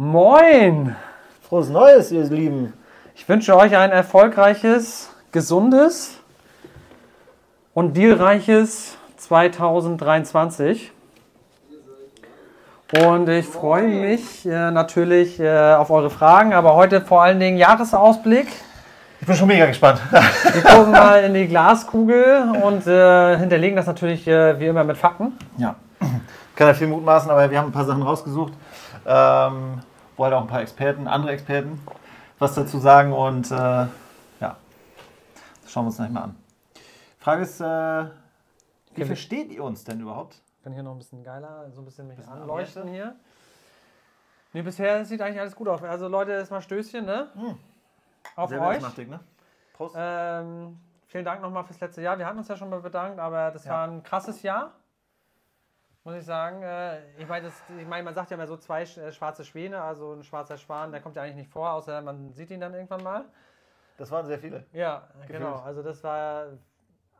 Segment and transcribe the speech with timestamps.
[0.00, 0.94] Moin!
[1.42, 2.72] Frohes Neues, ihr Lieben.
[3.16, 6.20] Ich wünsche euch ein erfolgreiches, gesundes
[7.74, 10.92] und dealreiches 2023.
[13.04, 17.58] Und ich freue mich äh, natürlich äh, auf eure Fragen, aber heute vor allen Dingen
[17.58, 18.46] Jahresausblick.
[19.20, 20.00] Ich bin schon mega gespannt.
[20.12, 24.96] Wir gucken mal in die Glaskugel und äh, hinterlegen das natürlich äh, wie immer mit
[24.96, 25.36] Fakten.
[25.56, 25.74] Ja.
[26.54, 28.52] Kann ja viel mutmaßen, aber wir haben ein paar Sachen rausgesucht,
[29.06, 29.80] ähm,
[30.18, 31.80] wo halt auch ein paar Experten, andere Experten,
[32.38, 33.88] was dazu sagen und äh, ja,
[34.40, 36.36] das schauen wir uns gleich mal an.
[37.18, 38.04] Frage ist, äh,
[38.94, 40.40] wie versteht ihr uns denn überhaupt?
[40.58, 43.04] Ich kann hier noch ein bisschen geiler, so ein bisschen mich anleuchten Ambiente.
[43.06, 43.16] hier.
[44.52, 45.82] Nee, bisher sieht eigentlich alles gut aus.
[45.82, 47.28] Also Leute, erstmal Stößchen, ne?
[48.34, 48.96] Auf Sehr euch.
[49.06, 49.20] ne?
[49.74, 49.94] Prost.
[49.98, 52.18] Ähm, vielen Dank nochmal fürs letzte Jahr.
[52.18, 53.72] Wir hatten uns ja schon mal bedankt, aber das Ja.
[53.72, 54.72] war ein krasses Jahr.
[56.08, 56.62] Muss ich sagen.
[56.62, 60.14] Äh, ich meine, ich meine, man sagt ja immer so zwei äh, schwarze Schwäne, also
[60.14, 63.02] ein schwarzer Schwan, der kommt ja eigentlich nicht vor, außer man sieht ihn dann irgendwann
[63.02, 63.26] mal.
[63.98, 64.64] Das waren sehr viele.
[64.72, 65.38] Ja, Gefühlt.
[65.40, 65.56] genau.
[65.56, 66.46] Also das war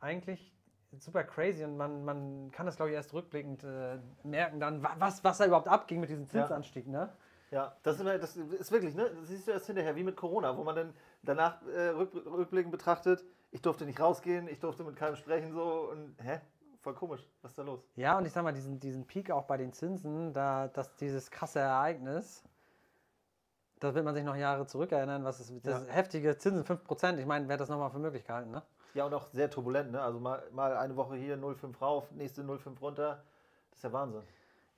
[0.00, 0.55] eigentlich
[0.98, 4.95] super crazy und man, man kann das, glaube ich, erst rückblickend äh, merken, dann, wa-
[4.98, 6.30] was, was da überhaupt abging mit diesem Ja.
[6.30, 6.86] Zinsanstieg.
[6.86, 7.11] Ne?
[7.50, 9.11] Ja, das ist, das ist wirklich, ne?
[9.19, 12.73] Das siehst du erst hinterher, wie mit Corona, wo man dann danach äh, rück, rückblickend
[12.73, 16.41] betrachtet, ich durfte nicht rausgehen, ich durfte mit keinem sprechen, so und hä?
[16.89, 17.81] Voll komisch, was ist da los?
[17.97, 21.30] Ja, und ich sag mal, diesen, diesen Peak auch bei den Zinsen, da, dass dieses
[21.30, 22.42] krasse Ereignis,
[23.78, 25.92] da wird man sich noch Jahre zurückerinnern, was ist das Ja.
[25.92, 28.62] heftige Zinsen, 5%, ich meine, wer hat das nochmal für möglich gehalten, ne?
[28.95, 30.00] Ja, und auch sehr turbulent, ne?
[30.00, 33.23] Also mal, mal eine Woche hier 0,5 rauf, nächste 0,5 runter.
[33.69, 34.23] Das ist ja Wahnsinn.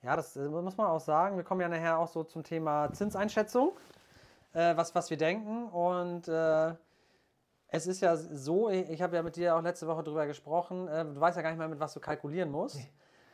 [0.01, 1.37] Ja, das äh, muss man auch sagen.
[1.37, 3.71] Wir kommen ja nachher auch so zum Thema Zinseinschätzung,
[4.51, 5.69] äh, was, was wir denken.
[5.69, 6.73] Und äh,
[7.71, 11.05] es ist ja so, ich, habe ja mit dir auch letzte Woche drüber gesprochen, äh,
[11.05, 12.79] du weißt ja gar nicht mehr, mit was du kalkulieren musst.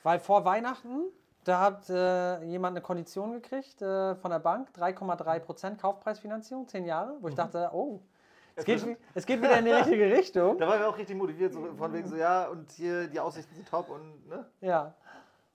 [0.04, 1.08] Weil vor Weihnachten,
[1.44, 7.18] da hat äh, jemand eine Kondition gekriegt äh, von der Bank, 3,3% Kaufpreisfinanzierung, 10 Jahre,
[7.20, 8.00] wo ich dachte, oh,
[8.56, 10.58] es geht, es geht wieder in die richtige Richtung.
[10.58, 13.54] Da waren wir auch richtig motiviert, so von wegen so, ja, und hier die Aussichten
[13.56, 14.46] sind top und, ne?
[14.62, 14.94] Ja.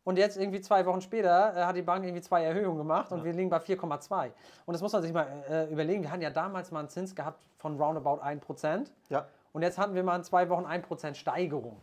[0.04, 3.18] Und jetzt irgendwie zwei Wochen später äh, hat die Bank irgendwie zwei Erhöhungen gemacht und
[3.18, 3.24] Ja.
[3.24, 4.32] wir liegen bei 4,2.
[4.66, 6.02] Und das muss man sich mal äh, überlegen.
[6.02, 8.86] Wir hatten ja damals mal einen Zins gehabt von roundabout 1%.
[9.10, 11.76] Ja, Und jetzt hatten wir mal in zwei Wochen 1% Steigerung.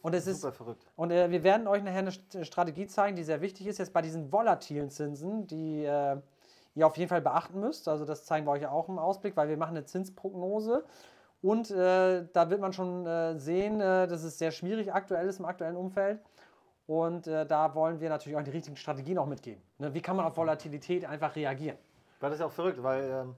[0.00, 0.86] Und es ist super verrückt.
[0.96, 3.92] und äh, wir werden euch nachher eine St- Strategie zeigen, die sehr wichtig ist, jetzt
[3.92, 6.16] bei diesen volatilen Zinsen, die äh,
[6.76, 7.88] ihr auf jeden Fall beachten müsst.
[7.88, 10.84] Also das zeigen wir euch auch im Ausblick, weil wir machen eine Zinsprognose.
[11.42, 15.40] Und äh, da wird man schon äh, sehen, äh, dass es sehr schwierig aktuell ist
[15.40, 16.20] im aktuellen Umfeld.
[16.88, 19.62] Und äh, da wollen wir natürlich auch die richtigen Strategien auch mitgeben.
[19.76, 19.92] Ne?
[19.92, 21.76] Wie kann man auf Volatilität einfach reagieren?
[22.18, 23.36] Weil das ist ja auch verrückt, weil, ähm,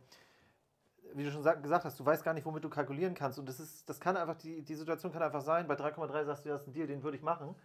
[1.15, 3.41] wie du schon sag, gesagt hast, du weißt gar nicht, womit du kalkulieren kannst.
[3.41, 6.45] Und das ist, das kann einfach, die, die Situation kann einfach sein, bei 3,3 sagst
[6.45, 7.57] du, das ist ein Deal, den würde ich machen,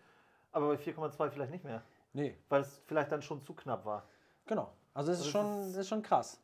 [0.52, 1.84] aber bei 4,2 vielleicht nicht mehr.
[2.14, 4.04] Nee, Weil es vielleicht dann schon zu knapp war.
[4.48, 4.72] genau.
[4.96, 6.40] Also es ist, Also schon, das das ist schon krass.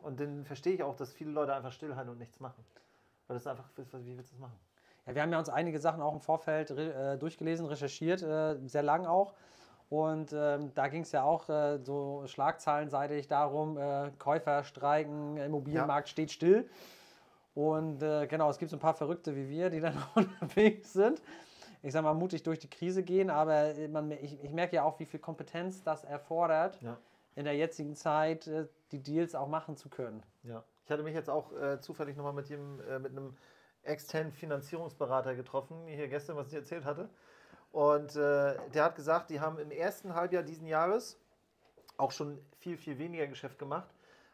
[0.00, 2.64] Und dann verstehe ich auch, dass viele Leute einfach stillhalten und nichts machen.
[3.26, 4.58] Weil das ist einfach, wie willst du das machen?
[5.06, 8.56] Ja, wir haben ja uns einige Sachen auch im Vorfeld re äh, durchgelesen, recherchiert, äh,
[8.66, 9.34] sehr lang auch.
[9.88, 16.08] Und ähm, da ging es ja auch äh, so schlagzahlenseitig darum, äh, Käufer streiken, Immobilienmarkt
[16.08, 16.68] steht still.
[17.54, 21.20] Und äh, genau, es gibt so ein paar Verrückte wie wir, die dann unterwegs sind.
[21.82, 24.84] Ich sag mal, mutig durch die Krise gehen, aber äh, man, ich, ich merke ja
[24.84, 26.96] auch, wie viel Kompetenz das erfordert, Ja.
[27.34, 28.48] in der jetzigen Zeit
[28.92, 30.22] die Deals auch machen zu können.
[30.44, 30.62] Ja.
[30.84, 31.50] Ich hatte mich jetzt auch
[31.80, 33.36] zufällig nochmal mit, jedem, mit einem
[33.82, 37.08] externen Finanzierungsberater getroffen, hier gestern, was ich erzählt hatte.
[37.72, 41.18] Und äh, der hat gesagt, die haben im ersten Halbjahr diesen Jahres
[41.96, 43.88] auch schon viel, viel weniger Geschäft gemacht.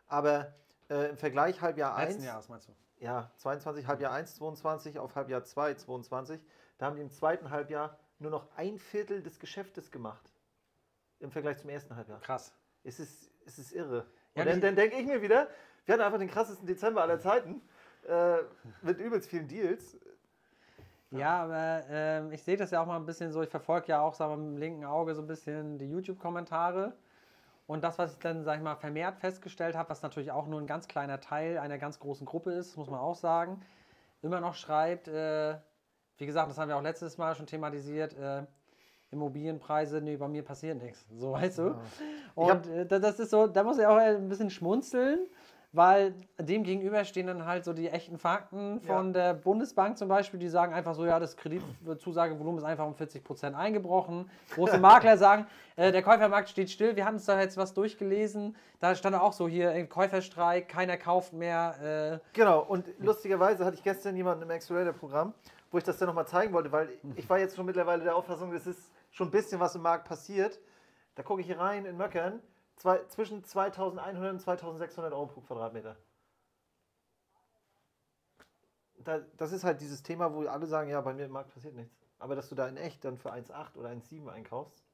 [0.09, 0.55] Aber
[0.89, 2.73] äh, im Vergleich Halbjahr 1, Letzten Jahres meinst du?
[2.99, 6.41] ja, 22, Halbjahr 1, 22 auf Halbjahr 2, 22,
[6.79, 10.33] da haben die im zweiten Halbjahr nur noch ein Viertel des Geschäftes gemacht.
[11.19, 12.21] Im Vergleich zum ersten Halbjahr.
[12.21, 12.53] Krass.
[12.85, 14.07] Es ist, es ist irre.
[14.35, 15.49] Ja, und dann, dann denke ich mir wieder,
[15.85, 17.63] wir hatten einfach den krassesten Dezember aller Zeiten
[18.09, 18.39] äh,
[18.83, 19.97] mit übelst vielen Deals.
[21.13, 24.01] Ja, aber ähm, ich sehe das ja auch mal ein bisschen so, ich verfolge ja
[24.01, 26.93] auch sagen wir, mit dem linken Auge so ein bisschen die YouTube-Kommentare.
[27.69, 30.61] Und das, was ich dann, sag ich mal, vermehrt festgestellt habe, was natürlich auch nur
[30.61, 33.61] ein ganz kleiner Teil einer ganz großen Gruppe ist, muss man auch sagen,
[34.23, 35.57] immer noch schreibt, äh,
[36.19, 38.43] wie gesagt, das haben wir auch letztes Mal schon thematisiert, äh,
[39.11, 41.07] Immobilienpreise, nee, bei mir passiert nichts.
[41.13, 41.77] So, weißt du?
[42.35, 45.27] Und äh, da- das ist so, da muss ich auch ein bisschen schmunzeln,
[45.77, 50.41] weil dem gegenüber stehen dann halt so die echten Fakten von der Bundesbank zum Beispiel,
[50.41, 54.31] die sagen einfach so, ja, das Kreditzusagevolumen ist einfach um 40 Prozent eingebrochen.
[54.55, 55.47] Große Makler sagen,
[55.77, 56.97] äh, der Käufermarkt steht still.
[56.97, 58.57] Wir hatten uns da jetzt was durchgelesen.
[58.81, 62.21] Da stand auch so hier, äh, Käuferstreik, keiner kauft mehr.
[62.23, 65.35] Äh, Genau, und lustigerweise hatte ich gestern jemanden im Accelerator-Programm,
[65.71, 68.53] wo ich das dann nochmal zeigen wollte, weil ich war jetzt schon mittlerweile der Auffassung,
[68.55, 70.59] es ist schon ein bisschen was im Markt passiert.
[71.15, 72.41] Da gucke ich hier rein in Möckern,
[72.77, 75.97] Zwei, zwischen 2100 und 2600 Euro pro Quadratmeter.
[78.99, 81.75] Da, das ist halt dieses Thema, wo alle sagen, ja, bei mir im Markt passiert
[81.75, 81.97] nichts.
[82.19, 84.85] Aber dass du da in echt dann für 1,8 oder 1,7 einkaufst,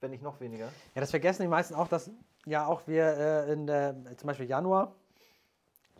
[0.00, 0.66] wenn nicht noch weniger.
[0.94, 2.10] Ja, das vergessen die meisten auch, dass
[2.46, 4.94] ja auch wir äh, in der, zum Beispiel Januar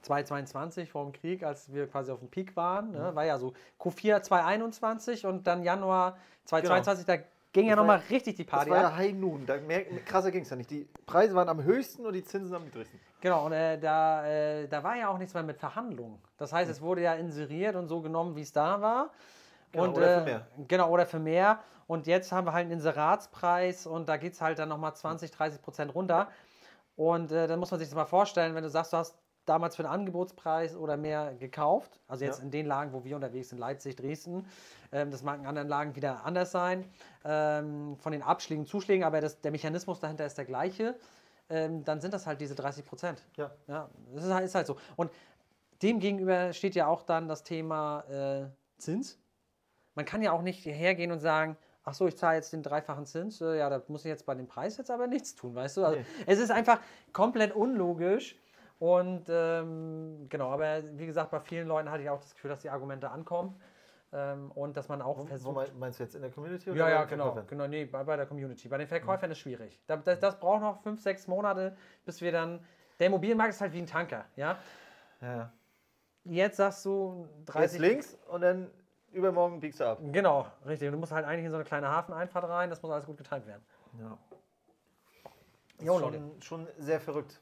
[0.03, 3.53] 2022 vor dem Krieg, als wir quasi auf dem Peak waren, ne, war ja so
[3.79, 7.17] Q4 2021 und dann Januar 2022, da
[7.61, 8.97] ging ja Das war nochmal ja- richtig die Party das war ja.
[8.97, 9.47] High Noon.
[9.47, 10.71] Da mehr, krasser ging es ja nicht.
[10.71, 12.99] Die Preise waren am höchsten und die Zinsen am niedrigsten.
[13.21, 16.19] Genau, und äh, da, äh, da war ja auch nichts mehr mit Verhandlungen.
[16.37, 19.11] Das heißt, es wurde ja inseriert und so genommen, wie es da war.
[19.73, 20.47] Genau, und, oder für äh, mehr.
[20.69, 21.59] Genau, oder für mehr.
[21.87, 25.31] Und jetzt haben wir halt einen Inseratspreis und da geht es halt dann nochmal 20,
[25.31, 26.29] 30 Prozent runter.
[26.97, 29.17] Und äh, dann muss man sich das mal vorstellen, wenn du sagst, du hast
[29.49, 32.45] damals für den Angebotspreis oder mehr gekauft, also jetzt Ja.
[32.45, 34.47] in den Lagen, wo wir unterwegs sind, Leipzig, Dresden,
[34.93, 36.85] ähm, das mag in anderen Lagen wieder anders sein,
[37.25, 40.97] ähm, von den Abschlägen, Zuschlägen, aber das, der Mechanismus dahinter ist der gleiche,
[41.51, 43.23] ähm, dann sind das halt diese 30 Prozent.
[43.37, 43.51] Ja.
[43.67, 44.77] Ja, das ist halt, ist halt so.
[44.97, 45.11] Und
[45.83, 48.47] dem gegenüber steht ja auch dann das Thema äh,
[48.79, 49.19] Zins.
[49.95, 53.07] Man kann ja auch nicht hergehen und sagen, ach so, ich zahle jetzt den dreifachen
[53.07, 55.79] Zins, äh, ja, da muss ich jetzt bei dem Preis jetzt aber nichts tun, weißt
[55.79, 55.85] du?
[55.87, 56.05] Also, Nee.
[56.27, 56.81] Es ist einfach
[57.13, 58.37] komplett unlogisch.
[58.79, 62.61] Und ähm, genau, aber wie gesagt, bei vielen Leuten hatte ich auch das Gefühl, dass
[62.63, 63.61] die Argumente ankommen
[64.13, 65.55] ähm, und dass man auch Wo, wo versucht.
[65.57, 67.47] mein- meinst du jetzt in der Community Ja, bei ja, den genau, Verkäufern?
[67.49, 68.69] genau, nee, bei, bei der Community.
[68.69, 69.81] Bei den Verkäufern ist schwierig.
[69.89, 72.65] Da, das, das braucht noch fünf, sechs Monate, bis wir dann.
[73.01, 74.57] Der Immobilienmarkt ist halt wie ein Tanker, ja.
[75.21, 75.53] Ja, ja.
[76.25, 77.81] Jetzt sagst du Jetzt 30.
[77.81, 78.71] links und dann
[79.13, 79.99] übermorgen biegst du ab.
[80.13, 80.91] Genau, richtig.
[80.91, 83.47] Du musst halt eigentlich in so eine kleine Hafeneinfahrt rein, das muss alles gut getimt
[83.47, 83.65] werden.
[83.99, 84.19] Ja.
[85.81, 86.19] Jo, Leute.
[86.19, 87.41] schon, schon sehr verrückt.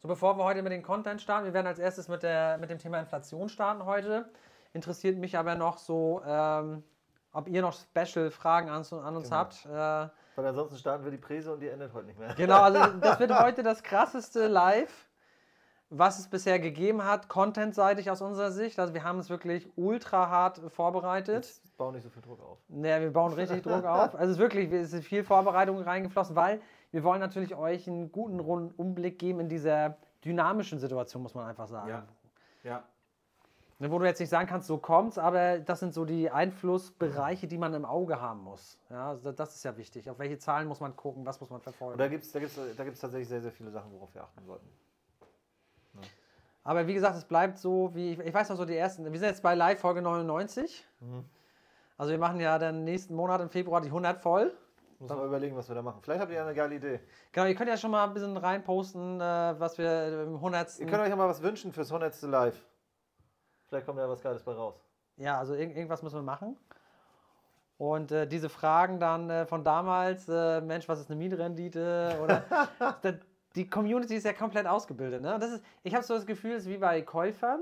[0.00, 2.70] So, bevor wir heute mit dem Content starten, wir werden als erstes mit, der, mit
[2.70, 4.28] dem Thema Inflation starten heute.
[4.72, 6.84] Interessiert mich aber noch so, ähm,
[7.32, 9.36] ob ihr noch Special-Fragen an, an uns Genau.
[9.36, 9.66] habt.
[9.66, 9.68] Äh,
[10.36, 12.32] Weil ansonsten starten wir die Präse und die endet heute nicht mehr.
[12.34, 15.08] Genau, also das wird heute das krasseste Live,
[15.90, 18.78] was es bisher gegeben hat, contentseitig aus unserer Sicht.
[18.78, 21.44] Also wir haben es wirklich ultra hart vorbereitet.
[21.44, 22.58] Jetzt bau nicht so viel Druck auf.
[22.68, 24.14] Ja, wir bauen richtig Druck auf.
[24.14, 28.12] Also es ist wirklich, es ist viel Vorbereitung reingeflossen, weil wir wollen natürlich euch einen
[28.12, 31.88] guten Rundumblick geben in dieser dynamischen Situation, muss man einfach sagen.
[31.88, 32.06] Ja.
[32.64, 32.82] Ja.
[33.80, 37.46] Ne, Wo du jetzt nicht sagen kannst, so kommt's, aber das sind so die Einflussbereiche,
[37.46, 38.76] die man im Auge haben muss.
[38.90, 40.10] Ja, also das ist ja wichtig.
[40.10, 41.92] Auf welche Zahlen muss man gucken, was muss man verfolgen.
[41.92, 44.22] Und da gibt es da gibt's, da gibt's tatsächlich sehr, sehr viele Sachen, worauf wir
[44.24, 44.68] achten sollten.
[46.64, 49.04] Aber wie gesagt, es bleibt so, wie ich, ich weiß noch so die ersten.
[49.04, 50.84] Wir sind jetzt bei Live Folge 99.
[51.96, 54.52] Also wir machen ja dann nächsten Monat im Februar die 100 voll.
[55.00, 56.00] Muss mal überlegen, was wir da machen.
[56.02, 57.00] Vielleicht habt ihr ja eine geile Idee.
[57.30, 60.80] Genau, ihr könnt ja schon mal ein bisschen reinposten, äh, was wir im 100.
[60.80, 62.20] Ihr könnt euch ja mal was wünschen fürs 100.
[62.22, 62.66] Live.
[63.68, 64.74] Vielleicht kommt ja was Geiles bei raus.
[65.16, 66.56] Ja, also irg irgendwas müssen wir machen.
[67.76, 72.18] Und äh, diese Fragen dann äh, von damals, äh, Mensch, was ist eine Mietrendite?
[72.22, 72.42] Oder
[73.54, 75.22] die Community ist ja komplett ausgebildet.
[75.22, 75.38] Ne?
[75.38, 77.60] Das ist, ich habe so das Gefühl, es ist wie bei Käufern.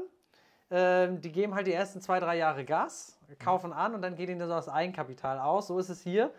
[0.71, 4.31] Ähm, die geben halt die ersten zwei, drei Jahre Gas, kaufen an und dann geht
[4.31, 5.67] ihnen das Eigenkapital aus.
[5.67, 6.33] So ist es hier.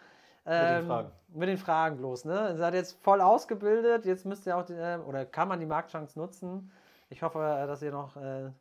[0.47, 1.11] Ähm, Fragen.
[1.29, 2.25] Mit den Fragen bloß.
[2.25, 2.49] Ne?
[2.51, 5.65] Ihr seid jetzt voll ausgebildet, jetzt müsst ihr auch, die, äh, oder kann man die
[5.65, 6.71] Marktchance nutzen.
[7.09, 8.51] Ich hoffe, äh, dass ihr noch äh, äh,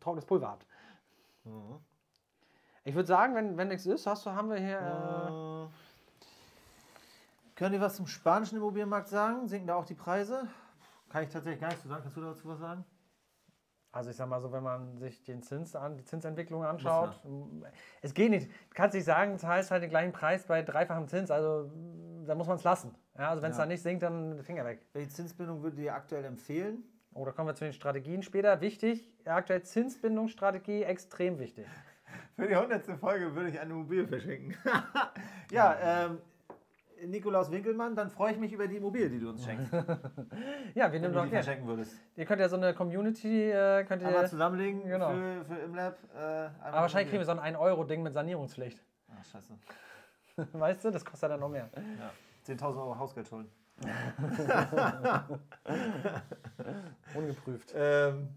[0.00, 0.66] trockenes Pulver habt.
[1.44, 1.78] Mhm.
[2.84, 4.78] Ich würde sagen, wenn, wenn nichts ist, hast du, haben wir hier.
[4.78, 5.68] Äh, Äh,
[7.56, 9.48] Könnt ihr was zum spanischen Immobilienmarkt sagen?
[9.48, 10.46] Sinken da auch die Preise?
[11.08, 12.02] Kann ich tatsächlich gar nichts zu sagen.
[12.02, 12.84] Kannst du dazu was sagen?
[13.96, 17.18] Also ich sag mal so, wenn man sich den Zins an, die Zinsentwicklung anschaut,
[18.02, 18.46] es geht nicht.
[18.48, 21.70] Du kannst nicht sagen, zahlst halt den gleichen Preis bei dreifachem Zins, also
[22.26, 22.94] da muss man es lassen.
[23.18, 23.62] Ja, also wenn es Ja.
[23.62, 24.86] dann nicht sinkt, dann Finger weg.
[24.92, 26.84] Welche Zinsbindung würdet ihr aktuell empfehlen?
[27.14, 28.60] Oh, da kommen wir zu den Strategien später.
[28.60, 31.66] Wichtig, aktuell Zinsbindungsstrategie, extrem wichtig.
[32.36, 32.98] Für die 100.
[32.98, 34.54] Folge würde ich eine Immobilie verschenken.
[35.50, 36.18] ja, ähm,
[37.04, 39.72] Nikolaus Winkelmann, dann freue ich mich über die Immobilie, die du uns schenkst.
[40.74, 41.44] Ja, wir nehmen du doch die Geld.
[41.44, 41.94] verschenken würdest.
[42.16, 45.10] Ihr könnt ja so eine Community, äh, könnt ihr, Einmal zusammenlegen Genau.
[45.10, 45.98] für, für Imlab.
[46.14, 48.82] Äh, aber wahrscheinlich kriegen wir so ein 1-Euro-Ding mit Sanierungspflicht.
[49.18, 49.52] Ach, scheiße.
[50.52, 51.70] Weißt du, das kostet dann noch mehr.
[51.98, 52.54] Ja.
[52.54, 53.50] 10.000 Euro Hausgeld schulden.
[57.14, 57.72] Ungeprüft.
[57.74, 58.28] Ähm,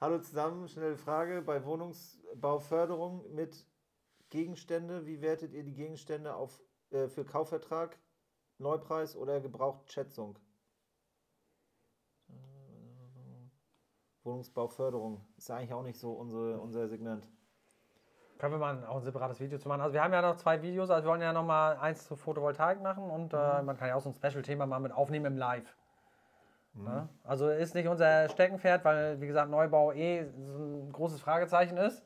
[0.00, 1.42] hallo zusammen, schnelle Frage.
[1.42, 3.66] Bei Wohnungsbauförderung mit
[4.30, 7.98] Gegenstände, wie wertet ihr die Gegenstände auf, äh, für Kaufvertrag,
[8.58, 10.38] Neupreis oder Gebrauchtschätzung?
[12.28, 12.32] Äh,
[14.22, 17.28] Wohnungsbauförderung ist ja eigentlich auch nicht so unsere, unser Segment.
[18.38, 19.80] Können wir mal auch ein separates Video zu machen.
[19.80, 22.16] Also wir haben ja noch zwei Videos, also wir wollen ja noch mal eins zu
[22.16, 25.36] Photovoltaik machen und äh, man kann ja auch so ein Special-Thema mal mit aufnehmen im
[25.36, 25.76] Live.
[26.74, 27.08] Ne?
[27.22, 32.04] Also ist nicht unser Steckenpferd, weil wie gesagt Neubau eh so ein großes Fragezeichen ist.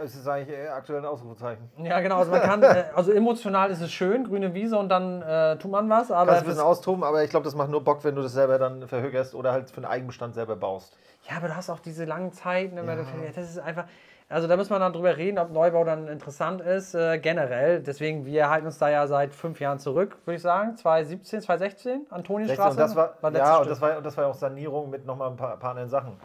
[0.00, 1.68] Es ist eigentlich eher aktuell ein Ausrufezeichen.
[1.78, 2.18] Ja, genau.
[2.18, 5.70] Also, man kann, äh, also emotional ist es schön, grüne Wiese und dann äh, tut
[5.70, 6.10] man was.
[6.10, 8.32] Aber Kannst ein bisschen austoben, aber ich glaube, das macht nur Bock, wenn du das
[8.32, 10.96] selber dann verhögerst oder halt für den Eigenbestand selber baust.
[11.28, 12.76] Ja, aber du hast auch diese langen Zeiten.
[12.76, 12.96] Immer,
[13.34, 13.84] Das ist einfach.
[14.30, 17.80] Also da muss man dann drüber reden, ob Neubau dann interessant ist, äh, generell.
[17.80, 20.76] Deswegen, wir halten uns da ja seit fünf Jahren zurück, würde ich sagen.
[20.76, 22.72] 2017, 2016, Antonienstraße.
[22.72, 25.06] Und das war, war ja, und das war, und das war ja auch Sanierung mit
[25.06, 26.18] nochmal ein paar, paar anderen Sachen.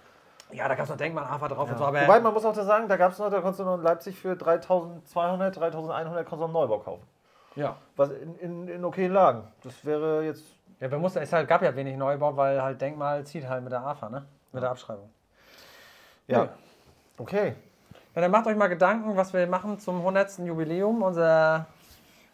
[0.51, 1.85] Ja, da gab es noch Denkmalhafer drauf und so.
[1.85, 3.75] Aber Wobei, man muss auch da sagen, da gab es noch, da konntest du noch
[3.75, 7.03] in Leipzig für 3200, 3100 konntest du einen Neubau kaufen.
[7.55, 7.75] ja.
[7.95, 9.47] Was in, in, in okayen Lagen.
[9.63, 10.43] Das wäre jetzt.
[10.79, 13.71] Ja, wir mussten, es halt, gab ja wenig Neubau, weil halt Denkmal zieht halt mit
[13.71, 14.25] der AFA, ne?
[14.51, 15.09] Mit der Abschreibung.
[16.27, 16.43] Ja.
[16.43, 16.49] Nee.
[17.17, 17.55] Okay.
[18.15, 20.39] Ja, dann macht euch mal Gedanken, was wir machen zum 100.
[20.39, 21.01] Jubiläum.
[21.01, 21.65] Unser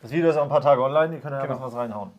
[0.01, 1.61] Das Video ist auch ein paar Tage online, die können ja genau.
[1.61, 2.11] was reinhauen.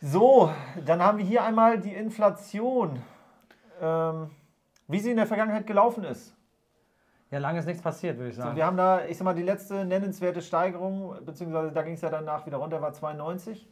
[0.00, 0.50] So,
[0.86, 3.02] dann haben wir hier einmal die Inflation.
[3.82, 4.30] Ähm,
[4.90, 6.34] wie sie in der Vergangenheit gelaufen ist.
[7.30, 8.56] ja, lange ist nichts passiert, würde ich sagen.
[8.56, 12.10] Wir haben da, ich sag mal, die letzte nennenswerte Steigerung, beziehungsweise da ging es ja
[12.10, 13.68] danach wieder runter, war 92.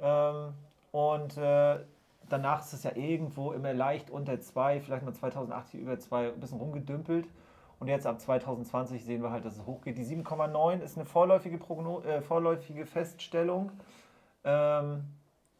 [0.00, 0.54] Ähm,
[0.90, 1.80] und äh,
[2.28, 6.40] danach ist es ja irgendwo immer leicht unter 2, vielleicht mal 2080 über 2, ein
[6.40, 7.28] bisschen rumgedümpelt.
[7.78, 9.98] Und jetzt ab 2020 sehen wir halt, dass es hochgeht.
[9.98, 13.72] Die 7,9 ist eine vorläufige, Progno äh, vorläufige Feststellung.
[14.44, 15.04] Ähm,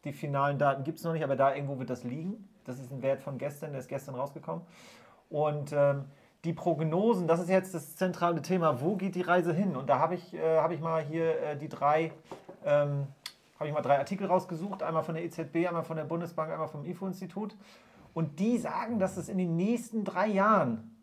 [0.05, 2.49] die finalen Daten gibt es noch nicht, aber da irgendwo wird das liegen.
[2.65, 4.63] Das ist ein Wert von gestern, der ist gestern rausgekommen.
[5.29, 6.05] Und ähm,
[6.43, 8.81] die Prognosen, das ist jetzt das zentrale Thema.
[8.81, 9.75] Wo geht die Reise hin?
[9.75, 12.11] Und da habe ich, äh, hab ich mal hier äh, die drei,
[12.65, 13.07] ähm,
[13.59, 14.83] habe ich mal drei Artikel rausgesucht.
[14.83, 17.55] Einmal von der EZB, einmal von der Bundesbank, einmal vom IFO-Institut.
[18.13, 20.95] Und die sagen, dass es in den nächsten drei Jahren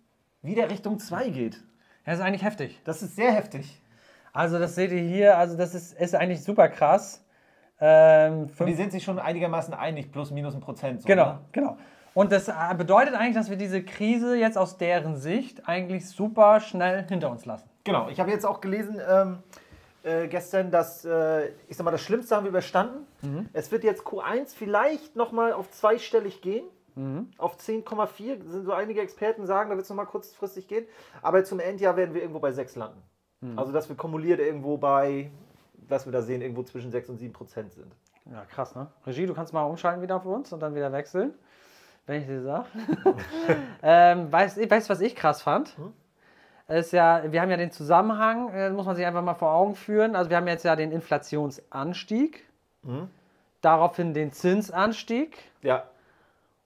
[0.43, 1.63] wieder Richtung 2 geht.
[2.05, 2.81] Das ist eigentlich heftig.
[2.85, 3.81] Das ist sehr heftig.
[4.33, 7.25] Also, das seht ihr hier, also das ist, ist eigentlich super krass.
[7.81, 11.03] Ähm, die sind sich schon einigermaßen einig, plus minus ein Prozent.
[11.03, 11.39] So, Genau, ne?
[11.53, 11.77] genau.
[12.13, 16.61] Und das äh, bedeutet eigentlich, dass wir diese Krise jetzt aus deren Sicht eigentlich super
[16.61, 17.69] schnell hinter uns lassen.
[17.85, 19.39] Genau, ich habe jetzt auch gelesen ähm,
[20.03, 23.07] äh, gestern, dass, äh, ich sag mal, das Schlimmste haben wir überstanden.
[23.53, 26.65] Es wird jetzt Q1 vielleicht nochmal auf zweistellig gehen.
[27.39, 30.85] Auf 10,4 sind so einige Experten sagen, da wird es nochmal kurzfristig gehen.
[31.23, 33.01] Aber zum Endjahr werden wir irgendwo bei 6 landen.
[33.57, 35.31] Also, dass wir kumuliert irgendwo bei,
[35.91, 37.93] was wir da sehen, irgendwo zwischen 6 und 7 Prozent sind.
[38.31, 38.87] Ja, krass, ne?
[39.07, 41.35] Regie, du kannst mal umschalten wieder auf uns und dann wieder wechseln,
[42.07, 42.67] wenn ich dir sage.
[43.83, 45.75] ähm, weißt du, weißt, du, was ich krass fand?
[46.69, 49.75] Ist ja, wir haben ja den Zusammenhang, äh, muss man sich einfach mal vor Augen
[49.75, 50.15] führen.
[50.15, 52.45] Also wir haben jetzt ja den Inflationsanstieg,
[53.61, 55.85] daraufhin den Zinsanstieg Ja,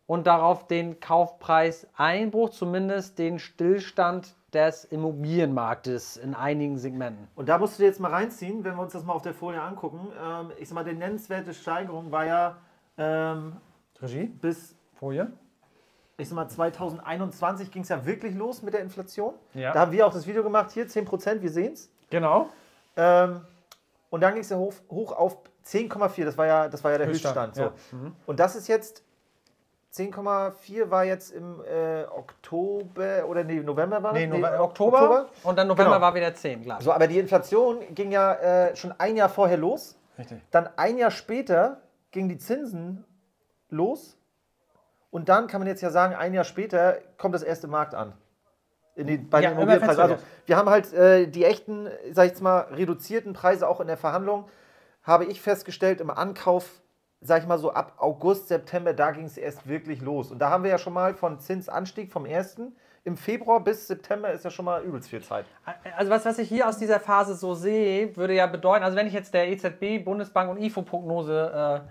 [0.07, 7.29] und darauf den Kaufpreiseinbruch, zumindest den Stillstand des Immobilienmarktes in einigen Segmenten.
[7.35, 9.35] Und da musst du dir jetzt mal reinziehen, wenn wir uns das mal auf der
[9.35, 10.13] Folie angucken.
[10.23, 12.57] Ähm, ich sag mal, die nennenswerte Steigerung war ja
[12.97, 13.57] ähm,
[14.01, 15.31] Regie, bis, Folie.
[16.17, 19.35] ich sag mal, 2021 ging es ja wirklich los mit der Inflation.
[19.55, 19.73] Ja.
[19.73, 21.91] Da haben wir auch das Video gemacht, hier 10%, wir sehen es.
[22.11, 22.49] Genau.
[22.97, 23.41] Ähm,
[24.11, 26.99] und dann ging es ja hoch, hoch auf 10,4, das war ja, das war ja
[26.99, 27.79] der Höchststand, Höchststand.
[27.91, 28.13] so.
[28.27, 29.04] Und das ist jetzt,
[29.95, 34.21] 10,4 war jetzt im äh, Oktober, oder nee, November war das?
[34.21, 36.01] Nee, Nove Oktober, und dann November Genau.
[36.01, 36.81] war wieder 10, klar.
[36.83, 39.97] So, aber die Inflation ging ja äh, schon ein Jahr vorher los.
[40.19, 40.41] Richtig.
[40.51, 43.05] Dann ein Jahr später gingen die Zinsen
[43.71, 44.17] los.
[45.11, 48.15] Und dann kann man jetzt ja sagen, ein Jahr später kommt das erste Markt an.
[48.97, 50.03] In die, bei Ja, den Immobilienpreisen.
[50.03, 53.87] Also wir haben halt äh, die echten, sag ich jetzt mal, reduzierten Preise auch in
[53.87, 54.49] der Verhandlung,
[55.05, 56.81] habe ich festgestellt, im Ankauf,
[57.25, 60.31] sag ich mal so ab August, September, da ging es erst wirklich los.
[60.31, 62.77] Und da haben wir ja schon mal von Zinsanstieg vom ersten.
[63.03, 65.47] Im Februar bis September ist ja schon mal übelst viel Zeit.
[65.97, 69.07] Also was, was ich hier aus dieser Phase so sehe, würde ja bedeuten, also wenn
[69.07, 71.83] ich jetzt der EZB, Bundesbank und IFO-Prognose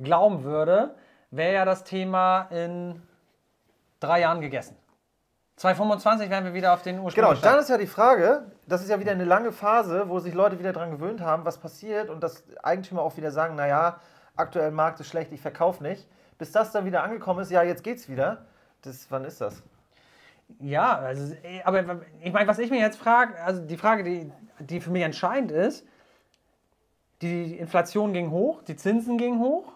[0.00, 0.94] äh, glauben würde,
[1.30, 3.00] wäre ja das Thema in
[3.98, 4.76] drei Jahren gegessen.
[5.56, 8.90] 2025 wären wir wieder auf den Genau, ursprünglichen dann ist ja die Frage, das ist
[8.90, 12.22] ja wieder eine lange Phase, wo sich Leute wieder dran gewöhnt haben, was passiert und
[12.22, 14.00] dass Eigentümer auch wieder sagen, naja,
[14.36, 16.06] aktuell Markt ist schlecht, ich verkaufe nicht.
[16.38, 18.46] Bis das dann wieder angekommen ist, ja, jetzt geht's wieder.
[18.82, 19.62] Das, wann ist das?
[20.60, 24.30] Ja, also, äh, aber ich meine, was ich mir jetzt frage, also die Frage, die,
[24.58, 25.86] die für mich entscheidend ist,
[27.22, 29.72] die Inflation ging hoch, die Zinsen gingen hoch,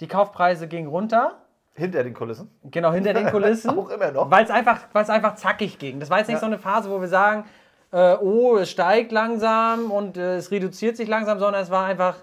[0.00, 1.38] die Kaufpreise gingen runter,
[1.74, 2.50] Hinter den Kulissen.
[2.64, 3.70] genau hinter den Kulissen.
[3.70, 4.30] Auch immer noch.
[4.30, 5.98] Weil es einfach, weil's einfach zackig ging.
[6.00, 6.40] Das war jetzt nicht Ja.
[6.40, 7.44] so eine Phase, wo wir sagen,
[7.92, 12.16] äh, oh, es steigt langsam und äh, es reduziert sich langsam, sondern es war einfach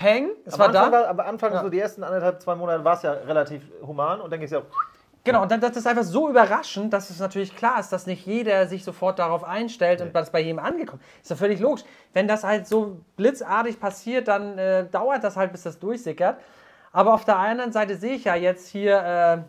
[0.00, 0.98] Peng, es war Anfang, da.
[0.98, 1.62] war, am Anfang Ja.
[1.62, 4.50] so die ersten anderthalb, zwei Monate war es ja relativ human und dann ging es
[4.50, 4.62] ja.
[5.24, 8.24] Genau, und dann, das ist einfach so überraschend, dass es natürlich klar ist, dass nicht
[8.26, 11.24] jeder sich sofort darauf einstellt und das bei jedem angekommen ist.
[11.24, 11.84] Ist ja völlig logisch.
[12.14, 16.38] Wenn das halt so blitzartig passiert, dann äh, dauert das halt, bis das durchsickert.
[16.92, 18.98] Aber auf der anderen Seite sehe ich ja jetzt hier,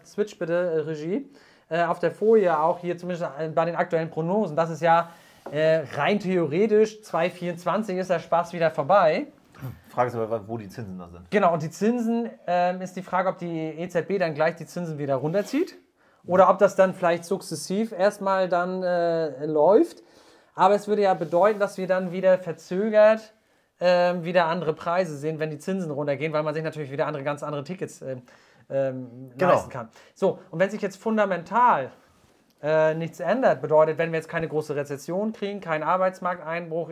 [0.03, 1.29] äh, Switch bitte, äh, Regie,
[1.70, 5.10] äh, auf der Folie auch hier zumindest äh, bei den aktuellen Prognosen, dass es ja
[5.50, 9.27] äh, rein theoretisch 2024 ist der Spaß wieder vorbei.
[9.91, 11.29] Frage ist aber, wo die Zinsen da sind.
[11.29, 14.98] Genau, und die Zinsen ähm, ist die Frage, ob die EZB dann gleich die Zinsen
[14.98, 15.77] wieder runterzieht
[16.25, 20.03] oder ob das dann vielleicht sukzessiv erstmal dann äh, läuft.
[20.55, 23.33] Aber es würde ja bedeuten, dass wir dann wieder verzögert
[23.83, 27.24] ähm, wieder andere Preise sehen, wenn die Zinsen runtergehen, weil man sich natürlich wieder andere,
[27.24, 28.17] ganz andere Tickets äh,
[28.69, 29.53] ähm, Genau.
[29.53, 29.89] leisten kann.
[30.13, 31.91] So, und wenn sich jetzt fundamental
[32.62, 36.89] äh, nichts ändert, bedeutet, wenn wir jetzt keine große Rezession kriegen, keinen Arbeitsmarkteinbruch,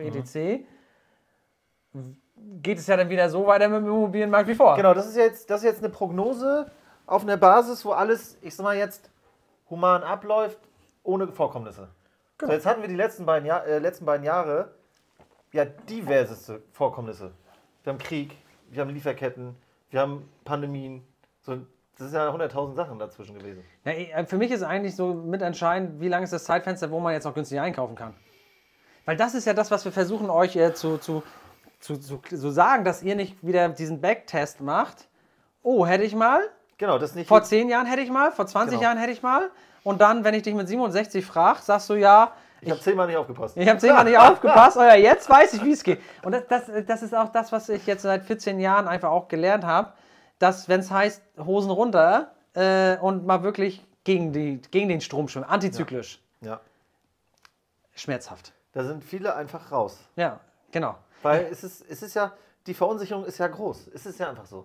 [1.92, 2.19] Mhm.
[2.62, 4.76] Geht es ja dann wieder so weiter mit dem Immobilienmarkt wie vor.
[4.76, 6.70] Genau, das ist jetzt, das ist jetzt eine Prognose
[7.06, 9.10] auf einer Basis, wo alles, ich sag mal jetzt,
[9.68, 10.58] human abläuft,
[11.02, 11.88] ohne Vorkommnisse.
[12.40, 14.70] So, jetzt hatten wir die letzten beiden, Jahr, äh, letzten beiden Jahre
[15.52, 17.32] ja diverseste Vorkommnisse.
[17.82, 18.36] Wir haben Krieg,
[18.70, 19.56] wir haben Lieferketten,
[19.90, 21.02] wir haben Pandemien.
[21.42, 21.56] So,
[21.98, 23.64] das ist ja 100.000 Sachen dazwischen gewesen.
[23.84, 27.12] Ja, eh, für mich ist eigentlich so mitentscheidend, wie lang ist das Zeitfenster, wo man
[27.12, 28.14] jetzt noch günstig einkaufen kann.
[29.04, 31.22] Weil das ist ja das, was wir versuchen euch äh, zu, zu,
[31.80, 35.08] zu, zu, zu sagen, dass ihr nicht wieder diesen Backtest macht.
[35.62, 36.40] Oh, hätte ich mal.
[36.78, 37.28] Genau, das nicht.
[37.28, 38.82] Vor 10 Jahren hätte ich mal, vor 20 Genau.
[38.82, 39.50] Jahren hätte ich mal.
[39.82, 42.32] Und dann, wenn ich dich mit 67 frage, sagst du ja,
[42.62, 43.56] ich habe zehnmal nicht aufgepasst.
[43.56, 45.98] ich habe zehnmal nicht aufgepasst, aber jetzt weiß ich, wie es geht.
[46.22, 49.28] Und das, das, das ist auch das, was ich jetzt seit 14 Jahren einfach auch
[49.28, 49.94] gelernt habe,
[50.38, 55.28] dass wenn es heißt, Hosen runter äh, und mal wirklich gegen, die, gegen den Strom
[55.28, 56.60] schwimmen, antizyklisch, Ja.
[57.94, 58.52] schmerzhaft.
[58.72, 59.98] Da sind viele einfach raus.
[60.16, 60.96] Ja, genau.
[61.22, 62.32] Weil es ist, es ist ja,
[62.66, 63.90] die Verunsicherung ist ja groß.
[63.94, 64.64] Es ist ja einfach so.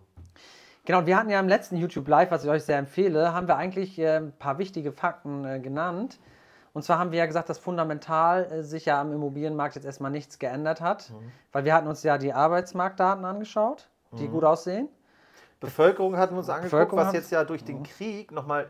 [0.86, 3.48] Genau, und wir hatten ja im letzten YouTube Live, was ich euch sehr empfehle, haben
[3.48, 6.20] wir eigentlich äh, ein paar wichtige Fakten äh, genannt.
[6.74, 10.12] Und zwar haben wir ja gesagt, dass fundamental äh, sich ja am Immobilienmarkt jetzt erstmal
[10.12, 11.12] nichts geändert hat,
[11.52, 14.90] weil wir hatten uns ja die Arbeitsmarktdaten angeschaut, die gut aussehen.
[15.60, 18.70] Bevölkerung hatten wir uns angeguckt, was jetzt ja durch den Krieg nochmal,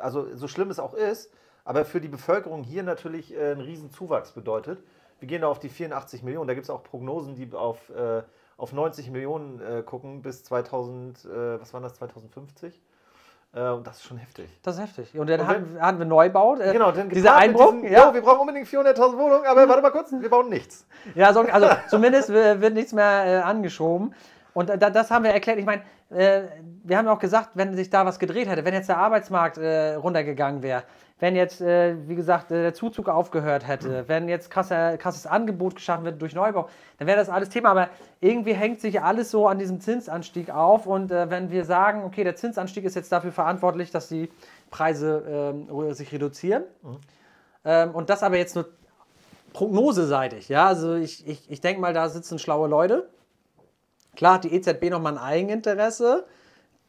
[0.00, 1.30] also so schlimm es auch ist,
[1.64, 4.82] aber für die Bevölkerung hier natürlich äh, einen riesen Zuwachs bedeutet.
[5.18, 6.46] Wir gehen da auf die 84 Millionen.
[6.48, 8.22] Da gibt es auch Prognosen, die auf, äh,
[8.56, 12.80] auf 90 Millionen äh, gucken bis 2000, äh, was waren das, 2050?
[13.54, 14.48] Äh, und das ist schon heftig.
[14.62, 15.18] Das ist heftig.
[15.18, 16.56] Und dann Und hatten, hatten wir Neubau.
[16.56, 17.72] Äh, Genau, denn dieser Einbruch.
[17.72, 18.08] diesem, ja.
[18.08, 20.86] Jo, wir brauchen unbedingt 400.000 Wohnungen, aber warte mal kurz, wir bauen nichts.
[21.14, 24.14] Ja, so, also zumindest wird nichts mehr äh, angeschoben.
[24.58, 25.60] Und da, das haben wir erklärt.
[25.60, 26.48] Ich meine, äh,
[26.82, 29.94] wir haben auch gesagt, wenn sich da was gedreht hätte, wenn jetzt der Arbeitsmarkt äh,
[29.94, 30.82] runtergegangen wäre,
[31.20, 36.04] wenn jetzt, äh, wie gesagt, der Zuzug aufgehört hätte, wenn jetzt krasser, krasses Angebot geschaffen
[36.04, 36.68] wird durch Neubau,
[36.98, 37.68] dann wäre das alles Thema.
[37.68, 37.88] Aber
[38.20, 40.86] irgendwie hängt sich alles so an diesem Zinsanstieg auf.
[40.86, 44.28] Und wenn wir sagen, okay, der Zinsanstieg ist jetzt dafür verantwortlich, dass die
[44.72, 46.64] Preise ähm, sich reduzieren,
[47.64, 48.66] ähm, und das aber jetzt nur
[49.52, 50.48] prognoseseitig.
[50.48, 53.08] Ja, also ich, ich, ich denke mal, da sitzen schlaue Leute.
[54.18, 56.26] Klar hat die EZB nochmal ein Eigeninteresse.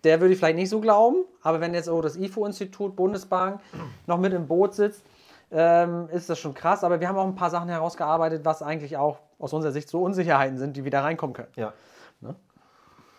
[0.04, 1.26] Der würde ich vielleicht nicht so glauben.
[1.44, 3.62] Aber wenn jetzt auch das IFO-Institut, Bundesbank
[4.08, 5.04] noch mit im Boot sitzt,
[5.52, 6.84] ähm, ist das schon krass.
[6.84, 10.02] Aber wir haben auch ein paar Sachen herausgearbeitet, was eigentlich auch aus unserer Sicht so
[10.02, 11.52] Unsicherheiten sind, die wieder reinkommen können.
[11.56, 11.74] Ja.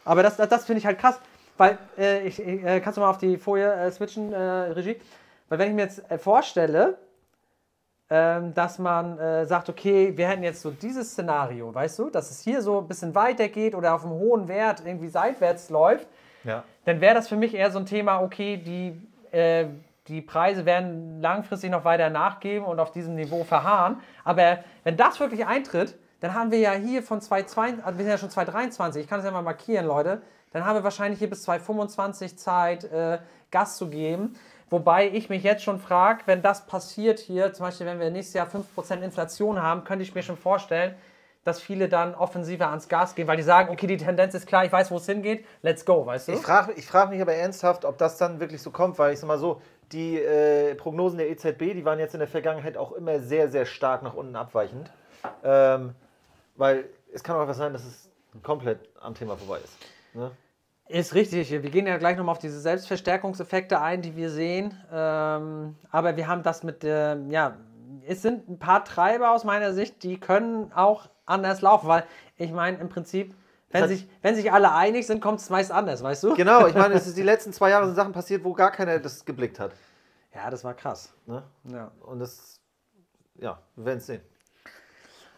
[0.04, 1.20] Aber das, das, das finde ich halt krass,
[1.56, 5.00] weil äh, ich, ich, äh, kannst du mal auf die Folie äh, switchen, äh, Regie?
[5.48, 6.98] Weil wenn ich mir jetzt äh, vorstelle,
[8.10, 12.30] ähm, dass man äh, sagt, okay, wir hätten jetzt so dieses Szenario, weißt du, dass
[12.30, 16.08] es hier so ein bisschen weitergeht oder auf einem hohen Wert irgendwie seitwärts läuft,
[16.44, 16.64] Ja.
[16.86, 19.00] dann wäre das für mich eher so ein Thema, okay, die,
[19.36, 19.66] äh,
[20.08, 24.00] die Preise werden langfristig noch weiter nachgeben und auf diesem Niveau verharren.
[24.24, 28.10] Aber wenn das wirklich eintritt, dann haben wir ja hier von 2022, also wir sind
[28.12, 30.20] ja schon 2023, ich kann das ja mal markieren, Leute,
[30.52, 33.18] dann haben wir wahrscheinlich hier bis 2025 Zeit, äh,
[33.52, 34.34] Gas zu geben.
[34.70, 38.34] Wobei ich mich jetzt schon frage, wenn das passiert hier, zum Beispiel wenn wir nächstes
[38.34, 40.94] Jahr 5% Inflation haben, könnte ich mir schon vorstellen,
[41.44, 44.64] dass viele dann offensiver ans Gas gehen, weil die sagen, okay, die Tendenz ist klar,
[44.64, 46.32] ich weiß, wo es hingeht, let's go, weißt du?
[46.32, 49.18] Ich frage ich frag mich aber ernsthaft, ob das dann wirklich so kommt, weil ich
[49.18, 52.92] sag mal so, die äh, Prognosen der EZB, die waren jetzt in der Vergangenheit auch
[52.92, 54.92] immer sehr, sehr stark nach unten abweichend.
[55.42, 55.94] Ähm,
[56.56, 58.08] weil es kann auch einfach sein, dass es
[58.42, 59.72] komplett am Thema vorbei ist.
[60.14, 60.30] Ne?
[60.90, 61.52] Ist richtig.
[61.52, 64.74] Wir gehen ja gleich nochmal auf diese Selbstverstärkungseffekte ein, die wir sehen.
[64.92, 67.56] Ähm, aber wir haben das mit, ähm, ja,
[68.08, 72.02] es sind ein paar Treiber aus meiner Sicht, die können auch anders laufen, weil
[72.36, 73.36] ich meine, im Prinzip,
[73.70, 76.34] wenn sich, wenn sich alle einig sind, kommt es meist anders, weißt du?
[76.34, 78.98] Genau, ich meine, es ist die letzten zwei Jahre sind Sachen passiert, wo gar keiner
[78.98, 79.70] das geblickt hat.
[80.34, 81.14] Ja, das war krass.
[81.26, 81.44] Ne?
[81.72, 81.92] Ja.
[82.00, 82.60] Und das,
[83.36, 84.22] ja, wir werden es sehen.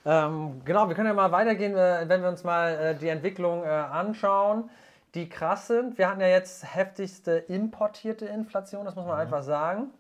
[0.07, 3.65] Ähm, genau, wir können ja mal weitergehen, äh, wenn wir uns mal äh, die Entwicklung
[3.65, 4.71] äh, anschauen,
[5.15, 5.99] die krass sind.
[5.99, 9.91] Wir hatten ja jetzt heftigste importierte Inflation, das muss man einfach sagen.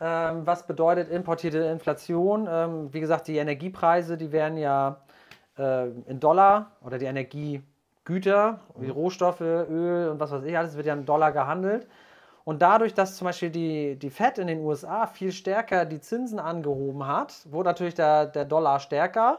[0.00, 2.48] Ähm, was bedeutet importierte Inflation?
[2.50, 5.00] Ähm, wie gesagt, die Energiepreise, die werden ja
[5.58, 10.86] äh, in Dollar oder die Energiegüter, wie Rohstoffe, Öl und was weiß ich, alles wird
[10.86, 11.86] ja in Dollar gehandelt.
[12.44, 16.38] Und dadurch, dass zum Beispiel die, die Fed in den USA viel stärker die Zinsen
[16.40, 19.38] angehoben hat, wurde natürlich der, der Dollar stärker.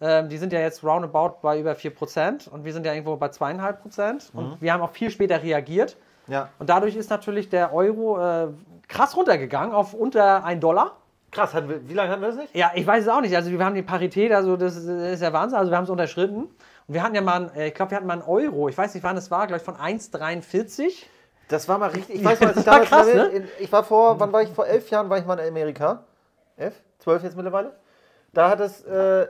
[0.00, 3.28] Ähm, die sind ja jetzt roundabout bei über 4% und wir sind ja irgendwo bei
[3.28, 4.32] 2,5%.
[4.34, 5.96] Und wir haben auch viel später reagiert.
[6.26, 6.48] Ja.
[6.58, 8.48] Und dadurch ist natürlich der Euro äh,
[8.88, 10.96] krass runtergegangen auf unter 1 Dollar.
[11.30, 12.54] Krass, hatten wir, wie lange hatten wir das nicht?
[12.54, 13.34] Ja, ich weiß es auch nicht.
[13.34, 15.58] Also wir haben die Parität, also das ist, ja Wahnsinn.
[15.58, 16.42] Also wir haben es unterschritten.
[16.44, 18.68] Und wir hatten ja mal, ein- äh, ich glaube, wir hatten mal einen Euro.
[18.68, 21.04] Ich weiß nicht, wann es war, glaube ich, von 1,43.
[21.48, 22.16] Das war mal richtig.
[22.16, 23.26] Ich weiß noch, als ich damals krass, ne?
[23.26, 24.50] in, ich war vor, wann war ich?
[24.50, 26.04] Vor elf Jahren war ich mal in Amerika.
[26.56, 26.74] Elf?
[26.98, 27.72] Zwölf jetzt mittlerweile?
[28.32, 29.28] Da hat es äh,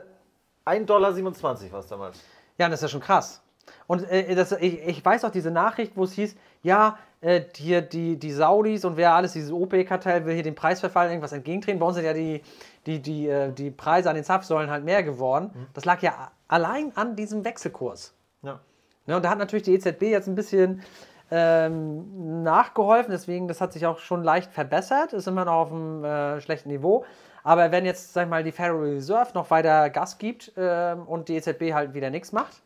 [0.65, 2.19] 1,27 Dollar war es damals.
[2.57, 3.41] Ja, das ist ja schon krass.
[3.85, 7.81] Und äh, das, ich, ich weiß auch diese Nachricht, wo es hieß, ja, äh, hier
[7.81, 11.79] die, die Saudis und wer alles, dieses OPEC-Kartell will hier dem Preisverfall irgendwas entgegentreten.
[11.79, 12.41] Bei uns sind ja die,
[12.85, 15.51] die, die, äh, die Preise an den Zapfsäulen halt mehr geworden.
[15.73, 18.13] Das lag ja allein an diesem Wechselkurs.
[18.41, 18.59] Ja.
[19.05, 20.83] Ne, und da hat natürlich die EZB jetzt ein bisschen
[21.29, 26.03] ähm, nachgeholfen, deswegen, das hat sich auch schon leicht verbessert, ist immer noch auf einem
[26.03, 27.05] äh, schlechten Niveau.
[27.43, 31.29] Aber wenn jetzt, sag ich mal, die Federal Reserve noch weiter Gas gibt ähm, und
[31.29, 32.61] die EZB halt wieder nichts macht.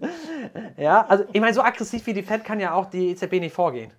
[0.76, 3.54] ja, also ich meine, so aggressiv wie die Fed kann ja auch die EZB nicht
[3.54, 3.92] vorgehen.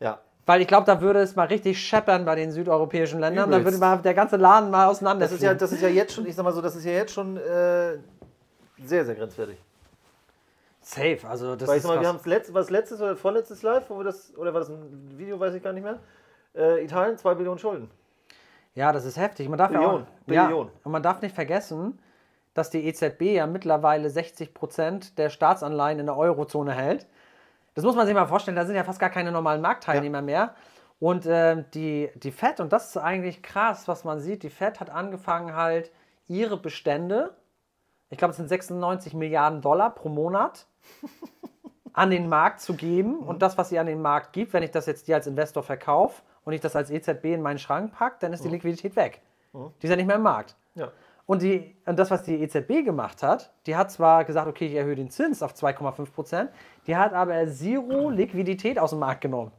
[0.00, 0.20] Ja.
[0.46, 3.50] Weil ich glaube, da würde es mal richtig scheppern bei den südeuropäischen Ländern.
[3.50, 4.86] Da würde mal der ganze Laden mal
[5.18, 6.92] Das ist, ja, das ist ja jetzt schon, ich sag mal so, das ist ja
[6.92, 7.98] jetzt schon äh,
[8.82, 9.58] sehr, sehr grenzwertig.
[10.88, 13.62] Safe, also das Weil ich ist mal, wir haben es letztes, was letztes oder vorletztes
[13.62, 15.98] Live, wo wir das, oder war das ein Video, weiß ich gar nicht mehr.
[16.54, 17.90] Äh, Italien, 2 Billionen Schulden.
[18.74, 19.50] Ja, das ist heftig.
[19.50, 21.98] Man darf ja Billion, auch, ja, und man darf nicht vergessen,
[22.54, 27.06] dass die EZB ja mittlerweile 60 Prozent der Staatsanleihen in der Eurozone hält.
[27.74, 30.54] Das muss man sich mal vorstellen, da sind ja fast gar keine normalen Marktteilnehmer mehr.
[31.00, 34.80] Und ähm, die, die Fed, und das ist eigentlich krass, was man sieht, die Fed
[34.80, 35.92] hat angefangen halt
[36.28, 37.34] ihre Bestände,
[38.10, 40.66] ich glaube es sind 96 Milliarden Dollar pro Monat,
[41.92, 43.18] an den Markt zu geben.
[43.18, 45.62] Und das, was sie an den Markt gibt, wenn ich das jetzt dir als Investor
[45.62, 49.20] verkaufe und ich das als EZB in meinen Schrank packe, dann ist die Liquidität weg.
[49.52, 50.54] Die ist ja nicht mehr im Markt.
[50.74, 50.92] Ja.
[51.26, 54.74] Und, die, und das, was die EZB gemacht hat, die hat zwar gesagt, okay, ich
[54.74, 56.50] erhöhe den Zins auf 2,5 Prozent,
[56.86, 59.52] die hat aber zero Liquidität aus dem Markt genommen.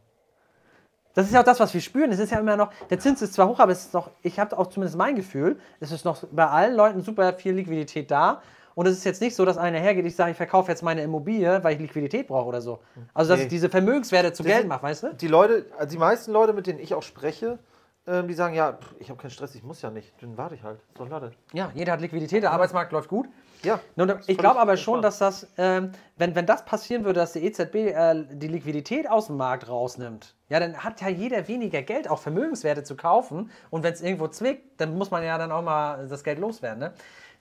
[1.20, 2.12] Das ist ja auch das, was wir spüren.
[2.14, 4.40] Es ist ja immer noch, der Zins ist zwar hoch, aber es ist noch, ich
[4.40, 8.42] habe auch zumindest mein Gefühl, es ist noch bei allen Leuten super viel Liquidität da.
[8.74, 11.02] Und es ist jetzt nicht so, dass einer hergeht, ich sage, ich verkaufe jetzt meine
[11.04, 12.80] Immobilie, weil ich Liquidität brauche oder so.
[13.14, 13.44] Also, dass Nee.
[13.44, 15.14] ich diese Vermögenswerte zu Das Geld mache, weißt du?
[15.16, 17.60] Die Leute, also die meisten Leute, mit denen ich auch spreche,
[18.08, 20.64] ähm, die sagen, ja, ich habe keinen Stress, ich muss ja nicht, dann warte ich
[20.64, 20.80] halt.
[20.98, 21.32] So, warte.
[21.52, 23.28] Ja, jeder hat Liquidität, der Arbeitsmarkt läuft gut.
[23.64, 23.82] Ja.
[23.98, 27.44] Nun, ich glaube aber schon, dass das, ähm, wenn, wenn das passieren würde, dass die
[27.46, 32.10] EZB äh, die Liquidität aus dem Markt rausnimmt, ja, dann hat ja jeder weniger Geld,
[32.10, 33.52] auch Vermögenswerte zu kaufen.
[33.70, 36.80] Und wenn es irgendwo zwickt, dann muss man ja dann auch mal das Geld loswerden.
[36.80, 36.94] Ne?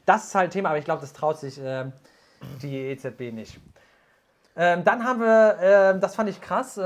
[0.05, 1.93] Das ist halt Thema, aber ich glaube, das traut sich ähm,
[2.63, 3.59] die EZB nicht.
[4.57, 6.79] Ähm, dann haben wir, ähm, das fand ich krass,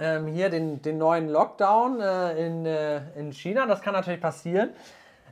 [0.00, 3.66] ähm, hier den, den neuen Lockdown äh, in, äh, in China.
[3.66, 4.70] Das kann natürlich passieren,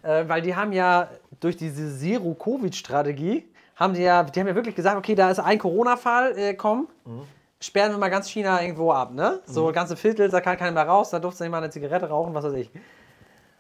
[0.02, 1.08] äh, weil die haben ja
[1.40, 5.58] durch diese Zero-Covid-Strategie, haben die ja, die haben ja wirklich gesagt, okay, da ist ein
[5.58, 6.88] Corona-Fall, äh, komm,
[7.60, 9.40] sperren wir mal ganz China irgendwo ab, ne?
[9.46, 12.34] So ganze Viertel, da kann keiner mehr raus, da durfte nicht mal eine Zigarette rauchen,
[12.34, 12.70] was weiß ich.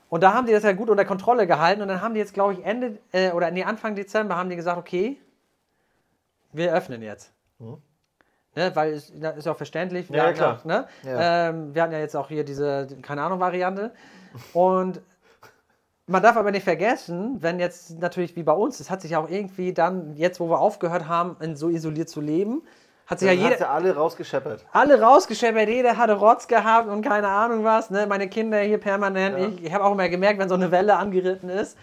[0.08, 2.32] Und da haben die das ja gut unter Kontrolle gehalten und dann haben die jetzt,
[2.32, 5.20] glaube ich, Ende äh, oder nee, Anfang Dezember haben die gesagt, okay,
[6.52, 7.32] wir öffnen jetzt.
[8.56, 10.08] Ne, weil es das ist ja auch verständlich.
[10.10, 10.58] Wir, Ja, ja, hatten klar.
[10.58, 10.88] auch, ne?
[11.04, 11.48] Ja.
[11.50, 13.92] ähm, wir hatten ja jetzt auch hier diese, keine Ahnung, Variante.
[14.54, 15.02] Und
[16.06, 19.28] man darf aber nicht vergessen, wenn jetzt natürlich wie bei uns, es hat sich auch
[19.28, 22.62] irgendwie dann, jetzt wo wir aufgehört haben, in so isoliert zu leben,
[23.08, 24.64] hat sich ja ja jeder, ja alle rausgescheppert.
[24.72, 27.90] alle rausgescheppert, jeder hatte Rotz gehabt und keine Ahnung was.
[27.90, 28.06] Ne?
[28.06, 29.38] Meine Kinder hier permanent.
[29.38, 29.46] Ja.
[29.48, 31.76] Ich, ich habe auch immer gemerkt, wenn so eine Welle angeritten ist.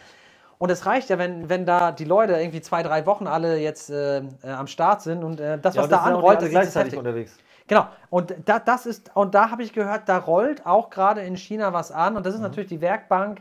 [0.57, 3.89] Und es reicht ja, wenn, wenn da die Leute irgendwie zwei, drei Wochen alle jetzt
[3.89, 6.93] äh, äh, am Start sind und äh, das, Ja, was und da anrollt, ist gleichzeitig
[6.93, 6.99] heftig.
[6.99, 7.37] unterwegs.
[7.67, 7.87] Genau.
[8.09, 11.73] Und da, das ist, und da habe ich gehört, da rollt auch gerade in China
[11.73, 12.15] was an.
[12.15, 12.45] Und das ist Mhm.
[12.47, 13.39] natürlich die Werkbank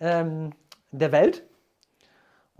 [0.00, 0.52] ähm,
[0.90, 1.44] der Welt.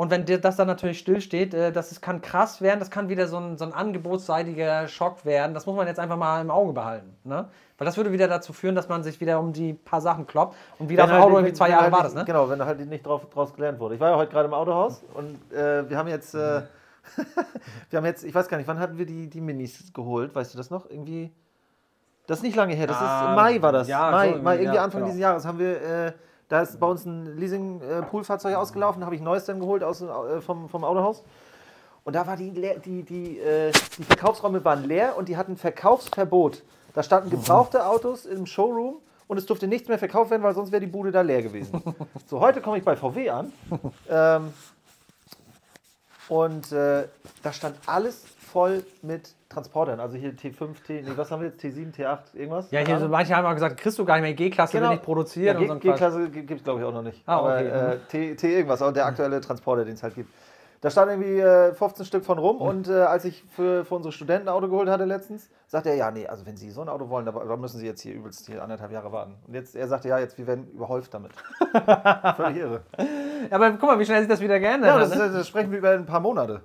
[0.00, 3.36] Und wenn das dann natürlich stillsteht, äh, das kann krass werden, das kann wieder so
[3.36, 5.54] ein, so ein angebotsseitiger Schock werden.
[5.54, 7.16] Das muss man jetzt einfach mal im Auge behalten.
[7.24, 7.48] Ne?
[7.76, 10.54] Weil das würde wieder dazu führen, dass man sich wieder um die paar Sachen kloppt.
[10.78, 12.24] Und wieder auf dem halt Auto irgendwie zwei wenn Jahre halt war das, ne?
[12.24, 13.96] Genau, wenn halt nicht drauf, draus gelernt wurde.
[13.96, 16.62] Ich war ja heute gerade im Autohaus und äh, wir haben jetzt, äh,
[17.90, 20.32] wir haben jetzt, ich weiß gar nicht, wann hatten wir die, die Minis geholt?
[20.32, 20.88] Weißt du das noch?
[20.88, 21.32] Irgendwie,
[22.28, 23.88] das ist nicht lange her, das Ja, ist im Mai war das.
[23.88, 25.06] ja, Mai, so, Mai irgendwie ja, Anfang genau.
[25.06, 26.12] dieses Jahres haben wir, äh,
[26.48, 30.40] da ist bei uns ein Leasing-Poolfahrzeug ausgelaufen, habe ich ein neues dann geholt aus, äh,
[30.40, 31.22] vom, vom Autohaus.
[32.04, 36.62] Und da war die, die, die, äh, die Verkaufsräume waren leer und die hatten Verkaufsverbot.
[36.94, 40.72] Da standen gebrauchte Autos im Showroom und es durfte nichts mehr verkauft werden, weil sonst
[40.72, 41.82] wäre die Bude da leer gewesen.
[42.26, 43.52] So, heute komme ich bei VW an
[44.08, 44.52] ähm,
[46.28, 47.04] und äh,
[47.42, 51.60] da stand alles voll mit Transportern, also hier T5, T, nee, was haben wir jetzt,
[51.62, 52.70] T7, T8, irgendwas?
[52.70, 54.88] Ja, hier so manche haben auch gesagt, kriegst du gar nicht mehr G-Klasse, Genau.
[54.88, 55.90] will nicht produzieren Ja, und so.
[55.90, 57.22] G-Klasse gibt es, glaube ich, auch noch nicht.
[57.26, 60.30] Ah, Aber okay, äh, T, T irgendwas, auch der aktuelle Transporter, den es halt gibt.
[60.80, 64.12] Da stand irgendwie äh, 15 Stück von rum und äh, als ich für, für unsere
[64.12, 66.88] Studenten ein Auto geholt hatte letztens, sagte er, ja, nee, also wenn Sie so ein
[66.88, 69.34] Auto wollen, da, da müssen Sie jetzt hier übelst hier anderthalb Jahre warten.
[69.46, 71.32] Und jetzt, er sagte, ja, jetzt, wir werden überhäuft damit.
[72.36, 72.82] Völlig irre.
[73.50, 75.02] Ja, aber guck mal, wie schnell sich das wieder geändert Ja, hat.
[75.10, 75.30] das, ne?
[75.32, 76.62] das sprechen wir über ein paar Monate.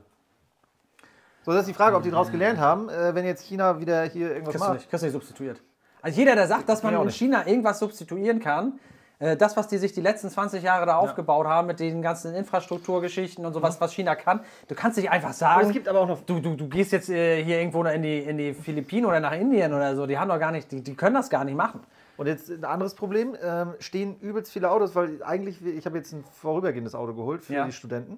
[1.46, 4.04] So, das ist die Frage, ob die daraus gelernt haben, äh, wenn jetzt China wieder
[4.04, 4.74] hier irgendwas Kriegst du macht.
[4.80, 5.62] nicht, kriegst du nicht substituiert.
[6.02, 7.10] Also jeder, der sagt, dass man in.
[7.10, 8.80] China irgendwas substituieren kann,
[9.20, 12.34] äh, das, was die sich die letzten 20 Jahre da aufgebaut haben mit den ganzen
[12.34, 16.00] Infrastrukturgeschichten und sowas, was China kann, du kannst nicht einfach Aber sagen, es gibt aber
[16.02, 19.06] auch noch du, du, du gehst jetzt äh, hier irgendwo in die, in die Philippinen
[19.06, 21.44] oder nach Indien oder so, die haben doch gar nicht, die, die können das gar
[21.44, 21.82] nicht machen.
[22.18, 26.14] Und jetzt ein anderes Problem, ähm, stehen übelst viele Autos, weil eigentlich, ich habe jetzt
[26.14, 27.66] ein vorübergehendes Auto geholt für Ja.
[27.66, 28.18] die Studenten.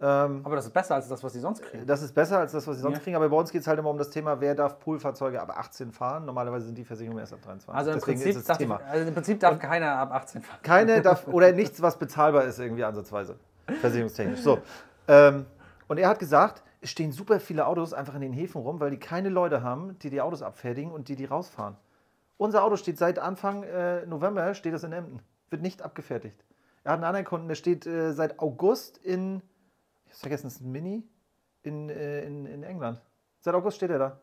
[0.00, 1.84] Ähm, Aber das ist besser als das, was die sonst kriegen.
[1.84, 3.02] das ist besser als das, was sie sonst Ja.
[3.02, 5.50] kriegen, aber bei uns geht es halt immer um das Thema, wer darf Poolfahrzeuge ab
[5.56, 6.24] 18 fahren.
[6.24, 7.74] Normalerweise sind die Versicherungen erst ab 23.
[7.76, 8.80] Also im, Deswegen Prinzip darf, Thema.
[8.88, 10.58] also im Prinzip darf keiner ab 18 fahren.
[10.62, 13.36] Keine darf, oder nichts, was bezahlbar ist, irgendwie ansatzweise.
[13.80, 14.40] Versicherungstechnisch.
[14.40, 14.58] So.
[15.08, 15.46] Ähm,
[15.88, 18.90] und er hat gesagt, es stehen super viele Autos einfach in den Häfen rum, weil
[18.90, 21.74] die keine Leute haben, die die Autos abfertigen und die die rausfahren.
[22.38, 25.20] Unser Auto steht seit Anfang äh, November, steht das in Emden.
[25.50, 26.44] Wird nicht abgefertigt.
[26.84, 29.42] Er hat einen anderen Kunden, der steht äh, seit August in,
[30.06, 31.02] ich hab's vergessen, ist ein Mini,
[31.62, 33.02] in, äh, in, in England.
[33.40, 34.20] Seit August steht er da.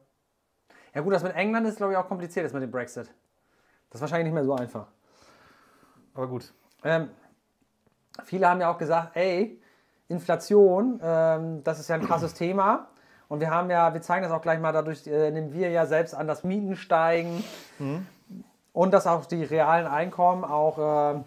[0.93, 3.07] Ja gut, das mit England ist, glaube ich, auch kompliziert, das mit dem Brexit.
[3.89, 4.87] Das ist wahrscheinlich nicht mehr so einfach.
[6.13, 6.53] Aber gut.
[6.83, 7.09] Ähm,
[8.23, 9.61] viele haben ja auch gesagt, ey,
[10.07, 12.87] Inflation, ähm, das ist ja ein krasses Thema.
[13.27, 15.85] Und wir haben ja, wir zeigen das auch gleich mal, dadurch äh, nehmen wir ja
[15.85, 17.43] selbst an, dass Mieten steigen
[18.73, 21.25] und dass auch die realen Einkommen auch äh, ein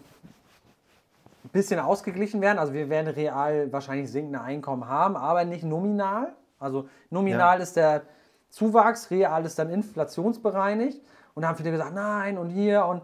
[1.51, 2.57] bisschen ausgeglichen werden.
[2.59, 6.33] Also wir werden real wahrscheinlich sinkende Einkommen haben, aber nicht nominal.
[6.59, 7.63] Also nominal Ja.
[7.63, 8.01] ist der
[8.49, 11.01] Zuwachs, real ist dann inflationsbereinigt.
[11.35, 13.01] Und da haben viele gesagt, nein und hier und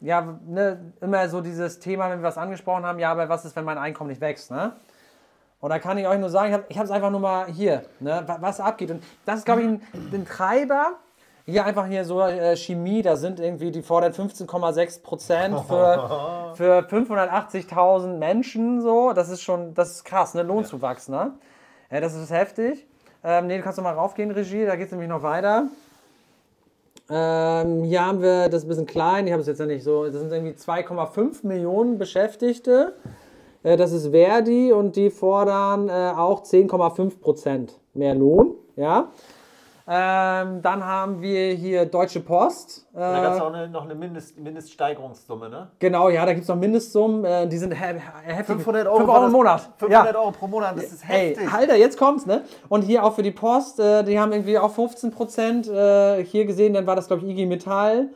[0.00, 3.56] ja, ne, immer so dieses Thema, wenn wir was angesprochen haben, ja, aber was ist,
[3.56, 4.72] wenn mein Einkommen nicht wächst, ne?
[5.60, 7.82] Und da kann ich euch nur sagen, ich habe ich es einfach nur mal hier,
[8.00, 8.90] ne, wa- was abgeht.
[8.92, 10.92] Und das ist, glaube ich, ein, ein Treiber.
[11.46, 16.78] Hier einfach hier so äh, Chemie, da sind irgendwie, die fordern 15,6 Prozent für, für
[16.96, 19.12] 580.000 Menschen, so.
[19.14, 21.32] Das ist schon, das ist krass, ne, Lohnzuwachs, ne?
[21.90, 22.86] Ja, das ist heftig.
[23.24, 25.64] Ähm, nee, du kannst noch mal raufgehen, Regie, da geht es nämlich noch weiter.
[27.10, 29.82] Ähm, hier haben wir, das ist ein bisschen klein, ich habe es jetzt ja nicht
[29.82, 32.94] so, das sind irgendwie 2,5 Millionen Beschäftigte.
[33.68, 38.54] Äh, das ist Verdi und die fordern äh, auch 10,5 Prozent mehr Lohn.
[38.76, 39.08] Ja.
[39.90, 42.86] Ähm, dann haben wir hier Deutsche Post.
[42.94, 45.68] Äh, Da gab es auch eine, noch eine Mindest, Mindeststeigerungssumme, ne?
[45.78, 48.56] genau, ja, da gibt es noch Mindestsummen, äh, die sind he he heftig.
[48.56, 49.70] 500 Euro, 5 war Euro im Monat.
[49.78, 50.20] 500 ja.
[50.20, 51.50] Euro pro Monat, das ist heftig.
[51.50, 52.42] Alter, jetzt kommt's, ne?
[52.68, 56.44] Und hier auch für die Post, äh, die haben irgendwie auch 15 Prozent äh, hier
[56.44, 58.08] gesehen, dann war das, glaube ich, IG Metall.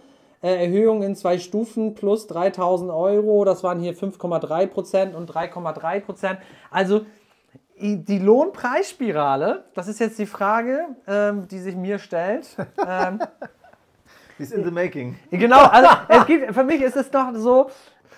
[0.43, 6.01] Äh, Erhöhung in zwei Stufen plus 3000 Euro, das waren hier 5,3 Prozent und 3,3
[6.01, 6.39] Prozent.
[6.71, 7.07] Also
[7.81, 12.57] die Lohnpreisspirale, das ist jetzt die Frage, ähm, die sich mir stellt.
[12.87, 13.21] Ähm,
[14.39, 15.17] Die ist in the making.
[15.31, 17.71] Genau, also es gibt, für mich ist es doch so,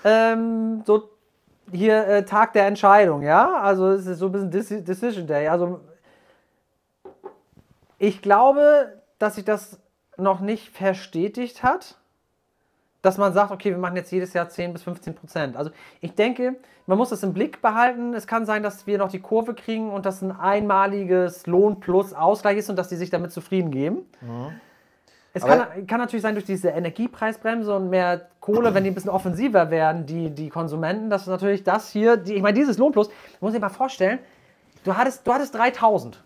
[0.04, 1.10] ähm, so
[1.72, 3.54] hier äh, Tag der Entscheidung, ja.
[3.60, 5.48] Also es ist so ein bisschen Deci- Decision Day.
[5.48, 5.80] Also
[7.98, 9.78] ich glaube, dass sich das
[10.16, 11.96] noch nicht verstetigt hat,
[13.04, 15.56] dass man sagt, okay, wir machen jetzt jedes Jahr 10 bis 15 Prozent.
[15.56, 18.14] Also ich denke, man muss das im Blick behalten.
[18.14, 22.14] Es kann sein, dass wir noch die Kurve kriegen und dass ein einmaliges Lohn plus
[22.14, 24.06] Ausgleich ist und dass die sich damit zufrieden geben.
[25.34, 28.94] Es Aber- kann, kann natürlich sein, durch diese Energiepreisbremse und mehr Kohle, wenn die ein
[28.94, 33.10] bisschen offensiver werden, die, die Konsumenten, dass natürlich das hier, die, ich meine, dieses Lohnplus,
[33.40, 34.18] musst dir mal vorstellen,
[34.84, 36.22] du hattest, du hattest 3000.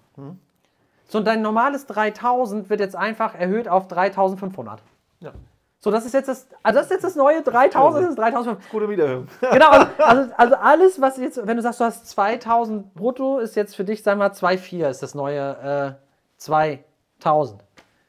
[1.09, 4.81] So, und dein normales 3000 wird jetzt einfach erhöht auf 3500.
[5.21, 5.33] Ja.
[5.81, 8.71] So, das ist jetzt das, also das ist jetzt das neue 3000, das ist 3500.
[8.71, 9.29] Gute Wiederhöhung.
[9.53, 13.55] Genau, also, also, also alles, was jetzt, wenn du sagst, du hast 2000 brutto, ist
[13.55, 16.03] jetzt für dich, sagen wir mal, 2,4 ist das neue äh,
[16.39, 17.63] 2000.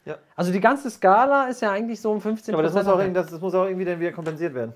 [0.04, 0.16] Ja.
[0.34, 3.14] Also die ganze Skala ist ja eigentlich so um 15 Aber das muss, auch, irgendwie-
[3.14, 4.72] das, das muss auch irgendwie dann wieder kompensiert werden.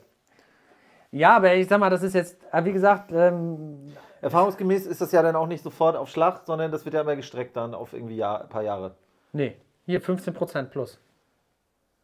[1.11, 5.13] Ja, aber ich sag mal, das ist jetzt, äh, wie gesagt, ähm, Erfahrungsgemäß ist das
[5.13, 7.93] ja dann auch nicht sofort auf Schlag, sondern das wird ja immer gestreckt dann auf
[7.93, 8.95] irgendwie Jahr, ein paar Jahre.
[9.33, 10.99] nee, hier 15% plus.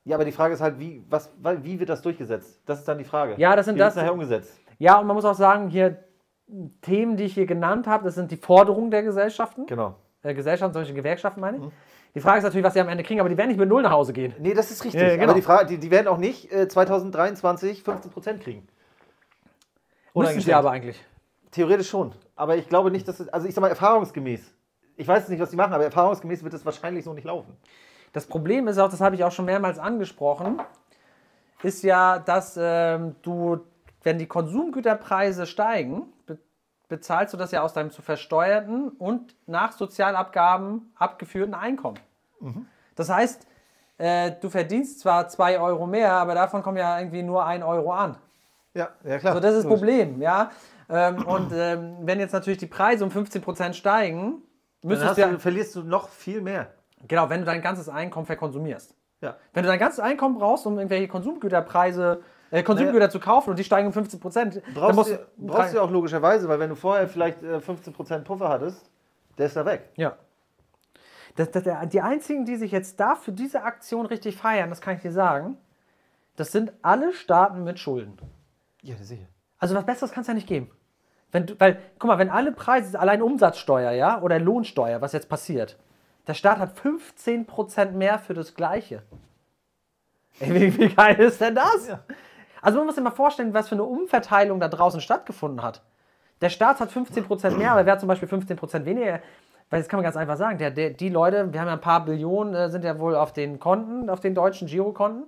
[0.05, 1.31] Ja, aber die Frage ist halt, wie, was,
[1.63, 2.63] wie wird das durchgesetzt?
[2.67, 3.35] Das ist dann die Frage.
[3.37, 4.59] Ja, das sind wie das- nachher umgesetzt.
[4.79, 6.05] Ja, und man muss auch sagen, hier
[6.81, 9.67] Themen, die ich hier genannt habe, das sind die Forderungen der Gesellschaften.
[9.67, 9.97] Genau.
[10.23, 11.63] Äh, Gesellschaften, solche Gewerkschaften meine ich.
[12.15, 13.83] Die Frage ist natürlich, was sie am Ende kriegen, aber die werden nicht mit Null
[13.83, 14.35] nach Hause gehen.
[14.41, 15.01] Nee, das ist richtig.
[15.01, 15.25] Ja, genau.
[15.25, 18.67] Aber die, Frage, die, die werden auch nicht äh, 2023 15% kriegen.
[20.15, 21.05] Müssen sie aber eigentlich.
[21.53, 22.13] Theoretisch schon.
[22.37, 24.53] Aber ich glaube nicht, dass es, also ich sag mal, erfahrungsgemäß
[24.97, 27.57] Ich weiß nicht, was die machen, aber erfahrungsgemäß wird es wahrscheinlich so nicht laufen.
[28.13, 30.61] Das Problem ist auch, das habe ich auch schon mehrmals angesprochen,
[31.63, 33.61] ist ja, dass ähm, du,
[34.03, 36.39] wenn die Konsumgüterpreise steigen, be
[36.89, 42.01] bezahlst du das ja aus deinem zu versteuerten und nach Sozialabgaben abgeführten Einkommen.
[42.41, 42.67] Mhm.
[42.97, 43.47] Das heißt,
[43.99, 47.93] äh, du verdienst zwar 2 Euro mehr, aber davon kommt ja irgendwie nur 1 Euro
[47.93, 48.17] an.
[48.75, 49.35] Ja, ja klar.
[49.35, 50.51] So, das ist das Problem, ja.
[50.89, 54.43] Ähm, und ähm, wenn jetzt natürlich die Preise um 15% steigen,
[54.83, 56.73] müsstest du, ja, verlierst du noch viel mehr.
[57.09, 58.95] Genau, wenn du dein ganzes Einkommen verkonsumierst.
[59.21, 59.37] Ja.
[59.53, 63.11] Wenn du dein ganzes Einkommen brauchst, um irgendwelche Konsumgüterpreise, äh, Konsumgüter naja.
[63.11, 66.59] zu kaufen und die steigen um 15 Prozent, brauchst, du, brauchst du auch logischerweise, weil
[66.59, 68.91] wenn du vorher vielleicht äh, 15 Prozent Puffer hattest,
[69.39, 69.91] der ist da weg.
[69.97, 70.17] Ja.
[71.37, 74.97] Das, das, die einzigen, die sich jetzt da für diese Aktion richtig feiern, das kann
[74.97, 75.57] ich dir sagen,
[76.37, 78.19] das sind alle Staaten mit Schulden.
[78.83, 79.27] Ja, sicher.
[79.59, 80.71] Also was Besseres kann es ja nicht geben.
[81.33, 85.29] Wenn du, weil, guck mal, wenn alle Preise, allein Umsatzsteuer, ja, oder Lohnsteuer, was jetzt
[85.29, 85.79] passiert,
[86.31, 89.03] der Staat hat 15% mehr für das Gleiche.
[90.39, 91.89] Ey, wie, wie geil ist denn das?
[91.89, 92.05] Ja.
[92.63, 95.83] Also man muss sich mal vorstellen, was für eine Umverteilung da draußen stattgefunden hat.
[96.41, 99.19] Der Staat hat 15% mehr, aber wer hat zum Beispiel 15% weniger?
[99.71, 100.59] Weil das kann man ganz einfach sagen.
[100.59, 103.33] Der, der, die Leute, wir haben ja ein paar Billionen, äh, sind ja wohl auf
[103.33, 105.25] den Konten, auf den deutschen Girokonten.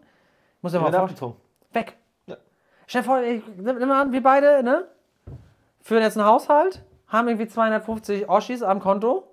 [0.61, 1.35] Muss ja mal vorstellen.
[1.73, 1.97] Weg.
[2.27, 2.37] Ja.
[2.87, 4.87] Stell dir vor, ich, nimm mal an, wir beide, ne?
[5.81, 9.32] Führen jetzt einen Haushalt, haben irgendwie 250 Oschis am Konto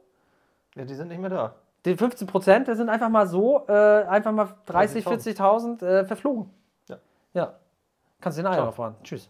[0.75, 1.55] ja, die sind nicht mehr da.
[1.85, 6.49] Die 15 Prozent, die sind einfach mal so, äh, einfach mal 30, 40.000 äh, verflogen.
[6.87, 6.97] Ja.
[7.33, 7.53] Ja.
[8.19, 8.95] Kannst du den Eier auffahren.
[9.03, 9.29] Tschüss.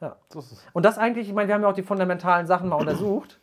[0.00, 0.16] Ja.
[0.28, 0.66] So ist es.
[0.72, 3.40] Und das eigentlich, ich meine, wir haben ja auch die fundamentalen Sachen mal untersucht.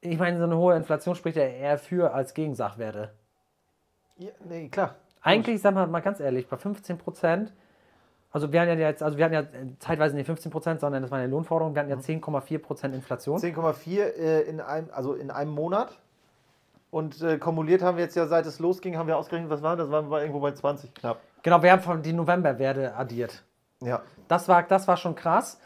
[0.00, 3.12] Ich meine, so eine hohe Inflation spricht ja eher für als gegen Sachwerte.
[4.16, 4.94] Ja, nee, klar.
[5.20, 7.52] Eigentlich, sag mal, mal ganz ehrlich, bei 15 Prozent
[8.32, 9.44] also wir hatten ja jetzt, also wir hatten ja
[9.80, 11.74] zeitweise nicht 15 Prozent, sondern das war eine Lohnforderung.
[11.74, 12.62] Wir hatten ja 10,4 mhm.
[12.62, 13.38] Prozent Inflation.
[13.38, 15.98] 10,4 äh, in einem, also in einem Monat.
[16.90, 19.76] Und äh, kumuliert haben wir jetzt ja, seit es losging, haben wir ausgerechnet, was war
[19.76, 19.90] das?
[19.90, 21.20] Waren wir irgendwo bei 20 knapp.
[21.42, 23.44] Genau, wir haben von die Novemberwerte addiert.
[23.82, 24.02] Ja.
[24.28, 25.60] Das war, das war schon krass.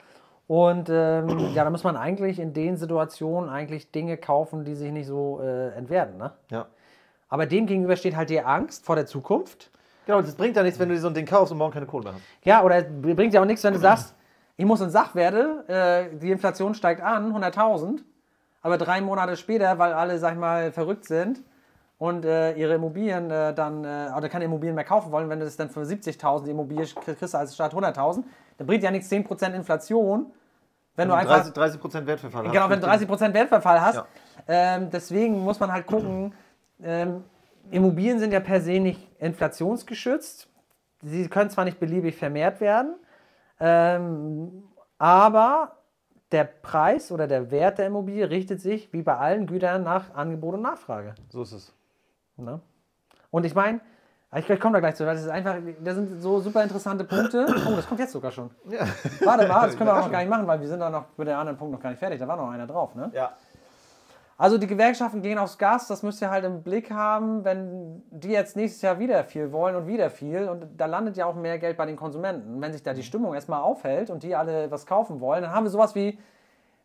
[0.47, 4.93] Und ähm, ja, da muss man eigentlich in den Situationen eigentlich Dinge kaufen, die sich
[4.93, 6.19] nicht so äh, entwerten.
[6.19, 6.33] Ne?
[6.51, 6.67] Ja.
[7.29, 9.71] Aber dem gegenüber steht halt die Angst vor der Zukunft.
[10.07, 11.87] Genau, das bringt ja nichts, wenn du dir so ein Ding kaufst und morgen keine
[11.87, 12.23] Kohle mehr hast.
[12.43, 14.15] Ja, oder bringt ja auch nichts, wenn du sagst,
[14.57, 18.01] ich muss in Sachwerte, äh, die Inflation steigt an, 100.000,
[18.63, 21.43] aber drei Monate später, weil alle, sag ich mal, verrückt sind
[21.99, 25.45] und äh, ihre Immobilien äh, dann, äh, oder keine Immobilien mehr kaufen wollen, wenn du
[25.45, 28.25] das dann für 70.000 Immobilien kriegst als statt 100.000,
[28.59, 30.27] dann bringt ja nichts 10% Inflation,
[30.97, 31.47] wenn, wenn du einfach...
[31.47, 32.53] 30%, 30 Wertverfall hast.
[32.53, 33.97] Genau, wenn du 30% Wertverfall hast.
[33.97, 34.07] Ja.
[34.47, 36.33] Ähm, deswegen muss man halt gucken,
[36.83, 37.25] ähm,
[37.71, 40.49] Immobilien sind ja per se nicht inflationsgeschützt.
[41.03, 42.95] Sie können zwar nicht beliebig vermehrt werden,
[43.61, 44.65] ähm,
[44.99, 45.77] aber
[46.33, 50.55] der Preis oder der Wert der Immobilie richtet sich wie bei allen Gütern nach Angebot
[50.55, 51.15] und Nachfrage.
[51.29, 51.73] So ist es.
[52.37, 52.61] Ne?
[53.31, 53.81] Und ich meine,
[54.37, 57.05] ich, ich komme da gleich zu, weil das ist einfach, das sind so super interessante
[57.05, 57.47] Punkte.
[57.67, 58.51] Oh, das kommt jetzt sogar schon.
[58.69, 58.87] Ja.
[59.25, 61.05] Warte mal, das können wir auch noch gar nicht machen, weil wir sind da noch
[61.17, 62.19] mit dem anderen Punkt noch gar nicht fertig.
[62.19, 63.11] Da war noch einer drauf, ne?
[63.15, 63.33] Ja.
[64.37, 68.31] Also die Gewerkschaften gehen aufs Gas, das müsst ihr halt im Blick haben, wenn die
[68.31, 71.59] jetzt nächstes Jahr wieder viel wollen und wieder viel und da landet ja auch mehr
[71.59, 72.61] Geld bei den Konsumenten.
[72.61, 75.65] Wenn sich da die Stimmung erstmal aufhält und die alle was kaufen wollen, dann haben
[75.65, 76.19] wir sowas wie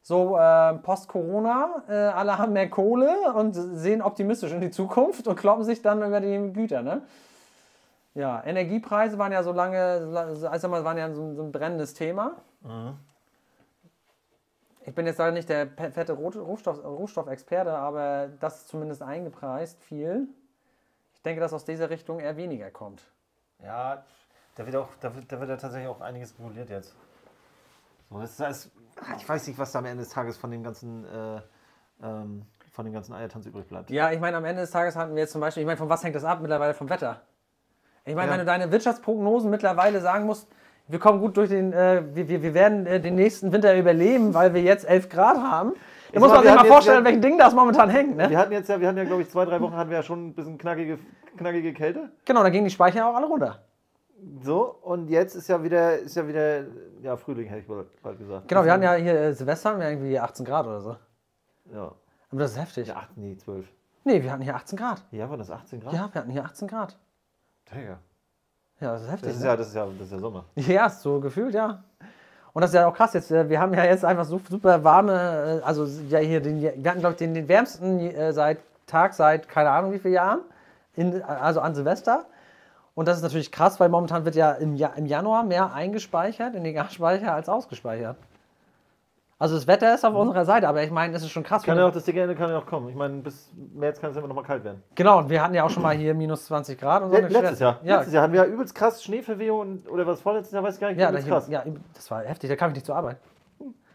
[0.04, 5.36] so äh, Post-Corona, äh, alle haben mehr Kohle und sehen optimistisch in die Zukunft und
[5.36, 6.84] kloppen sich dann über die Güter.
[6.84, 7.02] Ne?
[8.14, 10.08] Ja, Energiepreise waren ja so lange,
[10.50, 12.34] also waren ja so, so ein brennendes Thema.
[12.62, 12.96] Mhm.
[14.90, 20.28] Ich bin jetzt leider nicht der fette Rohstoff, Rohstoffexperte, aber das ist zumindest eingepreist, viel.
[21.14, 23.04] Ich denke, dass aus dieser Richtung eher weniger kommt.
[23.64, 24.04] Ja,
[24.56, 26.96] da wird, auch, da wird, da wird ja tatsächlich auch einiges reguliert jetzt.
[28.10, 28.72] So, das heißt,
[29.18, 31.42] ich weiß nicht, was da am Ende des Tages von dem ganzen, äh,
[32.02, 33.92] ähm, von dem ganzen Eiertanz übrig bleibt.
[33.92, 35.90] Ja, ich meine, am Ende des Tages hatten wir jetzt zum Beispiel, ich meine, von
[35.90, 36.74] was hängt das ab mittlerweile?
[36.74, 37.22] Vom Wetter.
[38.06, 38.32] Ich meine, ja.
[38.32, 40.48] wenn du deine Wirtschaftsprognosen mittlerweile sagen musst,
[40.90, 44.54] wir kommen gut durch den, äh, wir, wir werden äh, den nächsten Winter überleben, weil
[44.54, 45.74] wir jetzt 11 Grad haben.
[46.12, 48.18] Da muss man sich mal vorstellen, welchen Ding das momentan hängt.
[48.18, 48.28] Ne?
[48.30, 50.04] Wir hatten jetzt ja, wir hatten ja, glaube ich, zwei, drei Wochen hatten wir ja
[50.04, 50.98] schon ein bisschen knackige,
[51.38, 52.10] knackige Kälte.
[52.26, 53.60] Genau, da gingen die Speicher auch alle runter.
[54.42, 56.64] So, und jetzt ist ja wieder, ist ja wieder,
[57.04, 58.48] ja, Frühling, hätte ich bald gesagt.
[58.48, 60.98] Genau, wir hatten ja hier äh, Silvester, haben wir irgendwie 18 Grad oder so.
[61.72, 61.92] Ja.
[62.32, 62.88] Aber das ist heftig.
[62.88, 63.66] Ja, 8, nee, 12.
[64.06, 65.04] Nee, wir hatten hier 18 Grad.
[65.12, 65.94] Ja, waren das 18 Grad?
[65.94, 66.98] Ja, wir hatten hier 18 Grad.
[67.74, 68.00] Digga.
[68.82, 69.30] Ja, das ist heftig.
[69.30, 69.48] Das ist, ne?
[69.48, 70.46] ja, das ist ja, das ist ja Sommer.
[70.56, 71.84] Ja, so gefühlt, ja.
[72.54, 73.32] Und das ist ja auch krass jetzt.
[73.32, 76.90] Äh, wir haben ja jetzt einfach so super warme, äh, also ja hier, den, wir
[76.90, 80.40] hatten glaube ich den, den wärmsten äh, seit Tag, seit keine Ahnung wie vielen Jahren,
[80.96, 82.26] in, also an Silvester.
[82.96, 86.56] Und das ist natürlich krass, weil momentan wird ja im, ja im Januar mehr eingespeichert
[86.56, 88.18] in den Gasspeicher als ausgespeichert.
[89.42, 91.64] Also das Wetter ist auf unserer Seite, aber ich meine, es ist schon krass.
[91.64, 92.90] Kann ja auch, das Dicke Ende kann ja auch kommen.
[92.90, 94.84] Ich meine, bis März kann es immer noch mal kalt werden.
[94.96, 97.16] Genau, und wir hatten ja auch schon mal hier minus 20 Grad und so.
[97.16, 97.80] Le eine letztes Jahr.
[97.82, 100.82] Ja, Letztes Jahr hatten wir ja übelst krass Schneeverwehung oder was vorletztes Jahr, weiß ich
[100.82, 101.00] gar nicht.
[101.00, 101.48] ja, da übelst hier, krass.
[101.50, 101.64] ja,
[101.94, 103.16] das war heftig, da kam ich nicht zur Arbeit.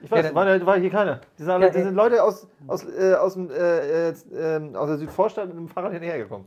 [0.00, 1.20] Ich weiß, Ja, war, war hier keiner.
[1.38, 4.88] Die sind, alle, die sind Leute aus, aus, äh, aus, dem, äh, äh, ähm, aus
[4.88, 6.46] der Südvorstadt mit dem Fahrrad hierher gekommen.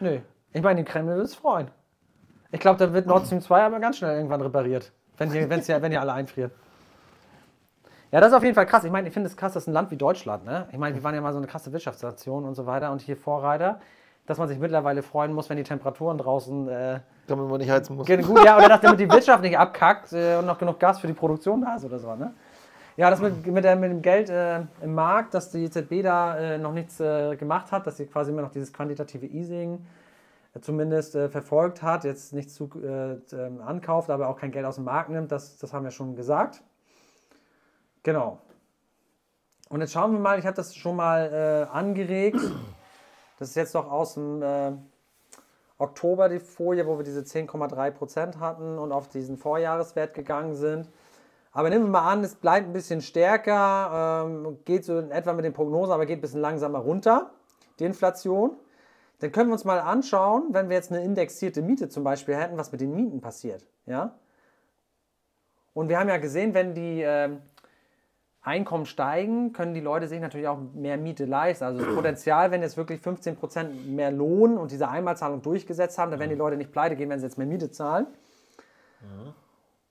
[0.00, 0.20] Nö.
[0.54, 1.68] Ich meine, die Kreml wird es freuen.
[2.50, 4.90] Ich glaube, da wird Nord Stream 2 aber ganz schnell irgendwann repariert.
[5.18, 6.52] Wenn hier, wenn's ja, wenn ihr alle einfriert.
[8.10, 8.84] Ja, das ist auf jeden Fall krass.
[8.84, 10.66] Ich meine, ich finde es krass, dass ein Land wie Deutschland, ne?
[10.72, 13.16] Ich meine, wir waren ja mal so eine krasse Wirtschaftsnation und so weiter und hier
[13.16, 13.80] Vorreiter,
[14.26, 17.96] dass man sich mittlerweile freuen muss, wenn die Temperaturen draußen äh, Damit man nicht heizen
[17.96, 18.06] muss.
[18.06, 21.06] Gut, ja, oder dass damit die Wirtschaft nicht abkackt äh, und noch genug Gas für
[21.06, 22.32] die Produktion da ist oder so, ne?
[22.96, 26.36] Ja, das mit, mit, der, mit dem Geld äh, im Markt, dass die EZB da
[26.36, 29.86] äh, noch nichts äh, gemacht hat, dass sie quasi immer noch dieses quantitative Easing
[30.54, 34.76] äh, zumindest verfolgt hat, jetzt nicht zu äh, ähm, ankauft, aber auch kein Geld aus
[34.76, 36.62] dem Markt nimmt, das, das haben wir schon gesagt.
[38.02, 38.38] Genau.
[39.68, 42.40] Und jetzt schauen wir mal, ich habe das schon mal äh, angeregt.
[43.38, 44.72] Das ist jetzt noch aus dem äh,
[45.78, 50.88] Oktober die Folie, wo wir diese 10,3% hatten und auf diesen Vorjahreswert gegangen sind.
[51.52, 55.32] Aber nehmen wir mal an, es bleibt ein bisschen stärker, ähm, geht so in etwa
[55.32, 57.30] mit den Prognosen, aber geht ein bisschen langsamer runter,
[57.78, 58.56] die Inflation.
[59.20, 62.56] Dann können wir uns mal anschauen, wenn wir jetzt eine indexierte Miete zum Beispiel hätten,
[62.56, 63.66] was mit den Mieten passiert.
[63.86, 64.18] Ja?
[65.74, 67.40] Und wir haben ja gesehen, wenn die ähm,
[68.40, 71.64] Einkommen steigen, können die Leute sich natürlich auch mehr Miete leisten.
[71.64, 76.20] Also das Potenzial, wenn jetzt wirklich 15% mehr Lohn und diese Einmalzahlung durchgesetzt haben, dann
[76.20, 78.06] werden die Leute nicht pleite gehen, wenn sie jetzt mehr Miete zahlen.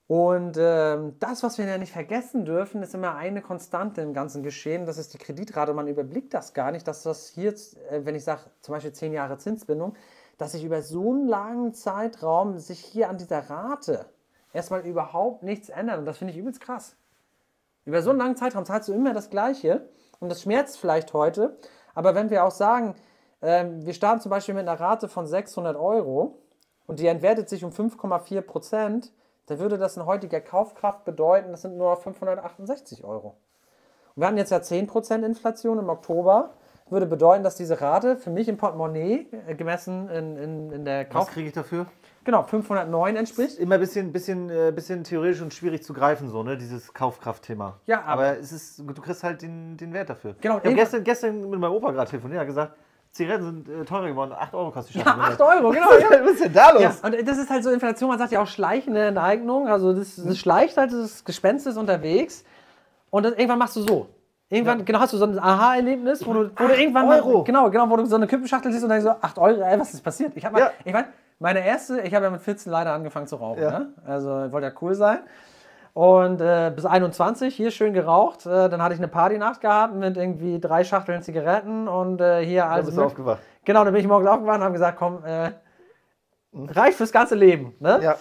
[0.08, 4.42] Und ähm, das, was wir ja nicht vergessen dürfen, ist immer eine Konstante im ganzen
[4.42, 4.86] Geschehen.
[4.86, 5.74] Das ist die Kreditrate.
[5.74, 7.54] Man überblickt das gar nicht, dass das hier,
[7.90, 9.96] äh, wenn ich sage, zum Beispiel 10 Jahre Zinsbindung,
[10.38, 14.06] dass sich über so einen langen Zeitraum sich hier an dieser Rate
[14.54, 16.00] erstmal überhaupt nichts ändert.
[16.00, 16.96] Und das finde ich übelst krass.
[17.88, 19.88] Über so einen langen Zeitraum zahlst du immer das Gleiche.
[20.20, 21.58] Und das schmerzt vielleicht heute.
[21.96, 22.96] Aber wenn wir auch sagen,
[23.42, 26.38] ähm, wir starten zum Beispiel mit einer Rate von 600 Euro
[26.86, 29.14] und die entwertet sich um 5,4 Prozent,
[29.46, 33.38] dann würde das in heutiger Kaufkraft bedeuten, das sind nur 568 Euro.
[34.16, 36.56] Und wir hatten jetzt ja 10% Inflation im Oktober.
[36.90, 41.06] Würde bedeuten, dass diese Rate für mich im Portemonnaie, äh, gemessen in, in, in der
[41.06, 41.30] Was Kauf...
[41.30, 41.86] kriege ich dafür?
[42.28, 43.58] Genau, 509 entspricht.
[43.58, 46.58] Immer ein bisschen, bisschen, äh, bisschen theoretisch und schwierig zu greifen, so, ne?
[46.58, 47.80] Dieses Kaufkraftthema.
[47.86, 50.36] Ja, aber- aber es ist, du kriegst halt den, den Wert dafür.
[50.42, 52.74] Genau, Ich habe gestern, gestern mit meinem Opa gerade telefoniert, er hat gesagt,
[53.12, 55.24] Zigaretten sind äh, teurer geworden, 8 Euro kostet die Ja, Schachtel.
[55.36, 55.88] 8 Euro, genau.
[56.02, 56.10] Ja.
[56.26, 56.82] Was ist denn da los?
[56.82, 60.18] Ja, und das ist halt so Inflation, man sagt ja auch schleichende Enteignung, also das,
[60.18, 62.44] das schleicht halt, das Gespenst ist unterwegs
[63.10, 64.10] und dann, irgendwann machst du so.
[64.50, 67.44] Irgendwann, genau, hast du so ein Aha-Erlebnis, wo du, wo du irgendwann mal, Euro.
[67.44, 69.94] genau, genau, wo du so eine Kippenschachtel siehst und denkst so, 8 Euro, ey, was
[69.94, 70.32] ist passiert?
[70.36, 70.72] Ich habe Ja.
[70.86, 71.06] ich mein,
[71.40, 73.72] meine erste, ich habe ja mit 14 leider angefangen zu rauchen, Ja.
[73.80, 73.94] ne?
[74.06, 75.20] also ich wollte ja cool sein.
[75.94, 78.46] Und äh, bis 21 hier schön geraucht.
[78.46, 82.62] Äh, dann hatte ich eine Partynacht gehabt mit irgendwie drei Schachteln Zigaretten und äh, hier
[82.62, 82.86] Dann alles.
[82.86, 83.40] bist du aufgewacht.
[83.66, 85.52] Genau, dann bin ich morgens aufgewacht und habe gesagt, komm, äh,
[86.54, 87.74] reicht fürs ganze Leben.
[87.80, 88.00] Ne?
[88.04, 88.16] Ja.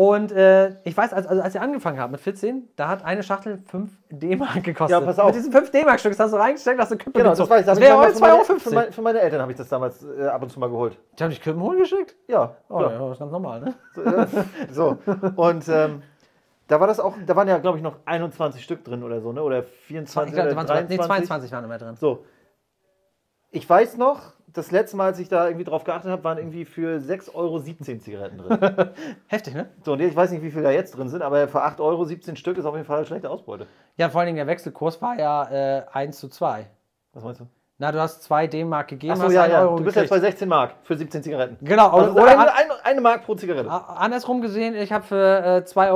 [0.00, 3.22] Und äh, ich weiß, als, also als ich angefangen habe mit 14, da hat eine
[3.22, 4.98] Schachtel 5 D-Mark gekostet.
[4.98, 5.26] Ja, pass auf.
[5.26, 7.50] Mit diesem 5 D-Mark-Stück, das hast du reingesteckt, hast du Kippen Genau, das gezogen.
[7.50, 7.66] weiß ich.
[7.66, 8.74] Das wäre heute für meine- 2,50 Für, Euro.
[8.76, 10.96] mein, für meine Eltern habe ich das damals äh, ab und zu mal geholt.
[11.18, 12.16] Die haben dich Kippen holen geschickt?
[12.28, 12.56] Ja.
[12.70, 12.92] Oh, ja.
[12.92, 13.74] ja, das ist ganz normal, ne?
[14.72, 14.96] So.
[15.36, 16.02] Und ähm,
[16.68, 19.34] da war das auch, da waren ja, glaube ich, noch 21 Stück drin oder so,
[19.34, 19.42] ne?
[19.42, 20.98] Oder 24 Ich glaube, oder da waren sogar- 23.
[20.98, 21.96] nee, 22 waren immer drin.
[21.96, 22.24] So.
[23.50, 26.64] Ich weiß noch, das letzte Mal, als ich da irgendwie drauf geachtet habe, waren irgendwie
[26.64, 28.90] für 6,17 Euro Zigaretten drin.
[29.26, 29.70] Heftig, ne?
[29.84, 32.04] so, und ich weiß nicht, wie viel da jetzt drin sind, aber für 8 Euro
[32.04, 33.66] 17 Stück ist auf jeden Fall eine schlechte Ausbeute.
[33.96, 36.66] Ja, vor allen Dingen der Wechselkurs war ja äh, 1 zu 2.
[37.12, 37.46] Was meinst du?
[37.78, 39.60] Na, du hast 2 D-Mark gegeben, Achso, hast ja, 1 ja.
[39.62, 40.22] Euro Du bist jetzt gekriegt.
[40.22, 41.56] bei 16 Mark für 17 Zigaretten.
[41.64, 43.70] Genau, Also oder, eine, eine, eine Mark pro Zigarette.
[43.70, 45.88] andersrum gesehen, ich habe für äh, 2,50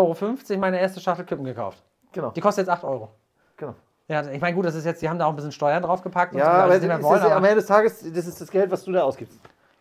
[0.53, 1.83] Euro meine erste Schachtel Kippen gekauft.
[2.13, 2.31] Genau.
[2.31, 3.11] Die kostet jetzt 8 Euro.
[3.57, 3.75] genau.
[4.09, 6.33] Ja, ich meine, gut, das ist jetzt, die haben da auch ein bisschen Steuern draufgepackt
[6.35, 8.71] und Ja, so, aber das wollen, am aber- Ende des Tages, das ist das Geld,
[8.71, 9.39] was du da ausgibst.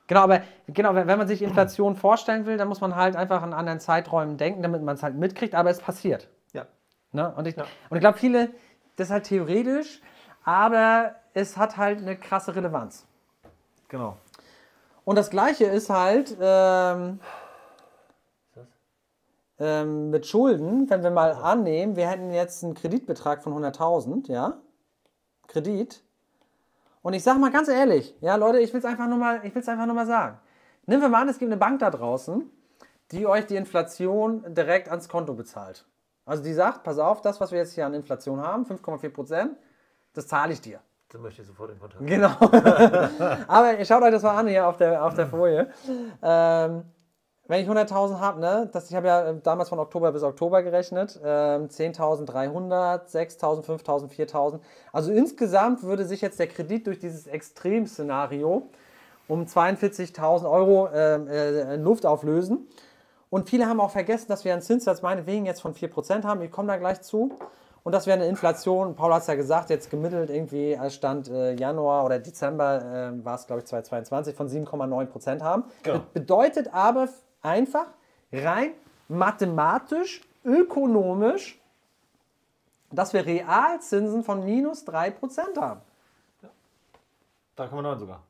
[0.08, 3.42] Genau, aber genau, wenn wenn man sich Inflation vorstellen will, dann muss man halt einfach
[3.42, 6.30] an anderen Zeiträumen denken, damit man es halt mitkriegt, aber es passiert.
[6.54, 6.66] Ja.
[7.12, 7.34] Ne?
[7.36, 7.64] Und ich, Ja.
[7.90, 8.50] und ich glaube, viele,
[8.96, 10.02] das ist halt theoretisch,
[10.46, 13.06] aber es hat halt eine krasse Relevanz.
[13.90, 14.18] Genau.
[15.06, 17.20] Und das Gleiche ist halt ähm,
[19.64, 24.58] ähm, mit Schulden, wenn wir mal annehmen, wir hätten jetzt einen Kreditbetrag von 100.000, ja,
[25.48, 26.04] Kredit.
[27.02, 29.56] Und ich sage mal ganz ehrlich, ja Leute, ich will es einfach nur mal, ich
[29.56, 30.38] will es einfach nur mal sagen.
[30.86, 32.50] Nehmen wir mal an, es gibt eine Bank da draußen,
[33.12, 35.86] die euch die Inflation direkt ans Konto bezahlt.
[36.26, 39.58] Also die sagt, pass auf, das, was wir jetzt hier an Inflation haben, 5,4 Prozent,
[40.14, 40.82] das zahle ich dir.
[41.10, 42.06] Dann möchte ich sofort in Kontakt.
[42.06, 42.36] Genau.
[43.48, 45.70] Aber schaut euch das mal an hier auf der, auf der Folie.
[46.22, 46.84] Ähm,
[47.48, 50.64] wenn ich 100.000 habe, ne, das, ich habe ja äh, damals von Oktober bis Oktober
[50.64, 54.60] gerechnet, ähm, 10.300, 6.000, 5.000, 4.000.
[54.94, 58.70] Also insgesamt würde sich jetzt der Kredit durch dieses Extremszenario
[59.28, 62.68] um 42.000 Euro ähm, äh, in Luft auflösen.
[63.30, 66.42] Und viele haben auch vergessen, dass wir einen Zinssatz meinetwegen jetzt von 4% haben.
[66.44, 67.32] Ich komme da gleich zu.
[67.84, 71.30] Und dass wir eine Inflation, Paul hat es ja gesagt, jetzt gemittelt irgendwie als Stand
[71.30, 75.66] äh, Januar oder Dezember äh, war es, glaube ich, 2022 von 7,9% haben.
[75.84, 76.00] Genau.
[76.00, 77.10] Be bedeutet aber
[77.44, 77.88] einfach
[78.32, 78.72] rein
[79.08, 81.60] mathematisch, ökonomisch,
[82.92, 85.82] dass wir Realzinsen von minus 3% haben.
[87.58, 88.24] 3,9 sogar.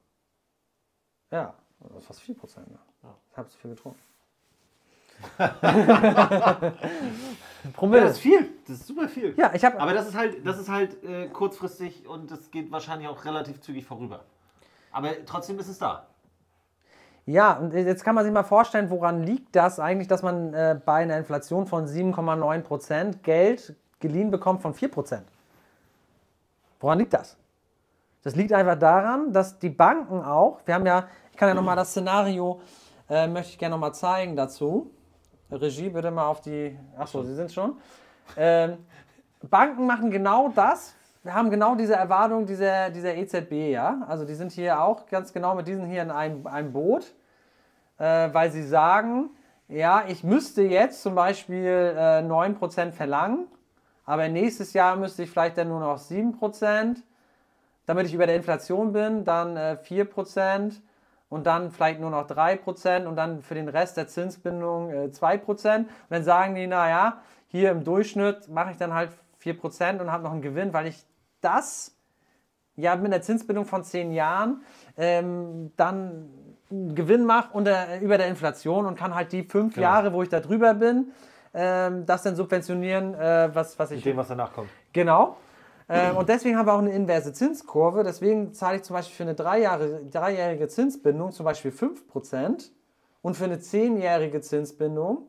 [1.31, 2.59] Ja, das ist fast 4%.
[2.69, 2.77] Ne?
[3.31, 3.99] Ich habe zu viel getrunken.
[7.81, 8.49] Ja, das ist viel.
[8.67, 9.33] Das ist super viel.
[9.37, 9.79] Ja, ich habe.
[9.79, 13.61] Aber das ist halt, das ist halt äh, kurzfristig und das geht wahrscheinlich auch relativ
[13.61, 14.25] zügig vorüber.
[14.91, 16.07] Aber trotzdem ist es da.
[17.25, 20.79] Ja, und jetzt kann man sich mal vorstellen, woran liegt das eigentlich, dass man äh,
[20.85, 25.21] bei einer Inflation von 7,9% Geld geliehen bekommt von 4%?
[26.81, 27.37] Woran liegt das?
[28.23, 31.77] Das liegt einfach daran, dass die Banken auch, wir haben ja, ich kann ja nochmal
[31.77, 32.61] das Szenario,
[33.09, 34.91] äh, möchte ich gerne nochmal zeigen dazu.
[35.49, 37.77] Regie, bitte mal auf die, achso, Sie sind schon.
[38.35, 38.77] Ähm,
[39.49, 40.95] Banken machen genau das.
[41.23, 44.01] Wir haben genau diese Erwartung dieser, dieser EZB, ja.
[44.09, 47.13] Also die sind hier auch ganz genau mit diesen hier in einem, einem Boot,
[47.97, 49.29] äh, weil sie sagen,
[49.69, 53.47] ja, ich müsste jetzt zum Beispiel äh, 9% verlangen,
[54.05, 56.97] aber nächstes Jahr müsste ich vielleicht dann nur noch 7%,
[57.85, 60.81] damit ich über der Inflation bin, dann äh, 4%
[61.29, 65.77] und dann vielleicht nur noch 3% und dann für den Rest der Zinsbindung äh, 2%.
[65.77, 69.11] Und dann sagen die, naja, hier im Durchschnitt mache ich dann halt
[69.41, 71.05] 4% und habe noch einen Gewinn, weil ich
[71.43, 71.95] das
[72.75, 74.63] ja mit einer Zinsbindung von 10 Jahren
[74.97, 76.29] ähm, dann
[76.71, 79.87] einen Gewinn mache unter, über der Inflation und kann halt die fünf Genau.
[79.87, 81.11] Jahre, wo ich da drüber bin,
[81.53, 84.69] ähm, das dann subventionieren, äh, was, was ich Mit dem, was danach kommt.
[84.91, 85.37] Genau.
[85.89, 88.03] Ähm, und deswegen haben wir auch eine inverse Zinskurve.
[88.03, 92.71] Deswegen zahle ich zum Beispiel für eine drei Jahre, dreijährige Zinsbindung zum Beispiel 5%
[93.21, 95.27] und für eine zehnjährige Zinsbindung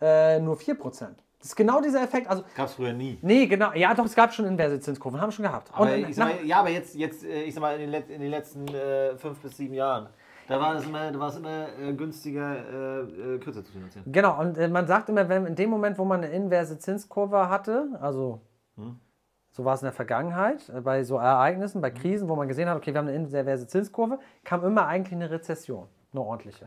[0.00, 1.08] äh, nur 4%.
[1.46, 2.26] Das ist genau dieser Effekt.
[2.28, 3.18] Also, Gab es früher nie.
[3.22, 3.72] nee, genau.
[3.74, 5.20] Ja, doch, es gab schon inverse Zinskurven.
[5.20, 5.70] Haben wir schon gehabt.
[5.72, 8.10] Aber Und nach- mal, ja, aber jetzt, jetzt äh, ich sag mal, in den, Let
[8.10, 10.08] in den letzten äh, fünf bis sieben Jahren,
[10.48, 14.10] da war es immer, da war es immer äh, günstiger, äh, äh, kürzer zu finanzieren.
[14.10, 17.48] Genau, und äh, man sagt immer, wenn in dem Moment, wo man eine inverse Zinskurve
[17.48, 18.40] hatte, also
[19.52, 22.76] so war es in der Vergangenheit, bei so Ereignissen, bei Krisen, wo man gesehen hat,
[22.76, 26.66] okay, wir haben eine inverse Zinskurve, kam immer eigentlich eine Rezession, eine ordentliche.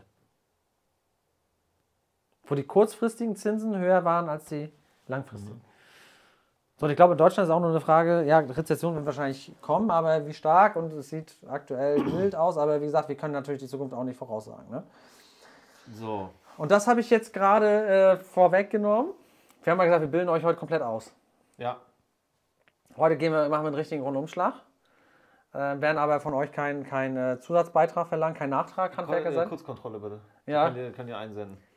[2.50, 4.72] Wo die kurzfristigen Zinsen höher waren als die
[5.06, 5.60] langfristigen.
[6.78, 9.52] So, und ich glaube, in Deutschland ist auch nur eine Frage, ja, Rezession wird wahrscheinlich
[9.60, 13.34] kommen, aber wie stark und es sieht aktuell mild aus, aber wie gesagt, wir können
[13.34, 14.68] natürlich die Zukunft auch nicht voraussagen.
[14.68, 14.82] Ne?
[15.94, 16.30] So.
[16.56, 19.12] Und das habe ich jetzt gerade äh, vorweggenommen.
[19.62, 21.14] Wir haben mal gesagt, wir bilden euch heute komplett aus.
[21.56, 21.76] Ja.
[22.96, 24.54] Heute gehen wir, machen wir einen richtigen Rundumschlag.
[25.52, 29.48] Äh, werden aber von euch keinen kein, äh, Zusatzbeitrag verlangen, kein Nachtrag, Handwerker Äh, sein.
[29.48, 30.20] Kurzkontrolle bitte.
[30.46, 30.64] Ja.
[30.66, 31.69] Könnt ihr, könnt ihr einsenden.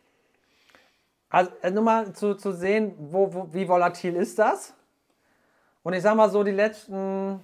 [1.33, 4.75] Also nur mal zu, zu sehen, wo, wo, wie volatil ist das.
[5.81, 7.41] Und ich sag mal so, die letzten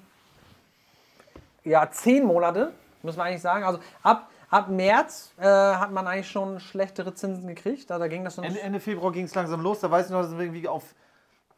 [1.64, 2.72] ja, zehn Monate,
[3.02, 3.64] muss man eigentlich sagen.
[3.66, 7.90] Also ab, ab März äh, hat man eigentlich schon schlechtere Zinsen gekriegt.
[7.90, 8.44] Da, da ging das schon.
[8.44, 10.68] Ende, Ende Februar ging es langsam los, da weiß ich noch, da sind wir irgendwie
[10.68, 10.94] auf,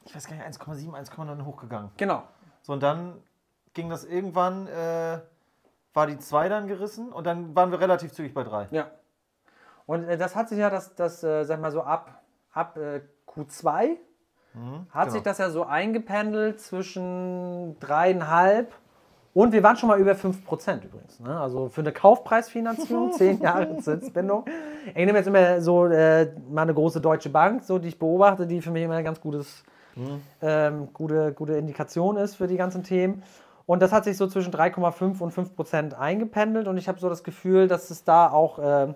[0.05, 1.91] ich weiß gar nicht, 1,7, 1,9 hochgegangen.
[1.97, 2.23] Genau.
[2.61, 3.21] So, und dann
[3.73, 5.19] ging das irgendwann, äh,
[5.93, 8.69] war die 2 dann gerissen und dann waren wir relativ zügig bei 3.
[8.71, 8.89] Ja.
[9.85, 12.20] Und äh, das hat sich ja, das, das äh, sag mal so, ab,
[12.51, 13.97] ab äh, Q2
[14.89, 15.13] hat genau.
[15.13, 18.73] sich das ja so eingependelt zwischen dreieinhalb
[19.33, 21.19] und wir waren schon mal über 5% übrigens.
[21.21, 21.39] Ne?
[21.39, 24.45] Also für eine Kaufpreisfinanzierung, 10 Jahre Zinsbindung.
[24.87, 28.45] Ich nehme jetzt immer so äh, mal eine große deutsche Bank, so die ich beobachte,
[28.45, 29.63] die für mich immer ein ganz gutes,
[30.41, 33.23] ähm, gute, gute Indikation ist für die ganzen Themen.
[33.65, 37.07] Und das hat sich so zwischen 3,5 und 5 Prozent eingependelt und ich habe so
[37.07, 38.95] das Gefühl, dass es da auch ähm,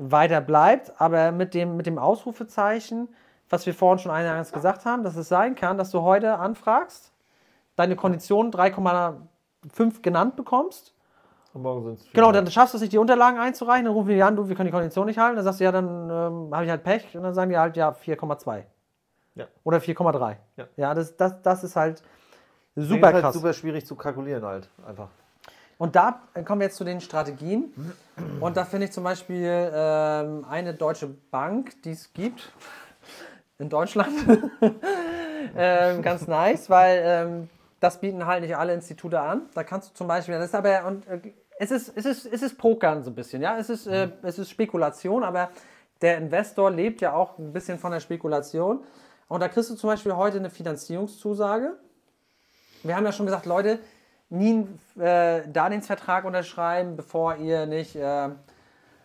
[0.00, 3.08] weiter bleibt, aber mit dem, mit dem Ausrufezeichen,
[3.48, 7.12] was wir vorhin schon eingangs gesagt haben, dass es sein kann, dass du heute anfragst,
[7.76, 10.94] deine Konditionen 3,5 genannt bekommst.
[11.52, 14.10] Und morgen sind es Genau, dann schaffst du es nicht, die Unterlagen einzureichen, dann rufen
[14.10, 15.36] die an, du, wir können die Kondition nicht halten.
[15.36, 17.16] Dann sagst du, ja, dann ähm, habe ich halt Pech.
[17.16, 18.62] Und dann sagen die halt, ja, 4,2.
[19.34, 19.46] Ja.
[19.64, 20.36] Oder 4,3.
[20.56, 20.66] Ja.
[20.76, 22.02] ja das, das, das ist halt
[22.76, 23.34] Super super halt krass.
[23.34, 25.08] super schwierig zu kalkulieren halt, einfach.
[25.80, 27.72] Und da kommen wir jetzt zu den Strategien.
[28.38, 32.52] Und da finde ich zum Beispiel ähm, eine deutsche Bank, die es gibt
[33.58, 34.12] in Deutschland,
[35.56, 37.50] ähm, ganz nice, weil ähm,
[37.80, 39.48] das bieten halt nicht alle Institute an.
[39.54, 42.42] Da kannst du zum Beispiel, das ist aber, und äh, es ist, es ist, es
[42.42, 43.56] ist Pokern so ein bisschen, ja.
[43.56, 45.48] Es ist, äh, es ist Spekulation, aber
[46.02, 48.84] der Investor lebt ja auch ein bisschen von der Spekulation.
[49.28, 51.78] Und da kriegst du zum Beispiel heute eine Finanzierungszusage.
[52.82, 53.78] Wir haben ja schon gesagt, Leute,
[54.30, 58.28] nie einen äh, Darlehensvertrag unterschreiben, bevor ihr nicht äh,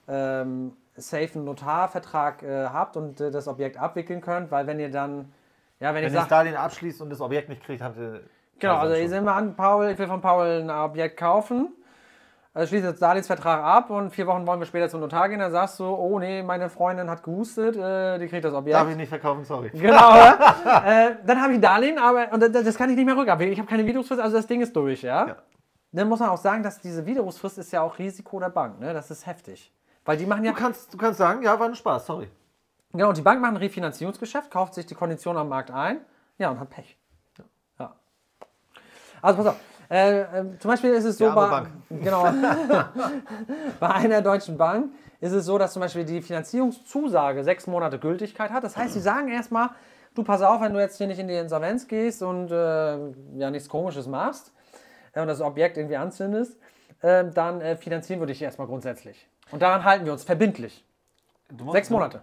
[0.08, 4.92] ähm, safe einen Notarvertrag äh, habt und äh, das Objekt abwickeln könnt, weil wenn ihr
[4.92, 5.34] dann,
[5.80, 8.22] ja, wenn, Wenn ihr das sage, Darlehen abschließt und das Objekt nicht kriegt, habt ihr.
[8.60, 11.76] Genau, also ich sehen wir an, Paul, ich will von Paul ein Objekt kaufen.
[12.56, 15.40] Also schließt jetzt Darlehensvertrag ab und vier Wochen wollen wir später zum Notar gehen.
[15.40, 18.78] Dann sagst du, oh nee, meine Freundin hat gehustet, äh, die kriegt das Objekt.
[18.78, 19.72] Darf ich nicht verkaufen, sorry.
[19.74, 23.52] Genau, äh, dann habe ich Darlehen, aber und das, das kann ich nicht mehr rückabwickeln.
[23.52, 25.28] Ich habe keine Widerrufsfrist, also das Ding ist durch, ja?
[25.28, 25.36] Ja.
[25.92, 28.94] Dann muss man auch sagen, dass diese Widerrufsfrist ist ja auch Risiko der Bank, ne?
[28.94, 29.74] Das ist heftig.
[30.06, 32.30] Weil die machen ja, Du kannst, du kannst sagen, ja, war ein Spaß, sorry.
[32.94, 36.00] genau, und die Bank macht ein Refinanzierungsgeschäft, kauft sich die Kondition am Markt ein,
[36.38, 36.98] ja, und hat Pech.
[37.78, 37.96] Ja.
[39.22, 39.56] Also pass auf.
[39.90, 40.26] Äh, äh,
[40.60, 41.70] zum Beispiel ist es so bei, Bank.
[41.90, 42.24] genau,
[43.80, 48.52] bei einer deutschen Bank ist es so, dass zum Beispiel die Finanzierungszusage sechs Monate Gültigkeit
[48.52, 48.64] hat.
[48.64, 49.70] Das heißt, sie sagen erstmal,
[50.14, 52.98] du pass auf, wenn du jetzt hier nicht in die Insolvenz gehst und äh,
[53.38, 54.52] ja nichts Komisches machst
[55.14, 56.58] äh, und das Objekt irgendwie anzündest,
[57.02, 59.28] äh, dann äh, finanzieren wir dich erstmal grundsätzlich.
[59.52, 60.84] Und daran halten wir uns verbindlich.
[61.72, 62.22] Sechs Monate.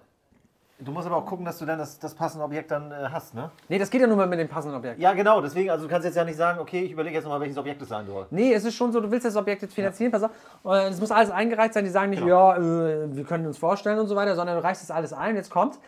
[0.85, 3.35] Du, musst aber auch gucken, dass du dann das, das passende Objekt dann äh, hast,
[3.35, 3.51] ne?
[3.68, 4.99] Nee, das geht ja nur mal mit dem passenden Objekt.
[5.01, 7.41] Ja, genau, deswegen, also du kannst jetzt ja nicht sagen, okay, ich überlege jetzt nochmal,
[7.41, 8.26] welches Objekt es sein soll.
[8.30, 10.30] Nee, es ist schon so, du willst das Objekt jetzt finanzieren, pass auf,
[10.64, 12.53] äh, es muss alles eingereicht sein, die sagen nicht, Genau.
[12.53, 15.37] ja, äh, wir können uns vorstellen und so weiter, sondern du reichst das alles ein,
[15.37, 15.78] jetzt kommt.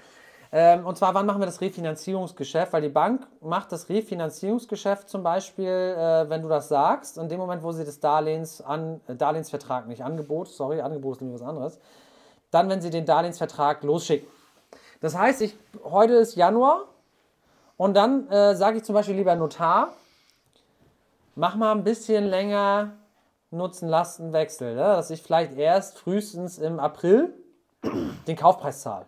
[0.57, 2.72] Ähm, und zwar, wann machen wir das Refinanzierungsgeschäft?
[2.72, 7.40] Weil die Bank macht das Refinanzierungsgeschäft zum Beispiel, äh, wenn du das sagst, in dem
[7.40, 11.49] Moment, wo sie das Darlehens an, äh, Darlehensvertrag, nicht Angebot, sorry, Angebot ist nämlich was
[11.49, 11.80] anderes,
[12.53, 14.28] dann, wenn sie den Darlehensvertrag losschicken.
[15.05, 16.84] Das heißt, ich, heute ist Januar
[17.76, 19.92] und dann äh, sage ich zum Beispiel lieber Notar,
[21.34, 22.94] mach mal ein bisschen länger
[23.50, 24.80] Nutzen-Lasten-Wechsel, ne?
[24.80, 27.34] dass ich vielleicht erst frühestens im April
[28.26, 29.05] den Kaufpreis zahle.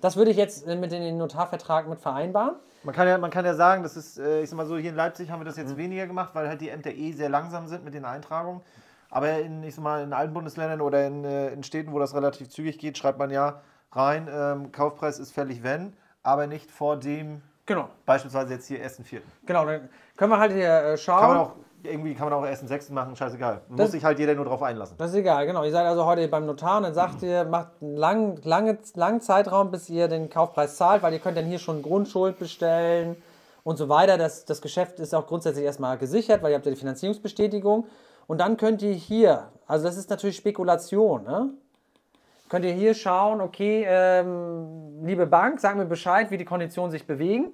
[0.00, 2.54] Das würde ich jetzt äh, mit in den Notarvertrag mit vereinbaren.
[2.84, 4.90] Man kann ja, man kann ja sagen, das ist, äh, ich sag mal so, hier
[4.90, 7.66] in Leipzig haben wir das jetzt weniger gemacht, weil halt die Ämter eh sehr langsam
[7.66, 8.60] sind mit den Eintragungen.
[9.10, 12.14] Aber in, ich sag mal, in allen Bundesländern oder in, äh, in Städten, wo das
[12.14, 13.60] relativ zügig geht, schreibt man ja
[13.92, 17.88] rein, ähm, Kaufpreis ist fällig, wenn, aber nicht vor dem, Genau.
[18.04, 19.20] beispielsweise jetzt hier 1.4.
[19.44, 21.20] Genau, dann können wir halt hier äh, schauen.
[21.20, 22.92] Kann man auch, irgendwie kann man auch 1.6.
[22.92, 23.62] machen, scheißegal.
[23.68, 24.96] Muss sich halt jeder nur drauf einlassen.
[24.98, 25.64] Das ist egal, genau.
[25.64, 29.20] Ihr seid also heute beim Notar und dann sagt ihr, macht einen langen, lange, langen
[29.20, 33.16] Zeitraum, bis ihr den Kaufpreis zahlt, weil ihr könnt dann hier schon Grundschuld bestellen
[33.64, 34.16] und so weiter.
[34.18, 37.86] Das, das Geschäft ist auch grundsätzlich erstmal gesichert, weil ihr habt ja die Finanzierungsbestätigung.
[38.28, 41.50] Und dann könnt ihr hier, also das ist natürlich Spekulation, ne?
[42.48, 47.06] Könnt ihr hier schauen, okay, ähm, liebe Bank, sag mir Bescheid, wie die Konditionen sich
[47.06, 47.52] bewegen.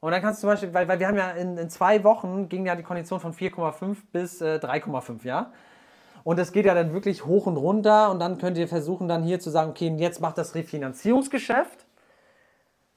[0.00, 2.48] Und dann kannst du zum Beispiel, weil, weil wir haben ja in, in zwei Wochen
[2.48, 5.52] ging ja die Kondition von 4,5 bis äh, 3,5, ja.
[6.22, 9.22] Und es geht ja dann wirklich hoch und runter und dann könnt ihr versuchen, dann
[9.22, 11.86] hier zu sagen, okay, jetzt macht das Refinanzierungsgeschäft.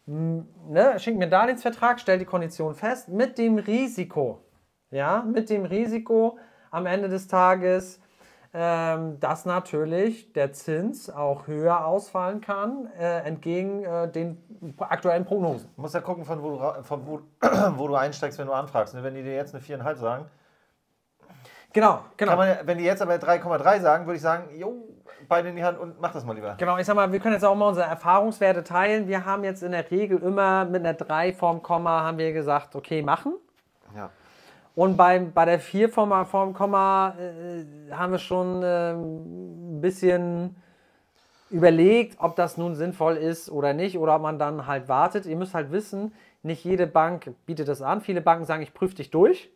[0.07, 4.39] Ne, schenkt mir einen Darlehensvertrag, stellt die Kondition fest, mit dem Risiko,
[4.89, 6.39] ja, mit dem Risiko
[6.71, 8.01] am Ende des Tages,
[8.51, 14.37] dass natürlich der Zins auch höher ausfallen kann, äh, entgegen äh, den
[14.79, 15.69] aktuellen Prognosen.
[15.75, 17.21] Du musst ja gucken, von wo du, von wo,
[17.77, 18.95] wo du einsteigst, wenn du anfragst.
[18.95, 19.03] ne?
[19.03, 20.25] Wenn die dir jetzt eine 4,5 sagen,
[21.71, 22.35] Genau, genau.
[22.35, 24.73] man, wenn die jetzt aber 3,3 sagen, würde ich sagen, jo,
[25.27, 26.55] Beine in die Hand und mach das mal lieber.
[26.57, 29.07] Genau, ich sag mal, wir können jetzt auch mal unsere Erfahrungswerte teilen.
[29.07, 32.75] Wir haben jetzt in der Regel immer mit einer 3 vorm Komma haben wir gesagt,
[32.75, 33.33] okay, machen.
[34.75, 40.55] Und beim, bei der 4 vorm, vorm Komma äh, haben wir schon äh, ein bisschen
[41.49, 45.25] überlegt, ob das nun sinnvoll ist oder nicht oder ob man dann halt wartet.
[45.25, 46.13] Ihr müsst halt wissen,
[46.43, 48.01] nicht jede Bank bietet das an.
[48.01, 49.49] Viele Banken sagen, ich prüfe dich durch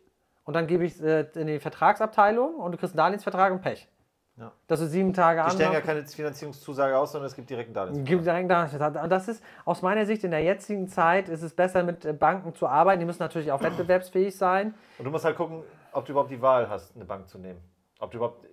[0.44, 3.62] und dann gebe ich es äh, in die Vertragsabteilung und du kriegst einen Darlehensvertrag und
[3.62, 3.88] Pech.
[4.36, 4.50] Ja.
[4.66, 7.74] Das ist sieben Tage Die stellen ja keine Finanzierungszusage aus, sondern es gibt direkt einen
[7.74, 8.08] Darlehensvertrag.
[8.08, 9.04] Gibt direkt Darlehensvertrag.
[9.04, 12.12] Und Das ist aus meiner Sicht in der jetzigen Zeit ist es besser mit äh,
[12.12, 12.98] Banken zu arbeiten.
[12.98, 14.74] Die müssen natürlich auch wettbewerbsfähig sein.
[14.98, 15.62] Und du musst halt gucken,
[15.92, 17.60] ob du überhaupt die Wahl hast, eine Bank zu nehmen.
[18.00, 18.44] Ob du überhaupt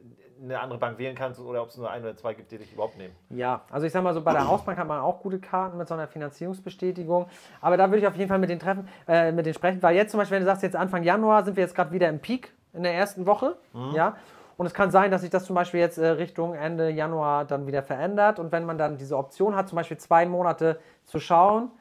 [0.43, 2.73] eine andere Bank wählen kannst oder ob es nur ein oder zwei gibt, die dich
[2.73, 3.15] überhaupt nehmen.
[3.29, 5.87] Ja, also ich sag mal so, bei der Hausbank hat man auch gute Karten mit
[5.87, 7.27] so einer Finanzierungsbestätigung.
[7.59, 9.95] Aber da würde ich auf jeden Fall mit den treffen, äh, mit denen sprechen, weil
[9.95, 12.19] jetzt zum Beispiel, wenn du sagst, jetzt Anfang Januar sind wir jetzt gerade wieder im
[12.19, 13.57] Peak in der ersten Woche.
[13.93, 14.15] Ja.
[14.57, 17.67] Und es kann sein, dass sich das zum Beispiel jetzt äh, Richtung Ende Januar dann
[17.67, 18.39] wieder verändert.
[18.39, 21.71] Und wenn man dann diese Option hat, zum Beispiel zwei Monate zu schauen,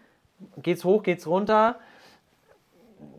[0.56, 1.76] geht's hoch, geht's runter,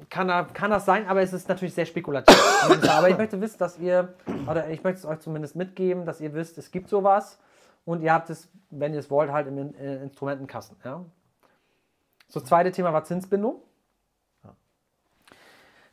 [0.09, 2.37] kann, kann das sein, aber es ist natürlich sehr spekulativ.
[2.89, 4.13] aber ich möchte wissen, dass ihr,
[4.47, 7.39] oder ich möchte es euch zumindest mitgeben, dass ihr wisst, es gibt sowas
[7.85, 10.77] und ihr habt es, wenn ihr es wollt, halt im äh, Instrumentenkasten.
[10.83, 11.05] Ja?
[12.27, 13.61] So, das zweite Thema war Zinsbindung.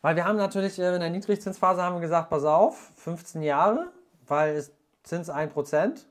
[0.03, 3.89] Weil wir haben natürlich äh, in der Niedrigzinsphase haben wir gesagt, pass auf, 15 Jahre,
[4.27, 4.73] weil es
[5.03, 6.05] Zins 1%.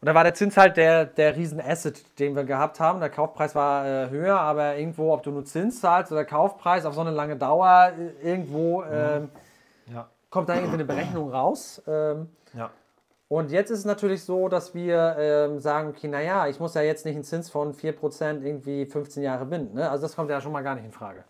[0.00, 2.98] Und da war der Zins halt der, der Riesen-Asset, den wir gehabt haben.
[2.98, 6.94] Der Kaufpreis war äh, höher, aber irgendwo, ob du nur Zins zahlst oder Kaufpreis auf
[6.94, 9.28] so eine lange Dauer, äh, irgendwo ähm,
[9.92, 10.08] Ja.
[10.30, 11.80] kommt da irgendwie eine Berechnung raus.
[11.86, 12.70] Ähm, Ja.
[13.28, 16.82] und jetzt ist es natürlich so, dass wir ähm, sagen, okay, naja, ich muss ja
[16.82, 19.74] jetzt nicht einen Zins von 4% irgendwie 15 Jahre binden.
[19.76, 19.88] Ne?
[19.88, 21.22] Also das kommt ja schon mal gar nicht in Frage.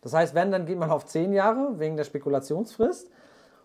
[0.00, 3.10] Das heißt, wenn, dann geht man auf 10 Jahre wegen der Spekulationsfrist.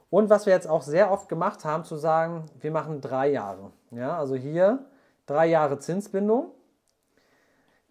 [0.09, 3.71] Und was wir jetzt auch sehr oft gemacht haben, zu sagen, wir machen drei Jahre.
[3.91, 4.85] Ja, also hier
[5.25, 6.51] drei Jahre Zinsbindung.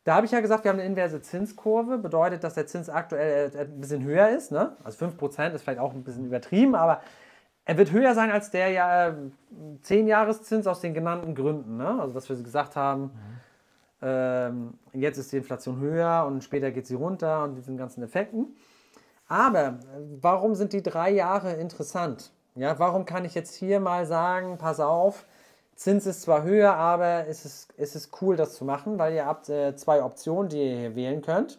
[0.04, 3.54] Da habe ich ja gesagt, wir haben eine inverse Zinskurve, bedeutet, dass der Zins aktuell
[3.54, 4.50] äh, ein bisschen höher ist.
[4.50, 4.76] Ne?
[4.82, 7.00] Also 5% ist vielleicht auch ein bisschen übertrieben, aber
[7.64, 9.14] er wird höher sein als der ja
[9.84, 11.76] 10-Jahreszins aus den genannten Gründen.
[11.76, 12.00] Ne?
[12.00, 13.12] Also, dass wir gesagt haben,
[14.02, 18.56] ähm, jetzt ist die Inflation höher und später geht sie runter und diesen ganzen Effekten.
[19.28, 19.78] Aber
[20.20, 22.32] warum sind die drei Jahre interessant?
[22.54, 25.24] Ja, warum kann ich jetzt hier mal sagen, pass auf,
[25.74, 29.26] Zins ist zwar höher, aber es ist, es ist cool, das zu machen, weil ihr
[29.26, 31.58] habt äh, zwei Optionen, die ihr hier wählen könnt.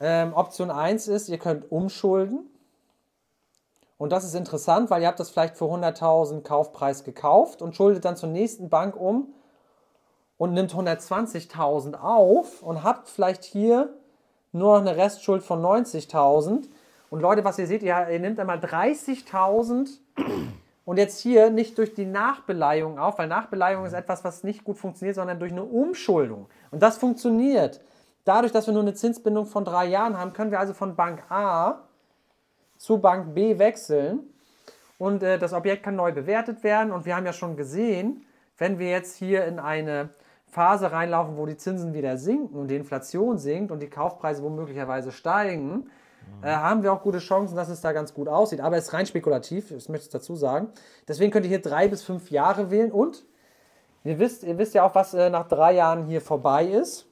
[0.00, 2.48] Ähm, Option 1 ist, ihr könnt umschulden.
[3.98, 8.06] Und das ist interessant, weil ihr habt das vielleicht für 100.000 Kaufpreis gekauft und schuldet
[8.06, 9.34] dann zur nächsten Bank um
[10.40, 13.90] und nimmt 120.000 auf und habt vielleicht hier
[14.52, 16.66] nur noch eine Restschuld von 90.000.
[17.10, 19.98] Und Leute, was ihr seht, ihr, ihr nehmt einmal 30.000
[20.86, 24.78] und jetzt hier nicht durch die Nachbeleihung auf, weil Nachbeleihung ist etwas, was nicht gut
[24.78, 26.46] funktioniert, sondern durch eine Umschuldung.
[26.70, 27.82] Und das funktioniert.
[28.24, 31.22] Dadurch, dass wir nur eine Zinsbindung von drei Jahren haben, können wir also von Bank
[31.30, 31.82] A
[32.78, 34.20] zu Bank B wechseln
[34.96, 36.92] und äh, das Objekt kann neu bewertet werden.
[36.92, 38.24] Und wir haben ja schon gesehen,
[38.56, 40.08] wenn wir jetzt hier in eine
[40.50, 45.12] Phase reinlaufen, wo die Zinsen wieder sinken und die Inflation sinkt und die Kaufpreise womöglicherweise
[45.12, 45.90] steigen,
[46.42, 48.60] äh, haben wir auch gute Chancen, dass es da ganz gut aussieht.
[48.60, 50.68] Aber es ist rein spekulativ, das möchte ich dazu sagen.
[51.06, 53.24] Deswegen könnt ihr hier drei bis fünf Jahre wählen und
[54.04, 57.06] ihr wisst, ihr wisst ja auch, was äh, nach drei Jahren hier vorbei ist.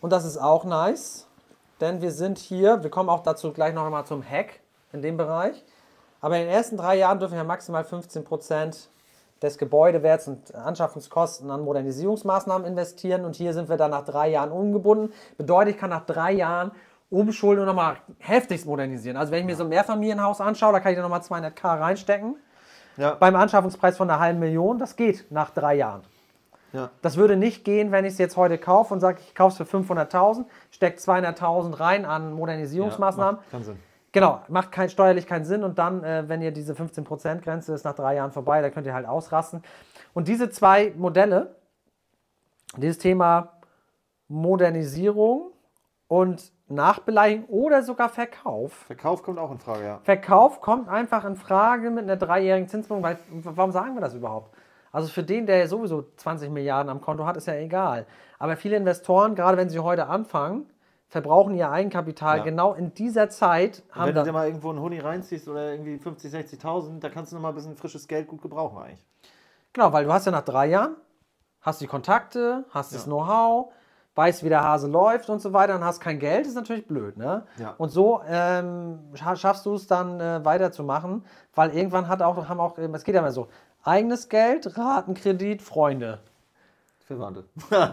[0.00, 1.26] Und das ist auch nice,
[1.80, 4.60] denn wir sind hier, wir kommen auch dazu gleich noch einmal zum Hack
[4.92, 5.64] in dem Bereich.
[6.20, 8.88] Aber in den ersten drei Jahren dürfen wir maximal 15%
[9.42, 13.24] des Gebäudewerts und Anschaffungskosten an Modernisierungsmaßnahmen investieren.
[13.24, 15.12] Und hier sind wir dann nach drei Jahren ungebunden.
[15.36, 16.72] Bedeutet, ich kann nach drei Jahren
[17.10, 19.16] umschulden und nochmal heftigst modernisieren.
[19.16, 22.36] Also wenn ich mir so ein Mehrfamilienhaus anschaue, da kann ich da nochmal 200k reinstecken.
[22.96, 23.14] Ja.
[23.14, 26.02] Beim Anschaffungspreis von einer halben Million, das geht nach drei Jahren.
[26.72, 26.90] Ja.
[27.02, 29.70] Das würde nicht gehen, wenn ich es jetzt heute kaufe und sage, ich kaufe es
[29.70, 33.36] für 500.000, stecke 200.000 rein an Modernisierungsmaßnahmen.
[33.36, 33.78] macht keinen Sinn.
[34.16, 37.92] Genau, macht kein, steuerlich keinen Sinn und dann, äh, wenn ihr diese 15%-Grenze ist nach
[37.92, 39.62] drei Jahren vorbei, da könnt ihr halt ausrasten.
[40.14, 41.54] Und diese zwei Modelle,
[42.78, 43.60] dieses Thema
[44.28, 45.52] Modernisierung
[46.08, 48.72] und Nachbeleihung oder sogar Verkauf.
[48.86, 50.00] Verkauf kommt auch in Frage, ja.
[50.04, 54.56] Verkauf kommt einfach in Frage mit einer dreijährigen Zinsbindung, weil warum sagen wir das überhaupt?
[54.92, 58.06] Also für den, der sowieso 20 Milliarden am Konto hat, ist ja egal.
[58.38, 60.70] Aber viele Investoren, gerade wenn sie heute anfangen,
[61.08, 62.44] verbrauchen ihr Eigenkapital Ja.
[62.44, 63.82] genau in dieser Zeit.
[63.92, 67.08] Haben wenn du da, dir mal irgendwo einen Huni reinziehst oder irgendwie 50, 60.000, da
[67.08, 69.04] kannst du noch mal ein bisschen frisches Geld gut gebrauchen eigentlich.
[69.72, 70.96] genau, weil du hast ja nach drei Jahren,
[71.60, 73.12] hast die Kontakte, hast das Ja.
[73.12, 73.72] Know-how,
[74.16, 77.16] weißt, wie der Hase läuft und so weiter und hast kein Geld, ist natürlich blöd.
[77.18, 77.44] Ne?
[77.58, 77.74] Ja.
[77.78, 82.58] Und so ähm, scha- schaffst du es dann äh, weiterzumachen, weil irgendwann hat auch, haben
[82.60, 83.48] auch, ähm, es geht ja immer so,
[83.84, 86.18] eigenes Geld, Ratenkredit, Freunde.
[87.04, 87.44] Verwandte.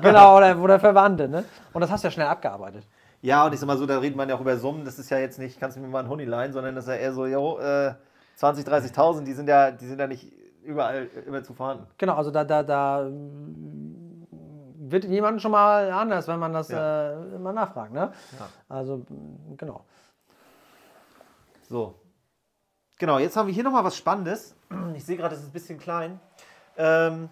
[0.01, 1.27] Genau, oder, oder Verwandte.
[1.27, 1.43] Ne?
[1.73, 2.87] Und das hast du ja schnell abgearbeitet.
[3.23, 4.83] Ja, und ich sag mal so, da redet man ja auch über Summen.
[4.83, 6.89] Das ist ja jetzt nicht, kannst du mir mal einen Huni leihen, sondern das ist
[6.89, 7.93] ja eher so, jo, äh,
[8.35, 10.29] 20, 30.000, die sind ja, die sind ja nicht
[10.61, 11.87] überall immer zu vorhanden.
[11.97, 13.09] Genau, also da, da, da
[14.89, 17.11] wird jemand schon mal anders, wenn man das Ja.
[17.13, 17.93] äh, mal nachfragt.
[17.93, 18.11] Ne?
[18.37, 18.49] Ja.
[18.67, 19.05] Also,
[19.55, 19.85] genau.
[21.69, 21.95] So.
[22.99, 24.53] Genau, jetzt haben wir hier nochmal was Spannendes.
[24.95, 26.19] Ich sehe gerade, es ist ein bisschen klein.
[26.77, 27.29] Ähm,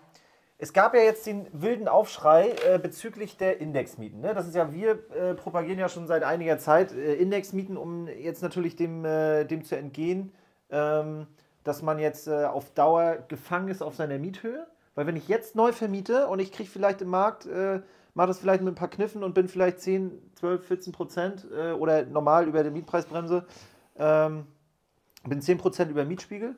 [0.62, 4.22] es gab ja jetzt den wilden Aufschrei äh, bezüglich der Indexmieten.
[4.22, 4.36] Ne?
[4.36, 8.44] Das ist ja, wir äh, propagieren ja schon seit einiger Zeit äh, Indexmieten, um jetzt
[8.44, 10.32] natürlich dem, äh, dem zu entgehen,
[10.70, 11.26] ähm,
[11.64, 14.68] dass man jetzt äh, auf Dauer gefangen ist auf seiner Miethöhe.
[14.94, 17.82] Weil wenn ich jetzt neu vermiete und ich kriege vielleicht im Markt, äh,
[18.14, 21.48] mache das vielleicht mit ein paar Kniffen und bin vielleicht 10, 12, 14 Prozent
[21.80, 23.46] oder normal über der Mietpreisbremse,
[23.98, 24.46] ähm,
[25.24, 26.56] bin 10% über Mietspiegel,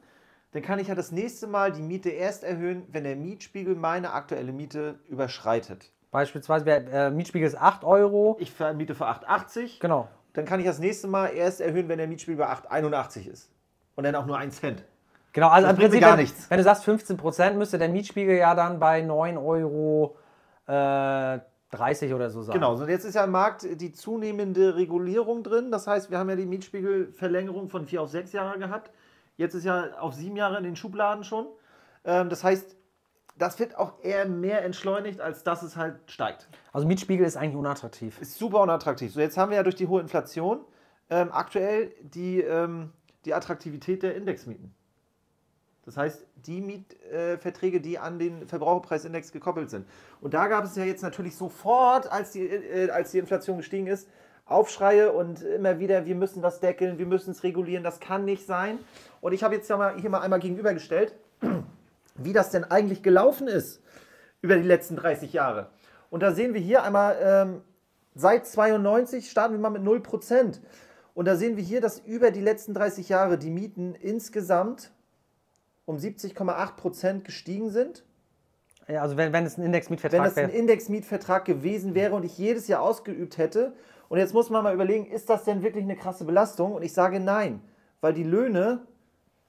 [0.54, 4.14] dann kann ich ja das nächste Mal die Miete erst erhöhen, wenn der Mietspiegel meine
[4.14, 5.92] aktuelle Miete überschreitet.
[6.12, 8.38] Beispielsweise, wer, äh, Mietspiegel ist 8 Euro.
[8.40, 10.08] Ich vermiete für 8,80, Genau.
[10.34, 13.50] dann kann ich das nächste Mal erst erhöhen, wenn der Mietspiegel bei 8,81 ist.
[13.96, 14.84] Und dann auch nur 1 Cent.
[15.34, 16.50] Genau, also Das im Prinzip, gar wenn, nichts.
[16.52, 20.16] wenn du sagst 15%, müsste der Mietspiegel ja dann bei 9 Euro
[20.68, 21.40] äh,
[21.72, 22.54] 30 oder so sein.
[22.54, 25.72] Genau, so jetzt ist ja im Markt die zunehmende Regulierung drin.
[25.72, 28.92] Das heißt, wir haben ja die Mietspiegelverlängerung von vier auf sechs Jahre gehabt.
[29.44, 31.48] Jetzt ist ja auf sieben Jahre in den Schubladen schon.
[32.06, 32.78] Ähm, das heißt,
[33.38, 36.48] das wird auch eher mehr entschleunigt, als dass es halt steigt.
[36.72, 38.22] Also Mietspiegel ist eigentlich unattraktiv.
[38.22, 39.12] Ist super unattraktiv.
[39.12, 40.62] So, jetzt haben wir ja durch die hohe Inflation
[41.10, 42.94] ähm, aktuell die, ähm,
[43.26, 44.74] die Attraktivität der Indexmieten.
[45.84, 49.86] Das heißt, die Mietverträge, die an den Verbraucherpreisindex gekoppelt sind.
[50.22, 53.88] Und da gab es ja jetzt natürlich sofort, als die, äh, als die Inflation gestiegen
[53.88, 54.08] ist,
[54.46, 58.46] Aufschreie und immer wieder, wir müssen das deckeln, wir müssen es regulieren, das kann nicht
[58.46, 58.80] sein.
[59.22, 61.16] Und ich habe jetzt ja mal, hier mal einmal gegenübergestellt,
[62.16, 63.82] wie das denn eigentlich gelaufen ist
[64.42, 65.70] über die letzten 30 Jahre.
[66.10, 67.62] Und da sehen wir hier einmal, ähm,
[68.16, 70.60] seit 92 starten wir mal mit 0%.
[71.16, 74.92] Und da sehen wir hier, dass über die letzten 30 Jahre die Mieten insgesamt
[75.86, 78.04] um 70,8 Prozent gestiegen sind.
[78.88, 80.36] Ja, also wenn, wenn es ein Indexmietvertrag wäre.
[80.36, 83.74] Wenn es ein Indexmietvertrag gewesen wäre und ich jedes Jahr ausgeübt hätte.
[84.14, 86.76] Und jetzt muss man mal überlegen, ist das denn wirklich eine krasse Belastung?
[86.76, 87.62] Und ich sage nein,
[88.00, 88.86] weil die Löhne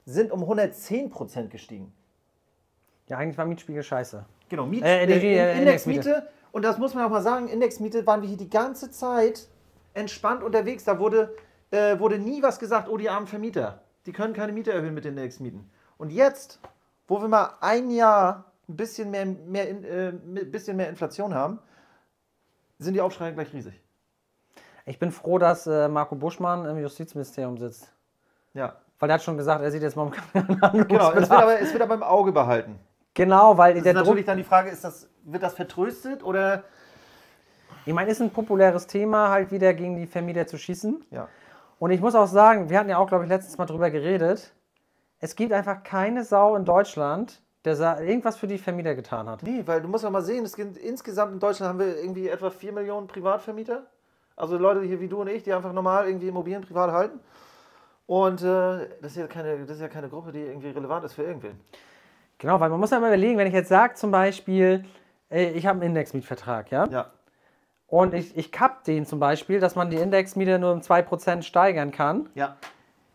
[0.07, 1.93] sind um 110 Prozent gestiegen.
[3.05, 4.25] Ja, eigentlich war Mietspiegel scheiße.
[4.49, 6.27] Genau, Miet, äh, die, äh, Indexmiete.
[6.51, 9.47] Und das muss man auch mal sagen, Indexmiete waren wir hier die ganze Zeit
[9.93, 10.83] entspannt unterwegs.
[10.83, 11.35] Da wurde,
[11.69, 15.05] äh, wurde nie was gesagt, oh, die armen Vermieter, die können keine Miete erhöhen mit
[15.05, 15.69] den Indexmieten.
[15.99, 16.59] Und jetzt,
[17.07, 20.11] wo wir mal ein Jahr ein bisschen mehr, mehr, äh,
[20.45, 21.59] bisschen mehr Inflation haben,
[22.79, 23.79] sind die Aufschreie gleich riesig.
[24.85, 27.91] Ich bin froh, dass äh, Marco Buschmann im Justizministerium sitzt.
[28.53, 28.75] Ja.
[28.99, 30.87] Weil er hat schon gesagt, er sieht jetzt momentan an.
[30.87, 32.79] Genau, es wird, aber, es wird aber im Auge behalten.
[33.13, 36.63] Genau, weil das der ist natürlich dann die Frage, ist das, wird das vertröstet oder.
[37.85, 41.05] Ich meine, ist ein populäres Thema, halt wieder gegen die Vermieter zu schießen.
[41.11, 41.27] Ja.
[41.77, 44.55] Und ich muss auch sagen, wir hatten ja auch, glaube ich, letztes Mal drüber geredet
[45.19, 49.43] es gibt einfach keine Sau in Deutschland, der irgendwas für die Vermieter getan hat.
[49.43, 52.29] Nee, weil du musst ja mal sehen, es gibt, insgesamt in Deutschland haben wir irgendwie
[52.29, 53.87] etwa 4 Millionen Privatvermieter.
[54.35, 57.19] Also Leute hier wie du und ich, die einfach normal irgendwie Immobilien privat halten.
[58.07, 61.13] Und äh, das, ist ja keine, das ist ja keine Gruppe, die irgendwie relevant ist
[61.13, 61.59] für irgendwen.
[62.37, 64.85] Genau, weil man muss ja mal überlegen, wenn ich jetzt sage zum Beispiel,
[65.29, 66.87] ich habe einen Indexmietvertrag, ja?
[66.89, 67.11] Ja.
[67.87, 71.91] Und ich, ich kapp den zum Beispiel, dass man die Indexmiete nur um 2% steigern
[71.91, 72.29] kann.
[72.35, 72.57] Ja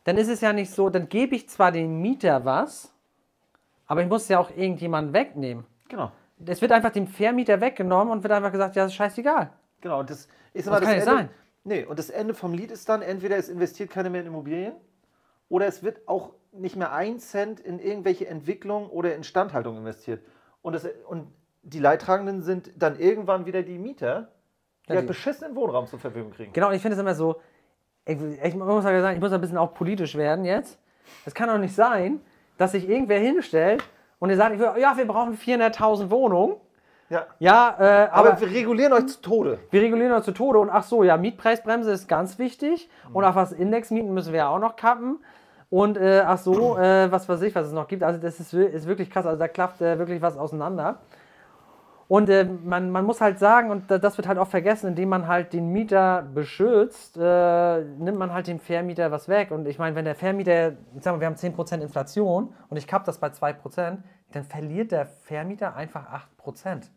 [0.05, 2.93] dann ist es ja nicht so, dann gebe ich zwar dem Mieter was,
[3.87, 5.65] aber ich muss ja auch irgendjemanden wegnehmen.
[5.89, 6.11] Genau.
[6.47, 9.51] Es wird einfach dem Vermieter weggenommen und wird einfach gesagt, ja, das ist scheißegal.
[9.81, 11.31] Genau, das ist aber das, kann das Ende, sein.
[11.65, 14.75] Nee, und das Ende vom Lied ist dann, entweder es investiert keiner mehr in Immobilien
[15.49, 20.23] oder es wird auch nicht mehr ein Cent in irgendwelche Entwicklung oder Instandhaltung investiert.
[20.63, 21.29] Und, das, und
[21.63, 24.33] die Leidtragenden sind dann irgendwann wieder die Mieter,
[24.89, 26.53] die ja, halt beschissenen Wohnraum zur Verfügung kriegen.
[26.53, 27.41] Genau, und ich finde es immer so,
[28.05, 30.79] ich, ich, muss sagen, ich muss ein bisschen auch politisch werden jetzt.
[31.25, 32.21] Es kann doch nicht sein,
[32.57, 33.85] dass sich irgendwer hinstellt
[34.19, 36.57] und ihr sagt, ja, wir brauchen 400.000 Wohnungen.
[37.11, 39.59] Ja, ja äh, aber, aber, wir regulieren euch zu Tode.
[39.71, 43.17] Wir regulieren euch zu Tode und ach so, ja, Mietpreisbremse ist ganz wichtig mhm.
[43.17, 45.19] und auch was Indexmieten müssen wir ja auch noch kappen.
[45.71, 48.05] Und äh, ach so, äh, was weiß ich, was es noch gibt.
[48.05, 49.27] Also das ist, ist wirklich krass.
[49.27, 51.01] Also da klafft äh, wirklich was auseinander.
[52.07, 55.29] Und äh, man, man muss halt sagen, und das wird halt auch vergessen, indem man
[55.29, 59.51] halt den Mieter beschützt, äh, nimmt man halt dem Vermieter was weg.
[59.51, 62.87] Und ich meine, wenn der Vermieter, ich sag mal, wir haben 10% Inflation und ich
[62.87, 63.99] kapp das bei 2%,
[64.33, 66.05] dann verliert der Vermieter einfach
[66.45, 66.89] 8%.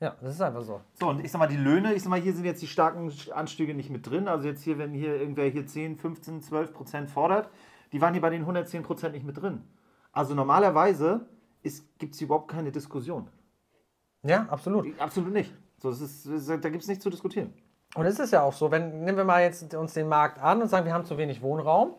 [0.00, 0.16] Ja.
[0.20, 0.80] Das ist einfach so.
[0.94, 3.12] So, und ich sag mal, die Löhne, ich sag mal, hier sind jetzt die starken
[3.34, 4.28] Anstiege nicht mit drin.
[4.28, 7.50] Also jetzt hier, wenn hier irgendwer hier 10, 15, 12% fordert,
[7.92, 9.62] die waren hier bei den 110% nicht mit drin.
[10.12, 11.26] Also normalerweise
[11.98, 13.28] gibt es überhaupt keine Diskussion.
[14.22, 14.98] Ja, absolut.
[14.98, 15.54] Absolut nicht.
[15.78, 17.52] So, das ist, da gibt es nichts zu diskutieren.
[17.94, 20.62] Und es ist ja auch so, wenn, nehmen wir mal jetzt uns den Markt an
[20.62, 21.94] und sagen, wir haben zu wenig Wohnraum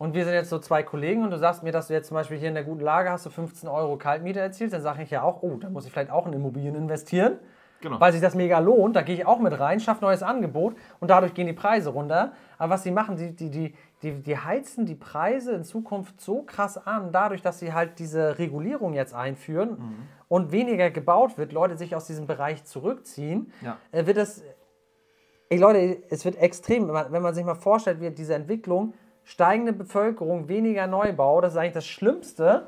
[0.00, 2.14] und wir sind jetzt so zwei Kollegen und du sagst mir, dass du jetzt zum
[2.14, 5.10] Beispiel hier in der guten Lage hast, du 15 Euro Kaltmiete erzielst, dann sage ich
[5.10, 7.38] ja auch, oh, da muss ich vielleicht auch in Immobilien investieren,
[7.82, 8.00] genau.
[8.00, 8.96] weil sich das mega lohnt.
[8.96, 12.32] Da gehe ich auch mit rein, schaffe neues Angebot und dadurch gehen die Preise runter.
[12.56, 16.44] Aber was sie machen, die, die, die, die, die heizen die Preise in Zukunft so
[16.44, 20.08] krass an, dadurch, dass sie halt diese Regulierung jetzt einführen mhm.
[20.28, 23.76] und weniger gebaut wird, Leute sich aus diesem Bereich zurückziehen, ja.
[23.92, 24.42] äh, wird es,
[25.50, 28.94] ey Leute, es wird extrem, wenn man, wenn man sich mal vorstellt, wie diese Entwicklung,
[29.24, 32.66] steigende Bevölkerung, weniger Neubau, das ist eigentlich das Schlimmste,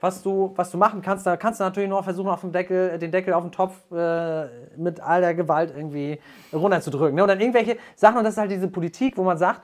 [0.00, 1.26] was du, was du machen kannst.
[1.26, 4.46] Da kannst du natürlich nur versuchen, auf dem Deckel, den Deckel auf den Topf äh,
[4.76, 6.18] mit all der Gewalt irgendwie
[6.52, 7.14] runterzudrücken.
[7.14, 7.22] Ne?
[7.22, 9.62] Und dann irgendwelche Sachen, und das ist halt diese Politik, wo man sagt,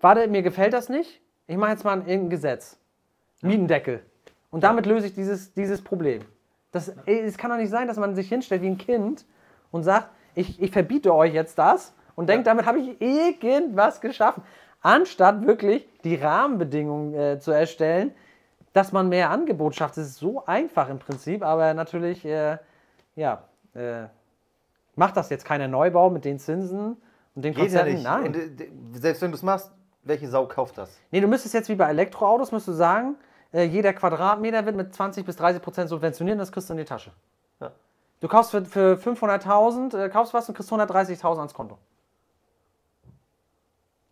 [0.00, 2.78] warte, mir gefällt das nicht, ich mache jetzt mal ein, Gesetz.
[3.42, 4.02] Mietendeckel.
[4.50, 6.22] Und damit löse ich dieses, dieses Problem.
[6.72, 9.24] Das, ey, es kann doch nicht sein, dass man sich hinstellt wie ein Kind
[9.70, 14.42] und sagt, ich, ich verbiete euch jetzt das und denkt, damit habe ich irgendwas geschaffen.
[14.82, 18.12] Anstatt wirklich die Rahmenbedingungen äh, zu erstellen,
[18.72, 19.96] dass man mehr Angebot schafft.
[19.96, 22.58] Das ist so einfach im Prinzip, aber natürlich, äh,
[23.16, 24.06] ja, äh,
[25.00, 26.96] Macht das jetzt keiner Neubau mit den Zinsen
[27.34, 28.02] und den Geht ja nicht.
[28.02, 28.26] Nein.
[28.26, 29.70] Und, äh, selbst wenn du es machst,
[30.02, 30.98] welche Sau kauft das?
[31.10, 33.16] Nee, du müsstest jetzt wie bei Elektroautos, müsst du sagen,
[33.52, 36.78] äh, jeder Quadratmeter wird mit 20 bis 30 Prozent subventioniert und das kriegst du in
[36.78, 37.12] die Tasche.
[37.60, 37.70] Ja.
[38.20, 41.78] Du kaufst für, für 500.000, äh, kaufst was und kriegst 130.000 ans Konto.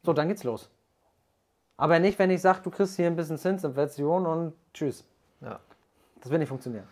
[0.08, 0.70] So, dann geht's los.
[1.76, 5.04] Aber nicht, wenn ich sage, du kriegst hier ein bisschen Zinsinflation und tschüss.
[5.42, 5.60] Ja.
[6.22, 6.88] Das wird nicht funktionieren.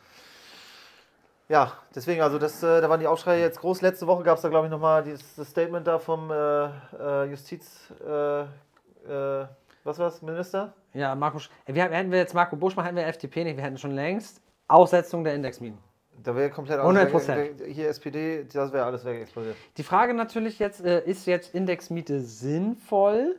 [1.49, 3.81] Ja, deswegen, also das, äh, da waren die Aufschreie jetzt groß.
[3.81, 7.31] Letzte Woche gab es da, glaube ich, nochmal dieses das Statement da vom äh, äh,
[7.31, 9.47] Justiz, äh, äh,
[9.83, 10.75] was war's, Minister?
[10.93, 13.79] Ja, Marco, äh, wir, hätten wir jetzt Marco Buschmann, hätten wir FDP nicht, wir hätten
[13.79, 15.79] schon längst Aussetzung der Indexmieten.
[16.23, 17.37] Da wäre komplett 100%.
[17.37, 19.57] weg- Hier SPD, das wäre alles wegexplodiert.
[19.77, 23.39] Die Frage natürlich jetzt, äh, ist jetzt Indexmiete sinnvoll?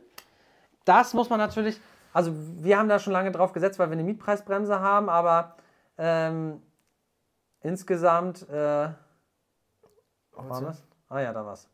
[0.84, 1.80] Das muss man natürlich,
[2.12, 5.56] also wir haben da schon lange drauf gesetzt, weil wir eine Mietpreisbremse haben, aber
[5.98, 6.62] ähm,
[7.62, 8.88] insgesamt, äh,
[10.32, 10.82] wo war das?
[11.08, 11.68] Ah ja, da war's.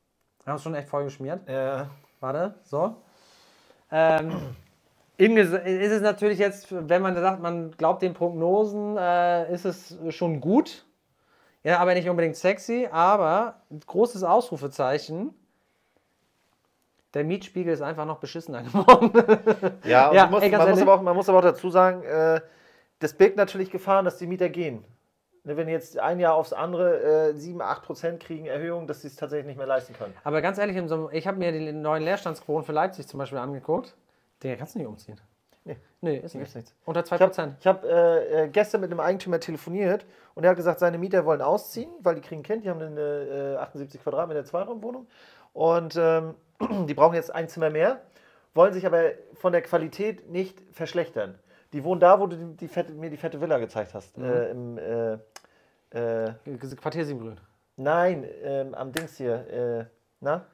[0.45, 1.49] Wir haben es schon echt voll geschmiert.
[1.49, 1.89] Ja,
[2.21, 2.97] Warte, so.
[3.91, 4.33] Ähm,
[5.19, 5.53] ist
[5.93, 10.85] es natürlich jetzt, wenn man sagt, man glaubt den Prognosen, äh, ist es schon gut.
[11.65, 15.35] Ja, aber nicht unbedingt sexy, aber ein großes Ausrufezeichen.
[17.15, 19.11] Der Mietspiegel ist einfach noch beschissener geworden.
[19.85, 22.03] ja, und Ja, du musst, ey, man, muss auch, man muss aber auch dazu sagen,
[22.03, 22.41] äh,
[22.99, 24.85] das birgt natürlich Gefahren, dass die Mieter gehen.
[25.45, 29.09] Ne, wenn jetzt ein Jahr aufs andere äh, 7, 8 Prozent kriegen Erhöhung, dass sie
[29.09, 30.15] es tatsächlich nicht mehr leisten können.
[30.25, 30.77] aber ganz ehrlich,
[31.13, 33.95] ich habe mir die neuen Leerstandsquoten für Leipzig zum Beispiel angeguckt.
[34.43, 35.19] Digga, kannst du nicht umziehen.
[35.65, 35.77] Nee.
[36.03, 36.55] Nee, ist nicht.
[36.55, 36.75] nichts.
[36.85, 37.53] Unter Ich habe 2%.
[37.59, 40.05] ich hab, äh, äh, gestern mit einem Eigentümer telefoniert
[40.35, 43.55] und er hat gesagt, seine Mieter wollen ausziehen, weil die kriegen Kind, die haben eine
[43.55, 45.07] äh, 78 Quadratmeter Zweiraumwohnung
[45.55, 46.35] und ähm,
[46.87, 48.01] die brauchen jetzt ein Zimmer mehr,
[48.55, 51.39] wollen sich aber von der Qualität nicht verschlechtern.
[51.73, 54.17] Die wohnen da, wo du die, die fette, mir die fette Villa gezeigt hast.
[54.19, 55.15] Äh, im, äh,
[55.91, 56.35] äh,
[56.77, 57.41] Quartier Siebengrün.
[57.77, 59.49] nein, ähm, am Dings hier.
[59.49, 59.85] Äh,
[60.21, 60.45] na?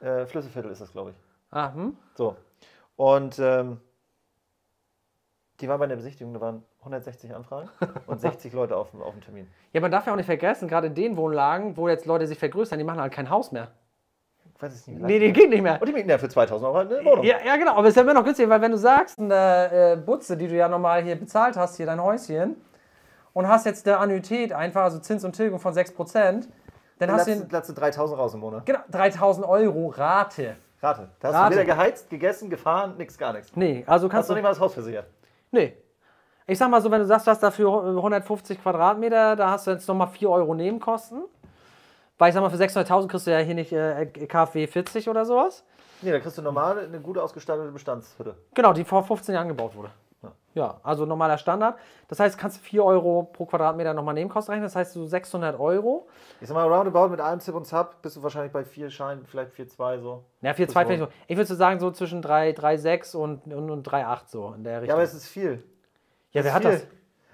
[0.00, 1.16] Äh, Flüsselviertel ist das, glaube ich.
[1.50, 1.96] Ah, hm?
[2.14, 2.36] So.
[2.96, 3.80] Und ähm,
[5.60, 7.68] die waren bei der Besichtigung, da waren 160 Anfragen
[8.06, 9.48] und 60 Leute auf, dem- auf dem Termin.
[9.72, 12.38] Ja, man darf ja auch nicht vergessen, gerade in den Wohnlagen, wo jetzt Leute sich
[12.38, 13.68] vergrößern, die machen halt kein Haus mehr.
[14.56, 15.00] Ich weiß es nicht.
[15.00, 15.80] Nee, die geht nicht mehr.
[15.80, 17.24] Und die mieten ja für 2000 Euro eine Wohnung.
[17.24, 19.70] Ja, ja, genau, aber es ist ja immer noch günstig, weil wenn du sagst, eine
[19.72, 22.56] äh, Butze, die du ja normal hier bezahlt hast, hier dein Häuschen,
[23.32, 26.46] und hast jetzt eine Annuität einfach, also Zins und Tilgung von 6%, dann
[26.98, 28.64] Dann hast du lass, den, lass du 3000 raus im Monat.
[28.64, 30.54] genau, 3000 Euro Rate.
[30.80, 31.08] Rate.
[31.18, 31.54] Da hast Rate.
[31.56, 33.50] du weder geheizt, gegessen, gefahren, nix, gar nichts.
[33.56, 35.06] Nee, also Hast kannst du du nicht mal das Haus versichert.
[35.54, 35.76] Nee.
[36.46, 39.70] Ich sag mal so, wenn du sagst, du hast dafür 150 Quadratmeter, da hast du
[39.70, 41.22] jetzt nochmal 4 Euro Nebenkosten.
[42.18, 45.24] Weil ich sag mal, für 600.000 kriegst du ja hier nicht äh, KfW 40 oder
[45.24, 45.64] sowas.
[46.02, 48.34] Nee, da kriegst du normal eine gut ausgestattete Bestandshütte.
[48.52, 49.90] Genau, die vor 15 Jahren gebaut wurde.
[50.54, 50.80] Ja.
[50.84, 51.76] Also normaler Standard.
[52.08, 54.66] Das heißt, kannst du 4 Euro pro Quadratmeter nochmal Nebenkosten rechnen.
[54.66, 56.06] Das heißt, so 600 Euro.
[56.40, 59.26] Ich sag mal, roundabout mit einem Zip und Zap bist du wahrscheinlich bei 4 Scheinen,
[59.26, 60.24] vielleicht 4,2 so.
[60.42, 61.08] Ja, 4,2 Das vielleicht so.
[61.26, 64.74] Ich würde so sagen, so zwischen 3, 3,6 und, und, und 3,8 so in der
[64.82, 64.88] Richtung.
[64.88, 65.64] Ja, aber es ist viel.
[66.30, 66.70] Ja, Das wer hat viel.
[66.72, 66.86] das?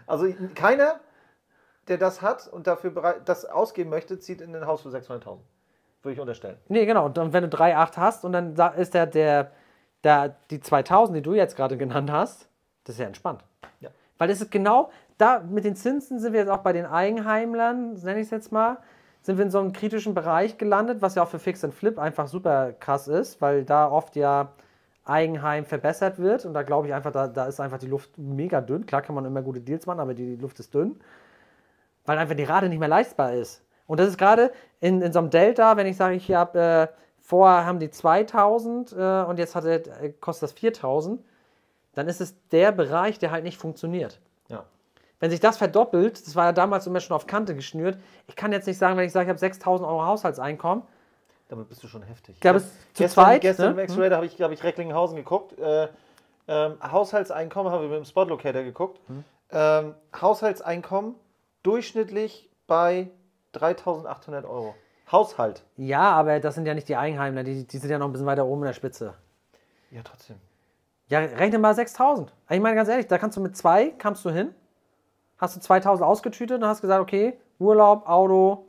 [0.07, 1.01] Also keiner,
[1.89, 5.39] der das hat und dafür bereit, das ausgeben möchte, zieht in ein Haus für 600.000.
[6.03, 6.57] Würde ich unterstellen.
[6.69, 7.05] Nee, genau.
[7.05, 9.53] Und wenn du 3,8 hast und dann ist der, der,
[10.03, 12.50] der, die 2000, die du jetzt gerade genannt hast,
[12.85, 13.45] das ist ja entspannt.
[13.81, 13.91] Ja.
[14.19, 17.95] Weil das ist genau, da mit den Zinsen sind wir jetzt auch bei den Eigenheimlern,
[17.95, 18.79] nenne ich es jetzt mal,
[19.23, 21.99] sind wir in so einem kritischen Bereich gelandet, was ja auch für Fix and Flip
[21.99, 24.53] einfach super krass ist, weil da oft ja
[25.05, 28.61] Eigenheim verbessert wird und da glaube ich einfach, da, da ist einfach die Luft mega
[28.61, 28.87] dünn.
[28.87, 31.01] Klar kann man immer gute Deals machen, aber die, die Luft ist dünn,
[32.07, 33.63] weil einfach die Rate nicht mehr leistbar ist.
[33.87, 36.89] Und das ist gerade in, in so einem Delta, wenn ich sage, ich habe äh,
[37.19, 41.21] vorher haben die 2000 äh, und jetzt hat äh, kostet das 4000,
[41.95, 44.21] dann ist es der Bereich, der halt nicht funktioniert.
[44.49, 44.65] Ja.
[45.19, 48.53] Wenn sich das verdoppelt, das war ja damals immer schon auf Kante geschnürt, ich kann
[48.53, 50.85] jetzt nicht sagen, wenn ich sage, ich habe 6000 Euro Haushaltseinkommen,
[51.49, 52.37] Damit bist du schon heftig.
[52.37, 52.65] Ich glaube, es
[52.95, 53.41] zu gestern, zweit.
[53.43, 53.83] Gestern ne?
[53.83, 55.59] im X-Ray, da habe ich, hab ich Recklinghausen geguckt.
[55.59, 55.89] Äh,
[56.49, 59.01] ähm, Haushaltseinkommen haben wir mit dem Spotlocator geguckt.
[59.09, 59.25] Hm.
[59.51, 61.17] Ähm, Haushaltseinkommen
[61.63, 63.11] durchschnittlich bei
[63.53, 64.75] 3800 Euro.
[65.11, 65.65] Haushalt.
[65.77, 68.27] Ja, aber das sind ja nicht die Eigenheimler, die, die sind ja noch ein bisschen
[68.27, 69.15] weiter oben in der Spitze.
[69.91, 70.37] Ja, trotzdem.
[71.11, 72.33] Ja, rechne mal 6000.
[72.51, 74.55] Ich meine ganz ehrlich, da kannst du mit zwei, kamst du hin,
[75.39, 78.65] hast du 2000 ausgetütet und hast gesagt, okay, Urlaub, Auto,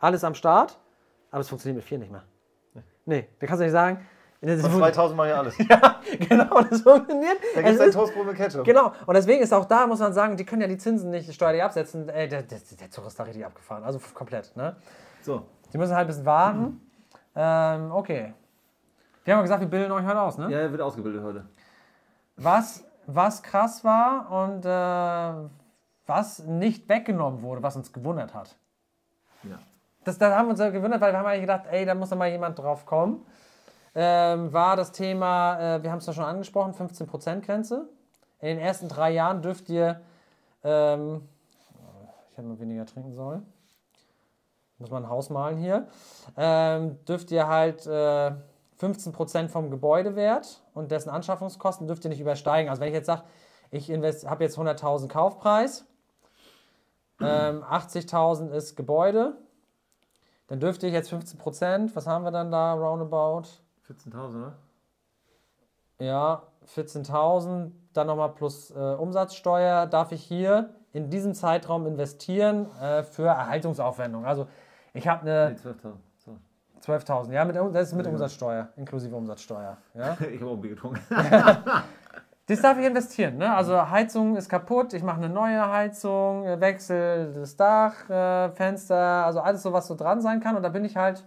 [0.00, 0.76] alles am Start,
[1.30, 2.24] aber es funktioniert mit vier nicht mehr.
[3.06, 4.04] Nee, da kannst du nicht sagen,
[4.40, 5.58] das Von 2000 mache ich alles.
[5.70, 7.36] ja, genau, das funktioniert.
[7.54, 8.64] Da gibt es ein Toastbrot mit Ketchup.
[8.64, 11.32] Genau, und deswegen ist auch da, muss man sagen, die können ja die Zinsen nicht
[11.32, 12.08] steuerlich absetzen.
[12.08, 14.56] Ey, der, der, der Zug ist da richtig abgefahren, also komplett.
[14.56, 14.74] Ne?
[15.20, 15.44] So.
[15.72, 16.80] Die müssen halt ein bisschen warten.
[17.36, 18.34] Ähm, okay.
[19.24, 20.50] Wir haben ja gesagt, wir bilden euch heute aus, ne?
[20.50, 21.44] Ja, er wird ausgebildet heute.
[22.36, 25.48] Was, was krass war und äh,
[26.06, 28.56] was nicht weggenommen wurde, was uns gewundert hat.
[29.44, 29.58] Ja.
[30.04, 32.10] das, da haben wir uns ja gewundert, weil wir haben eigentlich gedacht, ey, da muss
[32.10, 33.24] doch mal jemand drauf kommen.
[33.94, 37.88] Ähm, war das Thema, äh, wir haben es ja schon angesprochen, 15%-Grenze.
[38.40, 40.00] In den ersten drei Jahren dürft ihr,
[40.64, 41.28] ähm,
[42.30, 43.46] ich hätte mal weniger trinken sollen,
[44.78, 45.86] muss man ein Haus malen hier,
[46.36, 48.32] ähm, dürft ihr halt äh,
[48.82, 52.68] 15% vom Gebäudewert und dessen Anschaffungskosten dürft ihr nicht übersteigen.
[52.68, 53.22] Also wenn ich jetzt sage,
[53.70, 55.86] ich habe jetzt 100.000 Kaufpreis,
[57.20, 59.36] ähm, 80.000 ist Gebäude,
[60.48, 63.48] dann dürfte ich jetzt 15%, was haben wir dann da roundabout?
[63.88, 64.52] 14.000, ne?
[65.98, 66.42] Ja,
[66.74, 73.26] 14.000, dann nochmal plus äh, Umsatzsteuer, darf ich hier in diesem Zeitraum investieren äh, für
[73.26, 74.26] Erhaltungsaufwendungen.
[74.26, 74.48] Also
[74.92, 75.56] ich habe eine...
[75.64, 75.92] Nee,
[76.82, 76.84] 12.000.
[76.84, 76.92] So.
[76.92, 79.76] 12.000, ja, mit, das ist mit Umsatzsteuer, inklusive Umsatzsteuer.
[79.94, 80.16] Ja?
[80.32, 81.00] ich habe auch Bier getrunken.
[82.46, 83.38] Das darf ich investieren.
[83.38, 83.54] Ne?
[83.54, 89.24] Also Heizung ist kaputt, ich mache eine neue Heizung, äh, wechsel das Dach, äh, Fenster,
[89.24, 90.56] also alles so, was so dran sein kann.
[90.56, 91.24] Und da bin ich halt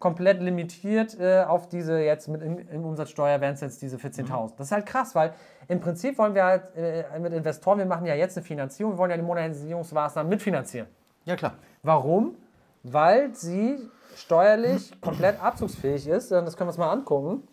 [0.00, 4.24] komplett limitiert äh, auf diese, jetzt mit in, in Umsatzsteuer wären es jetzt diese 14.000.
[4.24, 4.52] Mhm.
[4.58, 5.32] Das ist halt krass, weil
[5.68, 8.98] im Prinzip wollen wir halt äh, mit Investoren, wir machen ja jetzt eine Finanzierung, wir
[8.98, 10.88] wollen ja die Modernisierungsmaßnahmen mitfinanzieren.
[11.24, 11.54] Ja, klar.
[11.82, 12.36] Warum?
[12.82, 13.78] Weil sie
[14.16, 16.30] steuerlich komplett abzugsfähig ist.
[16.30, 17.46] Das können wir uns mal angucken.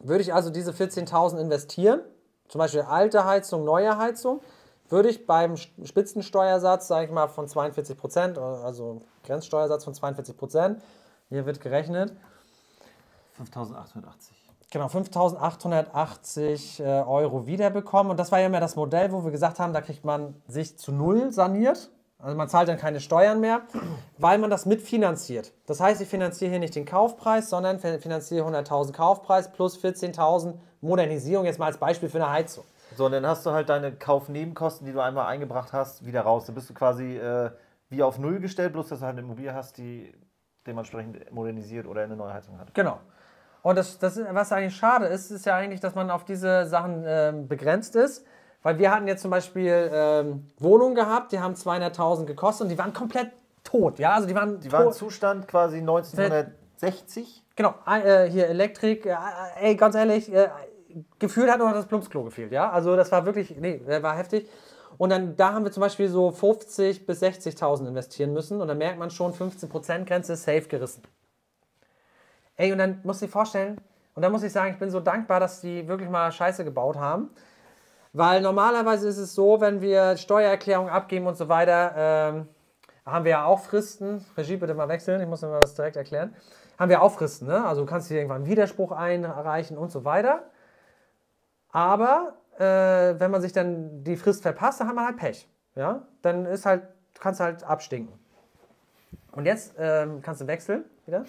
[0.00, 2.00] Würde ich also diese 14.000 investieren,
[2.48, 4.40] zum Beispiel alte Heizung, neue Heizung,
[4.88, 10.82] würde ich beim Spitzensteuersatz, sage ich mal, von 42 Prozent, also Grenzsteuersatz von 42 Prozent,
[11.28, 12.12] hier wird gerechnet.
[13.38, 14.36] 5.880.
[14.70, 18.10] Genau, 5.880 äh, Euro wiederbekommen.
[18.10, 20.76] Und das war ja immer das Modell, wo wir gesagt haben, da kriegt man sich
[20.78, 21.90] zu null saniert.
[22.18, 23.62] Also man zahlt dann keine Steuern mehr,
[24.18, 25.52] weil man das mitfinanziert.
[25.66, 31.44] Das heißt, ich finanziere hier nicht den Kaufpreis, sondern finanziere 100.000 Kaufpreis plus 14.000 Modernisierung,
[31.44, 32.64] jetzt mal als Beispiel für eine Heizung.
[32.96, 36.46] So, und dann hast du halt deine Kaufnebenkosten, die du einmal eingebracht hast, wieder raus.
[36.46, 37.50] Dann bist du quasi äh,
[37.90, 40.14] wie auf Null gestellt, bloß dass du halt eine Immobilie hast, die
[40.66, 42.72] dementsprechend modernisiert oder eine neue Heizung hat.
[42.74, 42.98] Genau.
[43.62, 47.04] Und das, das, was eigentlich schade ist, ist ja eigentlich, dass man auf diese Sachen
[47.04, 48.24] äh, begrenzt ist.
[48.66, 52.76] Weil wir hatten jetzt zum Beispiel ähm, Wohnungen gehabt, die haben 200.000 gekostet und die
[52.76, 53.30] waren komplett
[53.62, 54.00] tot.
[54.00, 57.44] Ja, also die waren Die waren Zustand quasi 1960.
[57.54, 59.14] Genau, äh, hier Elektrik, äh,
[59.60, 60.48] ey, ganz ehrlich, äh,
[61.20, 62.68] gefühlt hat noch das Plumpsklo gefehlt, ja.
[62.68, 64.50] Also das war wirklich, nee, der war heftig.
[64.98, 68.78] Und dann, da haben wir zum Beispiel so 50 bis 60.000 investieren müssen und dann
[68.78, 71.04] merkt man schon, 15% Grenze ist safe gerissen.
[72.56, 73.80] Ey, und dann muss ich vorstellen,
[74.16, 76.96] und dann muss ich sagen, ich bin so dankbar, dass die wirklich mal Scheiße gebaut
[76.96, 77.30] haben.
[78.16, 82.48] Weil normalerweise ist es so, wenn wir Steuererklärung abgeben und so weiter, ähm,
[83.04, 84.24] haben wir ja auch Fristen.
[84.38, 86.34] Regie, bitte mal wechseln, ich muss mir das direkt erklären.
[86.78, 87.66] Haben wir auch Fristen, ne?
[87.66, 90.44] Also du kannst hier irgendwann einen Widerspruch einreichen und so weiter.
[91.72, 95.46] Aber äh, wenn man sich dann die Frist verpasst, dann hat man halt Pech.
[95.74, 96.06] Ja?
[96.22, 96.84] Dann ist halt,
[97.20, 98.18] kannst du halt abstinken.
[99.32, 101.26] Und jetzt ähm, kannst du wechseln wieder.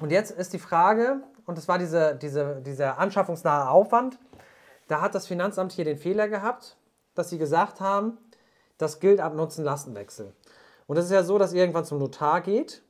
[0.00, 1.16] Und jetzt ist die Frage,
[1.46, 4.20] und das war diese, diese, dieser anschaffungsnahe Aufwand,
[4.88, 6.76] da hat das Finanzamt hier den Fehler gehabt,
[7.14, 8.18] dass sie gesagt haben,
[8.78, 10.32] das gilt ab Nutzen-Lastenwechsel.
[10.86, 12.82] Und das ist ja so, dass ihr irgendwann zum Notar geht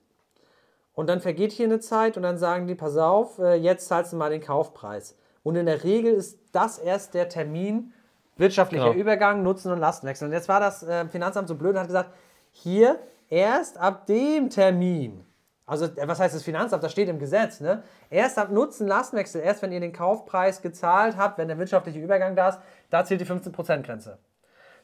[0.95, 4.13] und dann vergeht hier eine Zeit und dann sagen die, pass auf, äh, jetzt zahlst
[4.13, 5.17] du mal den Kaufpreis.
[5.43, 7.93] Und in der Regel ist das erst der Termin
[8.37, 8.99] wirtschaftlicher genau.
[8.99, 10.27] Übergang, Nutzen und Lastenwechsel.
[10.27, 12.11] Und jetzt war das äh, Finanzamt so blöd und hat gesagt,
[12.51, 15.25] hier erst ab dem Termin
[15.67, 16.83] also, äh, was heißt das Finanzamt?
[16.83, 17.61] Das steht im Gesetz.
[17.61, 17.83] Ne?
[18.09, 22.37] Erst ab Nutzen, Lastenwechsel, erst wenn ihr den Kaufpreis gezahlt habt, wenn der wirtschaftliche Übergang
[22.37, 24.19] da ist, da zählt die 15%-Grenze.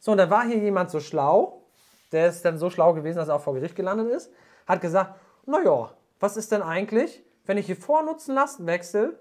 [0.00, 1.62] So, und dann war hier jemand so schlau,
[2.10, 4.32] der ist dann so schlau gewesen, dass er auch vor Gericht gelandet ist,
[4.66, 5.14] hat gesagt:
[5.46, 9.16] Naja, was ist denn eigentlich, wenn ich hier vor Nutzen, Lastenwechsel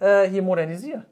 [0.00, 1.06] äh, hier modernisiere?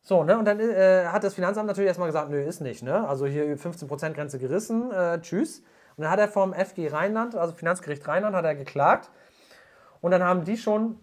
[0.00, 0.38] So, ne?
[0.38, 2.82] Und dann äh, hat das Finanzamt natürlich erstmal gesagt: Nö, ist nicht.
[2.82, 3.06] Ne?
[3.06, 5.62] Also hier 15%-Grenze gerissen, äh, tschüss.
[5.98, 9.10] Und dann hat er vom FG Rheinland, also Finanzgericht Rheinland, hat er geklagt.
[10.00, 11.00] Und dann haben die schon,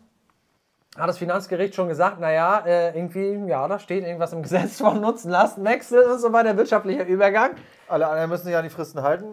[0.97, 5.01] hat das Finanzgericht schon gesagt, naja, äh, irgendwie, ja, da steht irgendwas im Gesetz vom
[5.01, 7.55] Nutzen, Lastenwechsel und so weiter, wirtschaftlicher Übergang.
[7.89, 9.25] Alle anderen müssen sich an die Fristen halten.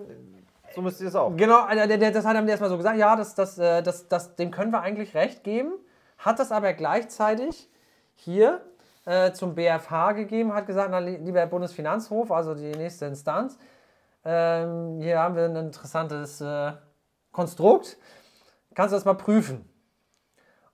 [0.74, 1.30] So müsst ihr es auch.
[1.36, 4.50] Genau, das hat er mir erstmal so gesagt, ja, das, das, äh, das, das, dem
[4.50, 5.74] können wir eigentlich recht geben.
[6.18, 7.70] Hat das aber gleichzeitig
[8.16, 8.62] hier
[9.04, 13.58] äh, zum BFH gegeben, hat gesagt, na, lieber Bundesfinanzhof, also die nächste Instanz,
[14.24, 16.72] ähm, hier haben wir ein interessantes äh,
[17.32, 17.96] Konstrukt.
[18.74, 19.68] Kannst du das mal prüfen?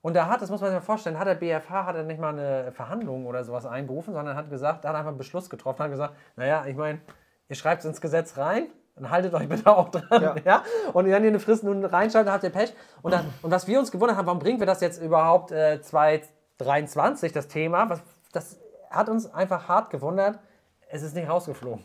[0.01, 2.21] Und da hat, das muss man sich mal vorstellen, hat der BFH hat er nicht
[2.21, 5.91] mal eine Verhandlung oder sowas einberufen, sondern hat gesagt, hat einfach einen Beschluss getroffen, hat
[5.91, 7.01] gesagt, naja, ich meine,
[7.49, 10.21] ihr schreibt es ins Gesetz rein, dann haltet euch bitte auch dran.
[10.21, 10.35] Ja.
[10.45, 10.63] ja?
[10.93, 12.73] Und wenn ihr eine Frist nun reinschreibt, dann habt ihr Pech.
[13.01, 15.81] Und, dann, und was wir uns gewundert haben, warum bringen wir das jetzt überhaupt äh,
[15.81, 18.01] 2023, das Thema, was,
[18.31, 18.57] das
[18.89, 20.39] hat uns einfach hart gewundert,
[20.87, 21.83] es ist nicht rausgeflogen.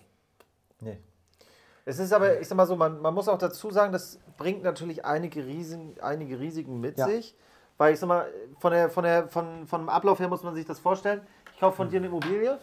[1.86, 4.62] Es ist aber, ich sag mal so, man, man muss auch dazu sagen, das bringt
[4.62, 7.06] natürlich einige, Riesen, einige Risiken mit Ja.
[7.06, 7.36] sich.
[7.76, 8.26] Weil ich sag mal,
[8.60, 11.20] von der, von der, von, von dem Ablauf her muss man sich das vorstellen.
[11.52, 12.58] Ich kaufe von dir eine Immobilie,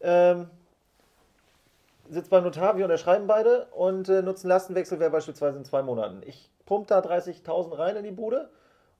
[0.00, 0.50] ähm,
[2.08, 6.22] sitze beim Notar, wir unterschreiben beide und äh, nutzen Lastenwechsel wäre beispielsweise in zwei Monaten.
[6.24, 8.50] Ich pump da 30.000 rein in die Bude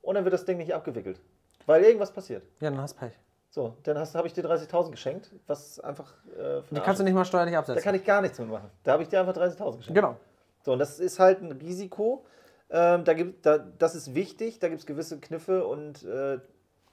[0.02, 1.20] und dann wird das Ding nicht abgewickelt.
[1.66, 2.42] Weil irgendwas passiert.
[2.60, 3.18] Ja, dann hast du Pech.
[3.58, 6.12] So, dann habe ich dir 30.000 geschenkt, was einfach.
[6.38, 7.74] Äh, Die kannst du nicht mal steuerlich absetzen.
[7.74, 8.70] Da kann ich gar nichts mitmachen.
[8.84, 9.94] Da habe ich dir einfach 30.000 geschenkt.
[9.96, 10.14] genau.
[10.62, 12.24] So, und das ist halt ein Risiko.
[12.70, 16.38] Ähm, da gibt, da, das ist wichtig, da gibt es gewisse Kniffe und äh,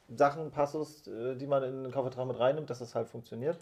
[0.10, 3.58] Sachen, Passus, äh, die man in den Kaufvertrag mit reinnimmt, dass das halt funktioniert.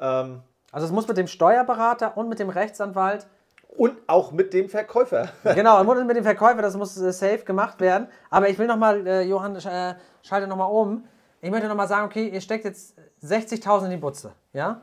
[0.00, 0.42] Ähm,
[0.72, 3.28] Also es muss mit dem Steuerberater und mit dem Rechtsanwalt,
[3.76, 5.28] und auch mit dem Verkäufer.
[5.54, 8.08] genau, und mit dem Verkäufer, das muss äh, safe gemacht werden.
[8.28, 11.06] Aber ich will nochmal, äh, Johann, äh, schalte nochmal um.
[11.44, 14.80] Ich möchte nochmal sagen, okay, ihr steckt jetzt 60.000 in die Butze, ja?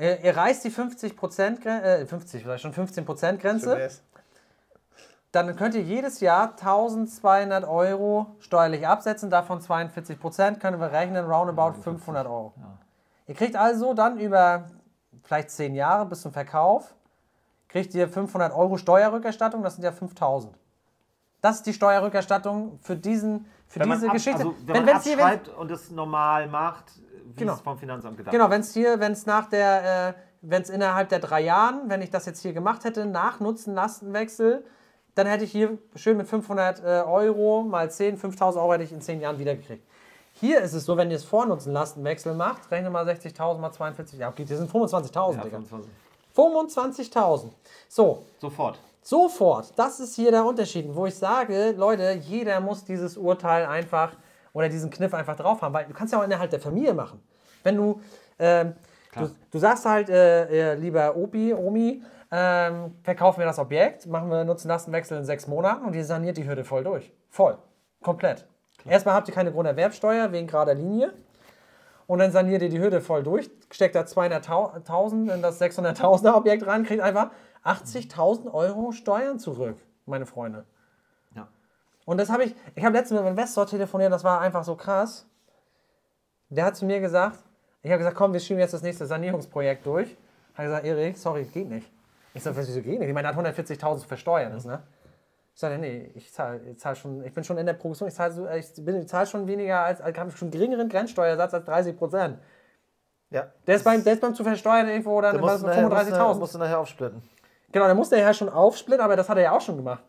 [0.00, 3.90] Ihr, ihr reißt die 50 Prozent, äh, 50, vielleicht schon 15 Prozent Grenze.
[5.30, 11.26] dann könnt ihr jedes Jahr 1200 Euro steuerlich absetzen, davon 42 Prozent, können wir rechnen,
[11.26, 12.54] roundabout 500 Euro.
[13.26, 14.70] Ihr kriegt also dann über
[15.22, 16.94] vielleicht 10 Jahre bis zum Verkauf,
[17.68, 20.56] kriegt ihr 500 Euro Steuerrückerstattung, das sind ja 5000.
[21.42, 24.38] Das ist die Steuerrückerstattung für, diesen, für Wenn man diese ab, Geschichte.
[24.40, 26.84] Also, wenn, Wenn- man wenn's hier- wenn- und es normal macht,
[27.34, 27.52] wie Genau.
[27.54, 30.70] es vom Finanzamt gedacht Genau, wenn es hier, wenn es nach der, äh, wenn es
[30.70, 34.64] innerhalb der drei Jahren, wenn ich das jetzt hier gemacht hätte, nach Nutzen, Lastenwechsel,
[35.14, 38.92] dann hätte ich hier schön mit 500 äh, Euro mal 10, 5000 Euro hätte ich
[38.92, 39.84] in 10 Jahren wiedergekriegt.
[40.34, 44.18] Hier ist es so, wenn ihr es Vornutzen, Lastenwechsel macht, rechne mal 60.000 mal 42,
[44.20, 45.56] ja, okay, das sind 25.000, Ja, Digga.
[45.58, 45.90] 25.
[46.34, 47.50] 25.000.
[47.88, 48.78] So, Sofort.
[49.08, 49.72] Sofort.
[49.78, 54.12] Das ist hier der Unterschied, wo ich sage, Leute, jeder muss dieses Urteil einfach
[54.52, 57.22] oder diesen Kniff einfach drauf haben, weil du kannst ja auch innerhalb der Familie machen.
[57.62, 58.02] Wenn du,
[58.38, 58.74] ähm,
[59.16, 64.28] du, du sagst halt, äh, äh, lieber Opi, Omi, ähm, verkaufen wir das Objekt, machen
[64.28, 67.10] wir Nutzen-Lastenwechsel in sechs Monaten und ihr saniert die Hürde voll durch.
[67.30, 67.56] Voll.
[68.02, 68.46] Komplett.
[68.84, 71.14] Erstmal habt ihr keine Grunderwerbsteuer wegen gerader Linie.
[72.06, 76.66] Und dann saniert ihr die Hürde voll durch, steckt da 200.000 in das 600.000er Objekt
[76.66, 77.30] rein, kriegt einfach
[77.68, 79.76] 80.000 Euro Steuern zurück,
[80.06, 80.64] meine Freunde.
[81.34, 81.48] Ja.
[82.04, 84.74] Und das habe ich, ich habe letztens mit einem Investor telefoniert, das war einfach so
[84.76, 85.26] krass.
[86.48, 87.38] Der hat zu mir gesagt,
[87.82, 90.16] ich habe gesagt, komm, wir schieben jetzt das nächste Sanierungsprojekt durch.
[90.54, 91.90] Hat gesagt, Erik, sorry, geht nicht.
[92.34, 93.08] Ich sage, wieso geht nicht?
[93.08, 94.82] Ich meine, er hat 140.000 zu versteuern, ist, ne?
[95.54, 98.14] Ich sage, nee, ich zahle ich zahl schon, ich bin schon in der Progression, ich
[98.14, 101.52] zahle so, ich bin- ich zahl schon weniger als, ich habe schon einen geringeren Grenzsteuersatz
[101.52, 102.38] als 30 Prozent.
[103.30, 103.48] Ja.
[103.66, 105.82] Der ist beim, der ist beim zu versteuern irgendwo dann Da bei musst du, nachher,
[105.88, 106.38] musst, du, nachher- 35.000.
[106.38, 107.22] musst du nachher aufsplitten.
[107.70, 110.02] Genau, der musste ja schon aufsplitten, aber das hat er ja auch schon gemacht.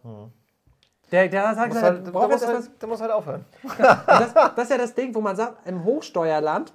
[1.12, 3.46] Der, der musst gesagt, halt, er du, braucht erst halt, du musst halt aufhören.
[3.78, 6.72] das, das ist ja das Ding, wo man sagt, im Hochsteuerland,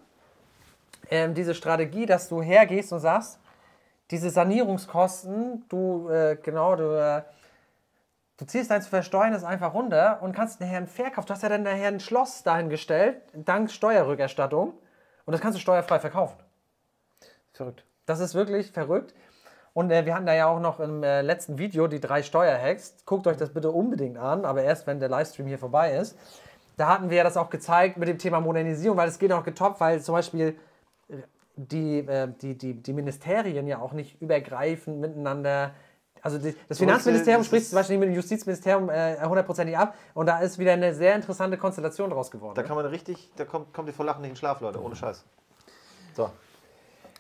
[1.11, 3.39] ähm, diese Strategie, dass du hergehst und sagst,
[4.11, 7.23] diese Sanierungskosten, du, äh, genau, du, äh,
[8.37, 11.43] du ziehst dein zu versteuern ist einfach runter und kannst nachher einen Verkauf, du hast
[11.43, 14.75] ja dann nachher ein Schloss dahingestellt, dank Steuerrückerstattung,
[15.27, 16.37] und das kannst du steuerfrei verkaufen.
[17.53, 17.85] Verrückt.
[18.05, 19.15] Das ist wirklich verrückt.
[19.75, 22.95] Und äh, wir hatten da ja auch noch im äh, letzten Video die drei Steuerhacks.
[23.05, 26.17] Guckt euch das bitte unbedingt an, aber erst wenn der Livestream hier vorbei ist.
[26.77, 29.45] Da hatten wir ja das auch gezeigt mit dem Thema Modernisierung, weil es geht auch
[29.45, 30.57] getoppt, weil zum Beispiel
[31.09, 31.17] äh,
[31.57, 35.73] die, äh, die, die, die Ministerien ja auch nicht übergreifend miteinander.
[36.23, 36.39] Also
[36.69, 40.73] das Finanzministerium spricht zum Beispiel mit dem Justizministerium äh, hundertprozentig ab und da ist wieder
[40.73, 42.55] eine sehr interessante Konstellation draus geworden.
[42.55, 44.97] Da kann man richtig, da kommt, kommt ihr vor Lachen nicht in Schlaf, Leute, ohne
[44.97, 45.25] Scheiß.
[46.15, 46.31] So.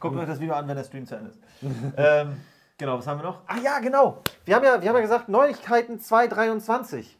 [0.04, 1.40] Guckt euch das Video an, wenn der Stream zu Ende ist.
[1.96, 2.38] ähm,
[2.76, 3.40] genau, was haben wir noch?
[3.46, 4.18] Ah ja, genau.
[4.44, 7.18] Wir haben ja, wir haben ja gesagt, Neuigkeiten 2023.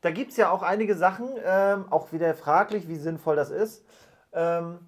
[0.00, 3.84] Da gibt es ja auch einige Sachen, ähm, auch wieder fraglich, wie sinnvoll das ist,
[4.32, 4.78] ähm,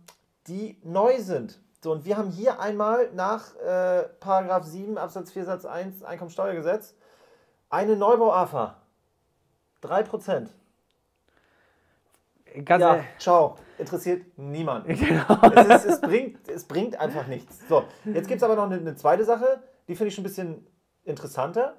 [0.46, 1.60] die neu sind.
[1.82, 6.94] So, und wir haben hier einmal nach äh, Paragraph 7 Absatz 4 Satz 1 Einkommensteuergesetz
[7.68, 8.76] eine Neubau-AFA.
[9.82, 10.48] 3%.
[12.64, 13.56] Ganz Ja, ciao.
[13.78, 14.86] Interessiert niemand.
[14.88, 15.40] Genau.
[15.54, 17.66] Es, ist, es, bringt, es bringt einfach nichts.
[17.68, 20.28] So, jetzt gibt es aber noch eine, eine zweite Sache, die finde ich schon ein
[20.28, 20.66] bisschen
[21.04, 21.76] interessanter.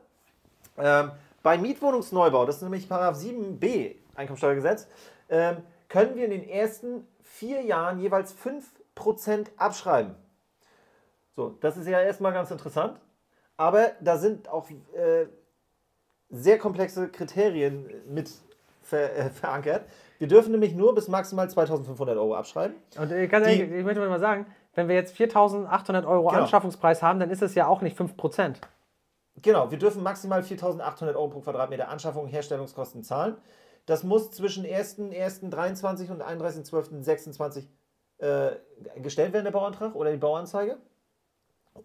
[0.78, 1.12] Ähm,
[1.42, 4.88] bei Mietwohnungsneubau, das ist nämlich Paragraph 7b Einkommensteuergesetz,
[5.30, 5.58] ähm,
[5.88, 10.16] können wir in den ersten vier Jahren jeweils 5% abschreiben.
[11.36, 13.00] So, das ist ja erstmal ganz interessant.
[13.58, 15.28] Aber da sind auch äh,
[16.30, 18.32] sehr komplexe Kriterien mit
[18.86, 19.86] ver, äh, verankert.
[20.18, 22.76] Wir dürfen nämlich nur bis maximal 2500 Euro abschreiben.
[22.98, 24.46] Und äh, ganz ehrlich, ich möchte mal sagen,
[24.76, 26.42] wenn wir jetzt 4.800 Euro Genau.
[26.42, 28.56] Anschaffungspreis haben, dann ist es ja auch nicht 5%.
[29.42, 33.36] Genau, wir dürfen maximal 4.800 Euro pro Quadratmeter Anschaffung und Herstellungskosten zahlen.
[33.86, 37.66] Das muss zwischen 1.1.23 und 31.12.26
[38.18, 38.52] äh,
[39.02, 40.78] gestellt werden, der Bauantrag oder die Bauanzeige.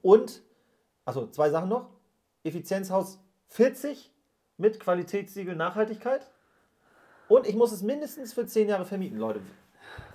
[0.02, 0.43] Und,
[1.05, 1.90] also zwei Sachen noch.
[2.44, 3.18] Effizienzhaus
[3.48, 4.12] 40
[4.56, 6.31] mit Qualitätssiegel Nachhaltigkeit.
[7.31, 9.40] Und ich muss es mindestens für 10 Jahre vermieten, Leute.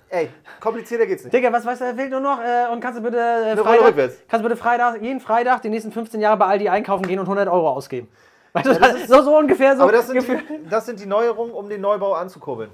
[0.09, 0.29] Ey,
[0.59, 1.33] komplizierter geht's nicht.
[1.33, 2.39] Digga, was weißt du, fehlt nur noch?
[2.39, 4.17] Äh, und kannst du bitte äh, Rolle Freitag, rückwärts.
[4.27, 7.25] kannst du bitte Freitag, jeden Freitag die nächsten 15 Jahre bei Aldi einkaufen gehen und
[7.25, 8.07] 100 Euro ausgeben?
[8.53, 9.83] Weißt du, das das ist- so, so ungefähr so.
[9.83, 12.69] Aber das sind, die, das sind die Neuerungen, um den Neubau anzukurbeln.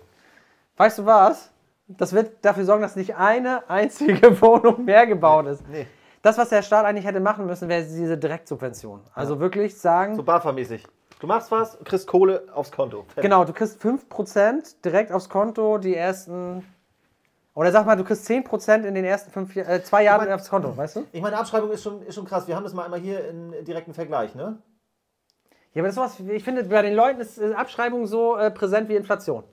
[0.77, 1.51] Weißt du was?
[1.87, 5.67] Das wird dafür sorgen, dass nicht eine einzige Wohnung mehr gebaut ist.
[5.69, 5.87] Nee.
[6.21, 9.01] Das, was der Staat eigentlich hätte machen müssen, wäre diese Direktsubvention.
[9.13, 10.83] Also wirklich sagen, So BAFA-mäßig.
[11.21, 13.03] Du machst was, kriegst Kohle aufs Konto.
[13.03, 13.21] Fertig.
[13.21, 16.65] genau, du kriegst 5% direkt aufs Konto die ersten.
[17.53, 20.49] Oder sag mal, du kriegst 10% in den ersten fünf, äh, zwei Jahren mein- aufs
[20.49, 21.03] Konto, weißt du?
[21.11, 22.47] Ich meine, Abschreibung ist schon, ist schon krass.
[22.47, 24.57] Wir haben das mal einmal hier in direkten Vergleich, ne?
[25.73, 28.89] Ja, aber das ist was, ich finde, bei den Leuten ist Abschreibung so äh, präsent
[28.89, 29.43] wie Inflation.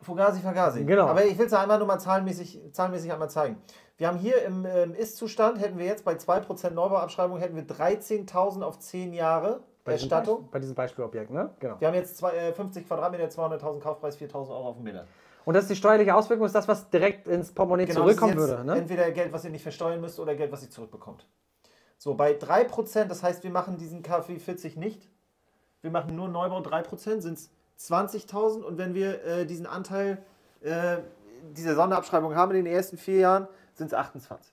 [0.00, 0.84] Fugasi, Fagasi.
[0.84, 1.06] Genau.
[1.06, 3.60] Aber ich will es einmal nur mal zahlenmäßig, zahlenmäßig einmal zeigen.
[3.96, 8.62] Wir haben hier im ähm, Ist-Zustand, hätten wir jetzt bei 2% Neubauabschreibung, hätten wir 13.000
[8.62, 10.34] auf 10 Jahre Bei diesem Erstattung.
[10.40, 11.50] Beispiel- Bei diesem Beispielobjekt, ne?
[11.60, 11.76] Genau.
[11.80, 15.06] Wir haben jetzt zwei, äh, 50 Quadratmeter, 200.000 Kaufpreis, 4.000 Euro auf dem Meter.
[15.44, 18.64] Und das ist die steuerliche Auswirkung, ist das, was direkt ins Portemonnaie Genau, zurückkommen würde.
[18.64, 18.76] Ne?
[18.78, 21.24] Entweder Geld, was ihr nicht versteuern müsst, oder Geld, was ihr zurückbekommt.
[21.98, 25.08] So, bei 3%, das heißt, wir machen diesen KfW 40 nicht.
[25.82, 28.62] Wir machen nur Neubau 3%, sind es 20.000.
[28.64, 30.18] Und wenn wir äh, diesen Anteil
[30.62, 30.96] äh,
[31.52, 34.52] dieser Sonderabschreibung haben in den ersten vier Jahren, sind es 28.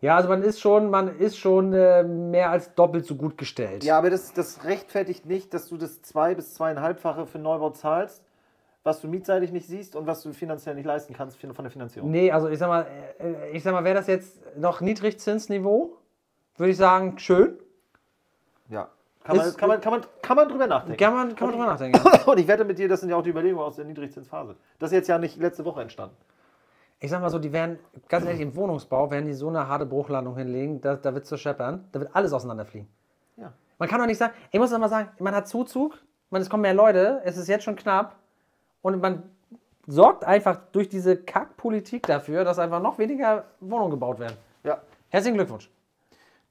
[0.00, 3.84] Ja, also man ist schon, man ist schon äh, mehr als doppelt so gut gestellt.
[3.84, 8.24] Ja, aber das, das rechtfertigt nicht, dass du das zwei- bis zweieinhalbfache für Neubau zahlst,
[8.82, 12.10] was du mietseitig nicht siehst und was du finanziell nicht leisten kannst von der Finanzierung.
[12.10, 12.86] Nee, also ich sag mal,
[13.18, 15.96] äh, ich sag mal, wäre das jetzt noch Niedrigzinsniveau,
[16.56, 17.58] würde ich sagen, schön.
[18.70, 18.88] Ja.
[19.22, 20.96] Kann man, Ist- kann, man, kann, man, kann man drüber nachdenken.
[20.98, 22.00] Kann man, kann man drüber nachdenken.
[22.30, 24.56] Und ich wette mit dir, das sind ja auch die Überlegungen aus der Niedrigzinsphase.
[24.78, 26.16] Das ist jetzt ja nicht letzte Woche entstanden.
[27.02, 27.78] Ich sag mal so, die werden,
[28.08, 31.30] ganz ehrlich, im Wohnungsbau werden die so eine harte Bruchlandung hinlegen, da, da wird es
[31.30, 32.86] zu scheppern, da wird alles auseinanderfliegen.
[33.38, 33.52] Ja.
[33.78, 35.98] Man kann doch nicht sagen, ich muss aber sagen, man hat Zuzug,
[36.28, 38.16] man, es kommen mehr Leute, es ist jetzt schon knapp
[38.82, 39.22] und man
[39.86, 44.36] sorgt einfach durch diese Kackpolitik dafür, dass einfach noch weniger Wohnungen gebaut werden.
[44.62, 44.82] Ja.
[45.08, 45.70] Herzlichen Glückwunsch.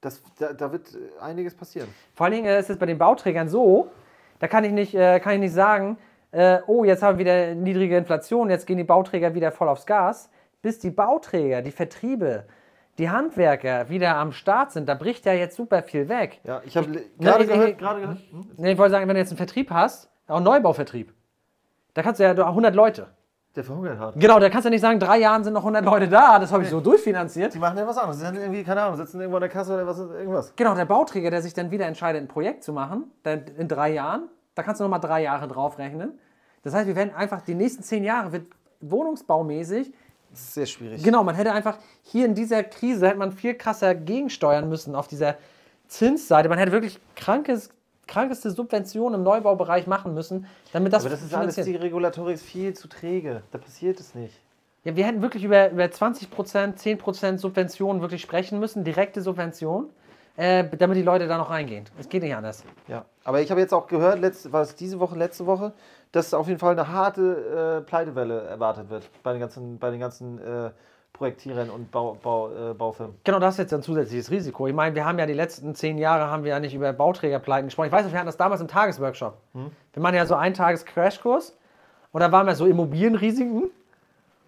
[0.02, 1.90] Das, da, da wird äh, einiges passieren.
[2.16, 3.92] Vor allen Dingen äh, ist es bei den Bauträgern so,
[4.40, 5.98] da kann ich nicht, äh, kann ich nicht sagen,
[6.68, 10.30] oh, jetzt haben wir wieder niedrige Inflation, jetzt gehen die Bauträger wieder voll aufs Gas.
[10.61, 12.45] Bis die Bauträger, die Vertriebe,
[12.98, 16.41] die Handwerker wieder am Start sind, da bricht ja jetzt super viel weg.
[16.44, 16.88] Ja, ich habe
[17.18, 18.18] gerade gehört, ich- gerade gehört.
[18.31, 18.48] Hm?
[18.57, 21.14] Nee, Ich wollte sagen, wenn du jetzt einen Vertrieb hast, auch einen Neubauvertrieb,
[21.94, 23.07] da kannst du ja 100 Leute.
[23.56, 24.14] Der verhungert hat.
[24.19, 26.61] Genau, da kannst du nicht sagen, drei Jahren sind noch 100 Leute da, das habe
[26.64, 27.52] ich so durchfinanziert.
[27.53, 28.19] Die machen ja was anderes.
[28.19, 30.53] Die sind irgendwie, keine Ahnung, sitzen irgendwo in der Kasse oder was, irgendwas.
[30.56, 33.91] Genau, der Bauträger, der sich dann wieder entscheidet, ein Projekt zu machen, dann in drei
[33.91, 36.19] Jahren, da kannst du nochmal drei Jahre draufrechnen.
[36.61, 38.45] Das heißt, wir werden einfach die nächsten zehn Jahre wird
[38.81, 39.94] wohnungsbaumäßig,
[40.34, 41.04] sehr schwierig.
[41.04, 45.08] genau, man hätte einfach hier in dieser Krise, hätte man viel krasser gegensteuern müssen auf
[45.08, 45.38] dieser
[45.88, 46.50] Zinsseite.
[46.50, 47.70] Man hätte wirklich krankes,
[48.08, 52.44] krankeste Subventionen im Neubaubereich machen müssen, damit das Aber das ist alles, die Regulatorik ist
[52.44, 53.44] viel zu träge.
[53.52, 54.34] Da passiert es nicht.
[54.84, 59.90] Ja, wir hätten wirklich über, über 20%, 10% Subventionen wirklich sprechen müssen, direkte Subventionen,
[60.38, 61.86] äh, damit die Leute da noch reingehen.
[62.00, 62.64] Es geht nicht anders.
[62.88, 63.04] Ja.
[63.26, 65.74] Aber ich habe jetzt auch gehört, letzte, war es diese Woche, letzte Woche,
[66.11, 69.99] dass auf jeden Fall eine harte äh, Pleitewelle erwartet wird bei den ganzen, bei den
[69.99, 70.72] ganzen äh,
[71.14, 73.15] Projektierern und Bau, Bau, äh, Baufirmen.
[73.23, 74.68] Genau, das ist jetzt ein zusätzliches Risiko.
[74.68, 77.68] Ich meine, wir haben ja die letzten zehn Jahre haben wir ja nicht über Bauträgerpleiten
[77.68, 77.88] gesprochen.
[77.88, 79.38] Ich weiß noch, wir hatten das damals im Tagesworkshop.
[79.94, 81.57] Wir machen ja so einen Tages-Crashkurs
[82.11, 83.69] und da waren wir so Immobilienrisiken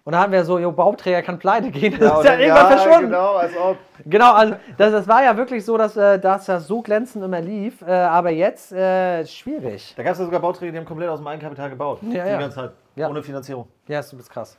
[0.04, 1.96] und da haben wir so, jo, Bauträger kann pleite gehen.
[2.00, 3.06] Das ist ja irgendwann verschwunden.
[3.10, 3.76] genau, als ob.
[4.04, 7.40] Genau, also das, das war ja wirklich so, dass äh, dass das so glänzend immer
[7.40, 9.94] lief, äh, aber jetzt äh, schwierig.
[9.96, 12.00] Da gab es ja sogar Bauträger, die haben komplett aus dem Eigenkapital gebaut.
[12.02, 12.38] Ja, die ja.
[12.38, 12.72] ganze Zeit.
[12.96, 13.08] Ja.
[13.08, 13.68] Ohne Finanzierung.
[13.86, 14.56] Ja, ist, bist krass.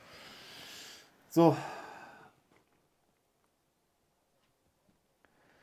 [1.29, 1.55] So.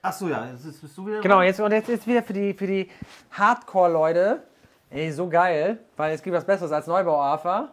[0.02, 1.20] Ach so, ja, jetzt ist- bist du wieder.
[1.20, 2.90] Genau, jetzt und jetzt ist wieder für die, für die
[3.32, 4.42] Hardcore-Leute,
[4.90, 7.68] ey, so geil, weil es gibt was Besseres als Neubau-AFA.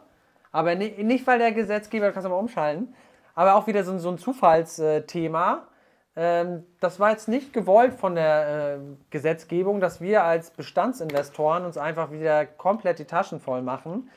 [0.52, 2.94] Aber ni- nicht, weil der Gesetzgeber, kannst du mal umschalten,
[3.36, 5.68] aber auch wieder so, ein- so ein Zufallsthema.
[6.16, 8.80] Ähm, das war jetzt nicht gewollt von der äh,
[9.12, 14.10] Gesetzgebung, dass wir als Bestandsinvestoren uns einfach wieder komplett die Taschen voll machen.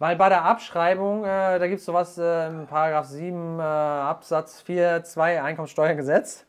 [0.00, 4.60] Weil bei der Abschreibung, äh, da gibt es sowas äh, im Paragraph 7 äh, Absatz
[4.62, 6.44] 4 2 Einkommensteuergesetz.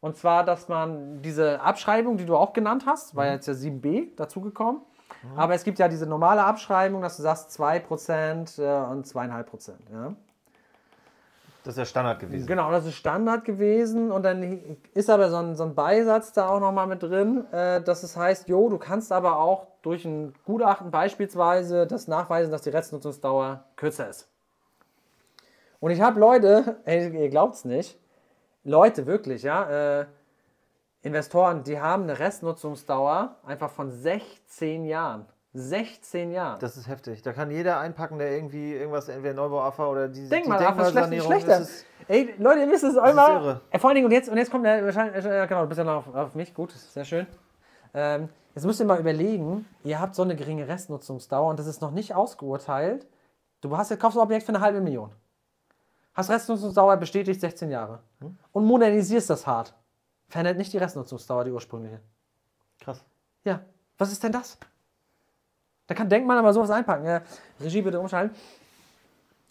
[0.00, 4.16] Und zwar, dass man diese Abschreibung, die du auch genannt hast, war jetzt ja 7b
[4.16, 4.80] dazugekommen.
[5.36, 9.72] Aber es gibt ja diese normale Abschreibung, dass du sagst 2% äh, und 2,5%.
[9.92, 10.14] Ja?
[11.62, 12.46] Das ist ja Standard gewesen.
[12.46, 14.10] Genau, das ist Standard gewesen.
[14.10, 17.82] Und dann ist aber so ein, so ein Beisatz da auch nochmal mit drin, äh,
[17.82, 22.62] dass es heißt, jo, du kannst aber auch durch ein Gutachten beispielsweise das nachweisen, dass
[22.62, 24.28] die Restnutzungsdauer kürzer ist.
[25.80, 27.98] Und ich habe Leute, ey, ihr glaubt es nicht,
[28.64, 30.06] Leute wirklich, ja, äh,
[31.02, 35.26] Investoren, die haben eine Restnutzungsdauer einfach von 16 Jahren.
[35.52, 36.60] 16 Jahren.
[36.60, 37.22] Das ist heftig.
[37.22, 40.90] Da kann jeder einpacken, der irgendwie irgendwas, entweder Neubauaffer oder diese Denk die mal, was
[40.92, 41.60] schlecht, schlechter.
[41.60, 43.60] ist- Ey, Leute, ihr wisst es ist einmal.
[43.70, 45.78] Äh, vor allen Dingen, und jetzt, und jetzt kommt der wahrscheinlich, äh, genau, du bist
[45.78, 47.26] ja noch auf, auf mich, gut, ist sehr schön.
[47.94, 51.80] Ähm, jetzt müsst ihr mal überlegen, ihr habt so eine geringe Restnutzungsdauer und das ist
[51.80, 53.06] noch nicht ausgeurteilt.
[53.60, 55.10] Du hast jetzt kaufst ein Objekt für eine halbe Million.
[56.14, 58.00] Hast Restnutzungsdauer bestätigt 16 Jahre.
[58.52, 59.74] Und modernisierst das hart.
[60.30, 62.00] Verändert nicht die Restnutzungsdauer, die ursprüngliche.
[62.80, 63.04] Krass.
[63.44, 63.60] Ja,
[63.98, 64.56] was ist denn das?
[65.88, 67.04] Da kann Denkmal aber sowas einpacken.
[67.04, 67.22] Ja,
[67.60, 68.34] Regie bitte umschalten.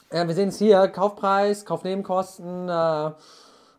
[0.09, 3.11] Äh, wir sehen es hier, Kaufpreis, Kaufnebenkosten, äh,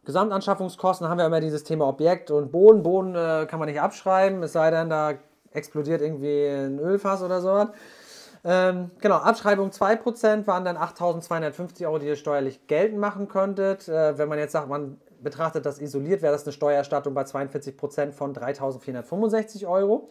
[0.04, 2.82] Gesamtanschaffungskosten, haben wir immer dieses Thema Objekt und Boden.
[2.82, 5.14] Boden äh, kann man nicht abschreiben, es sei denn, da
[5.52, 7.70] explodiert irgendwie ein Ölfass oder sowas.
[8.44, 13.88] Ähm, genau, Abschreibung 2% waren dann 8.250 Euro, die ihr steuerlich geltend machen könntet.
[13.88, 18.12] Äh, wenn man jetzt sagt, man betrachtet das isoliert, wäre das eine Steuererstattung bei 42%
[18.12, 20.08] von 3.465 Euro.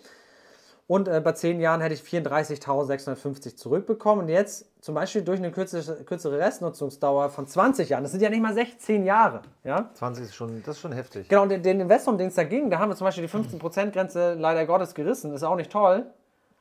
[0.90, 4.26] Und äh, bei 10 Jahren hätte ich 34.650 zurückbekommen.
[4.26, 8.30] Und jetzt zum Beispiel durch eine kürzere, kürzere Restnutzungsdauer von 20 Jahren, das sind ja
[8.32, 9.44] nicht mal 16 Jahre.
[9.64, 9.92] Ja?
[9.94, 11.30] 20 ist schon, das ist schon heftig.
[11.30, 13.28] Genau, und den, den Investor, um den es da ging, da haben wir zum Beispiel
[13.28, 15.32] die 15%-Grenze leider Gottes gerissen.
[15.32, 16.08] Ist auch nicht toll.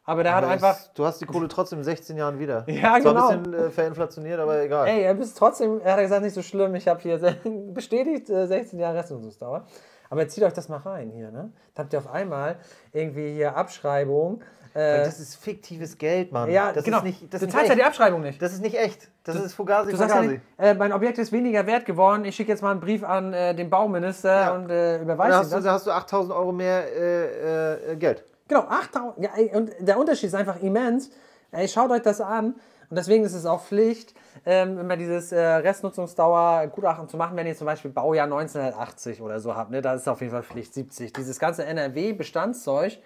[0.09, 0.79] Aber der Aber hat einfach.
[0.95, 2.65] du hast die Kohle trotzdem in 16 Jahren wieder.
[2.67, 3.29] Ja, Zwar genau.
[3.29, 4.89] ein bisschen äh, verinflationiert, aber egal.
[4.89, 7.19] Ey, er ist trotzdem, er hat gesagt, nicht so schlimm, ich habe hier
[7.75, 9.67] bestätigt äh, 16 Jahre Restnutzungsdauer.
[10.09, 11.53] Aber zieht euch das mal rein hier, ne?
[11.75, 12.57] Da habt ihr auf einmal
[12.95, 14.41] irgendwie hier Abschreibung.
[14.73, 16.51] Äh, das ist fiktives Geld, Mann.
[16.51, 16.99] ja, das genau.
[16.99, 17.85] ist nicht, das du zahlst ja die.
[17.85, 18.41] Abschreibung nicht.
[18.41, 19.09] Das ist nicht echt.
[19.25, 20.35] Das ist Fugazi, Du sagst ja Fugazi.
[20.37, 23.35] nicht, äh, mein Objekt ist weniger wert geworden, ich schicke jetzt mal einen Brief an
[23.35, 24.55] äh, den Bauminister Ja.
[24.55, 25.65] und äh, überweise du, das.
[25.65, 28.25] da hast du 8000 Euro mehr äh, äh, Geld.
[28.49, 29.25] Genau, 8000.
[29.25, 31.11] Ja, und der Unterschied ist einfach immens.
[31.51, 32.55] Ey, schaut euch das an.
[32.91, 34.15] Und deswegen ist es auch Pflicht,
[34.47, 39.41] ähm, immer dieses äh, Restnutzungsdauer Gutachten zu machen, wenn ihr zum Beispiel Baujahr 1980 oder
[39.41, 39.71] so habt.
[39.71, 39.83] Ne?
[39.83, 41.13] Da ist auf jeden Fall Pflicht 70.
[41.13, 42.99] Dieses ganze NRW-Bestandszeug,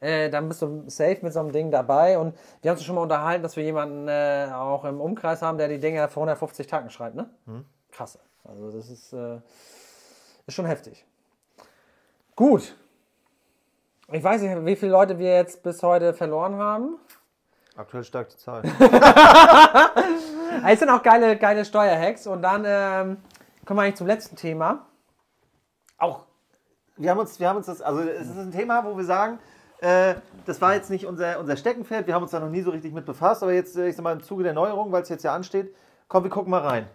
[0.00, 2.18] äh, dann bist du safe mit so einem Ding dabei.
[2.18, 5.56] Und wir haben uns schon mal unterhalten, dass wir jemanden äh, auch im Umkreis haben,
[5.56, 7.14] der die Dinge vor 150 Tagen schreibt.
[7.16, 7.30] Ne?
[7.90, 8.18] Krass.
[8.44, 9.38] Also das ist, äh,
[10.46, 11.06] ist schon heftig.
[12.36, 12.76] Gut.
[14.12, 16.98] Ich weiß nicht, wie viele Leute wir jetzt bis heute verloren haben.
[17.76, 18.62] Aktuell stark die Zahl.
[20.66, 22.26] Es sind auch geile, geile Steuerhacks.
[22.26, 23.16] Und dann ähm,
[23.64, 24.86] kommen wir eigentlich zum letzten Thema.
[25.98, 26.24] auch,
[26.96, 29.38] wir haben uns, wir haben uns das, also es ist ein Thema, wo wir sagen,
[29.80, 30.14] äh,
[30.44, 32.92] das war jetzt nicht unser, unser Steckenpferd, wir haben uns da noch nie so richtig
[32.92, 35.22] mit befasst, aber jetzt, äh, ich sag mal, im Zuge der Neuerung, weil es jetzt
[35.22, 35.74] ja ansteht,
[36.08, 36.86] komm, wir gucken mal rein.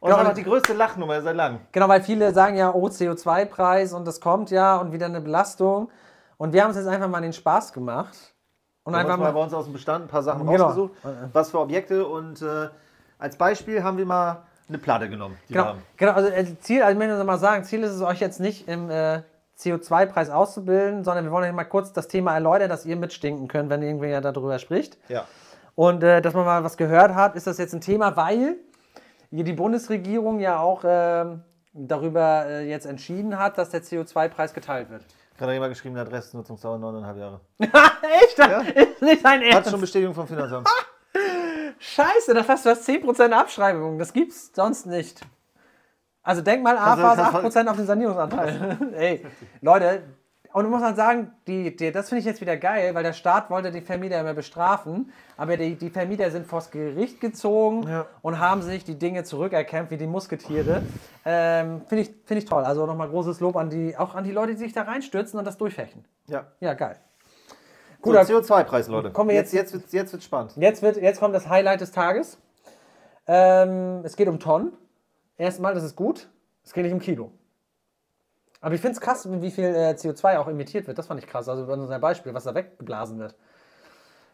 [0.00, 0.22] Und Genau.
[0.22, 1.60] das ist die größte Lachnummer seit langem.
[1.72, 5.88] Genau, weil viele sagen ja, oh, CO2-Preis und das kommt ja und wieder eine Belastung.
[6.38, 8.16] Und wir haben es jetzt einfach mal den Spaß gemacht.
[8.84, 10.64] Und Wir haben einfach uns mal bei uns aus dem Bestand ein paar Sachen Genau.
[10.64, 10.92] rausgesucht,
[11.32, 12.68] was für Objekte und äh,
[13.18, 16.98] als Beispiel haben wir mal eine Platte genommen, Genau, genau also äh, Ziel, also ich
[16.98, 19.22] möchte mal sagen, Ziel ist es euch jetzt nicht im äh,
[19.58, 23.70] CO2-Preis auszubilden, sondern wir wollen euch mal kurz das Thema erläutern, dass ihr mitstinken könnt,
[23.70, 24.98] wenn irgendwer darüber spricht.
[25.08, 25.24] Ja.
[25.74, 28.56] Und äh, dass man mal was gehört hat, ist das jetzt ein Thema, weil
[29.30, 31.42] die Bundesregierung ja auch ähm,
[31.72, 35.04] darüber äh, jetzt entschieden hat, dass der CO2-Preis geteilt wird.
[35.36, 37.40] Gerade jemand geschrieben, der Restnutzungsdauer 9,5 Jahre.
[37.58, 38.38] Echt?
[38.38, 39.70] Das ist nicht Hat Ernst.
[39.70, 40.68] schon Bestätigung vom Finanzamt.
[41.78, 43.98] Scheiße, das heißt, du hast 10% Abschreibung.
[43.98, 45.20] Das gibt's sonst nicht.
[46.22, 48.78] Also denk mal, du- 8% auf den Sanierungsanteil.
[48.94, 49.26] Ey,
[49.60, 50.02] Leute,
[50.52, 53.12] und du musst halt sagen, die, die, das finde ich jetzt wieder geil, weil der
[53.12, 58.06] Staat wollte die Vermieter immer bestrafen, aber die, die Vermieter sind vors Gericht gezogen Ja.
[58.22, 60.82] und haben sich die Dinge zurückerkämpft wie die Musketiere.
[61.24, 62.64] Ähm, finde ich, find ich toll.
[62.64, 65.44] Also nochmal großes Lob an die, auch an die Leute, die sich da reinstürzen und
[65.44, 66.04] das durchfechten.
[66.26, 66.46] Ja.
[66.60, 66.96] Ja, geil.
[68.04, 69.10] So, Gut, CO2-Preis, Leute.
[69.10, 70.52] Kommen wir jetzt, jetzt, wird's, jetzt wird's spannend.
[70.56, 72.38] Jetzt, wird, jetzt kommt das Highlight des Tages.
[73.26, 74.72] Ähm, es geht um Tonnen.
[75.36, 76.28] Erstmal, das ist gut.
[76.64, 77.32] Es geht nicht um Kilo.
[78.60, 80.98] Aber ich finde es krass, wie viel äh, CO2 auch emittiert wird.
[80.98, 81.48] Das fand ich krass.
[81.48, 83.34] Also bei unserem Beispiel, was da weggeblasen wird.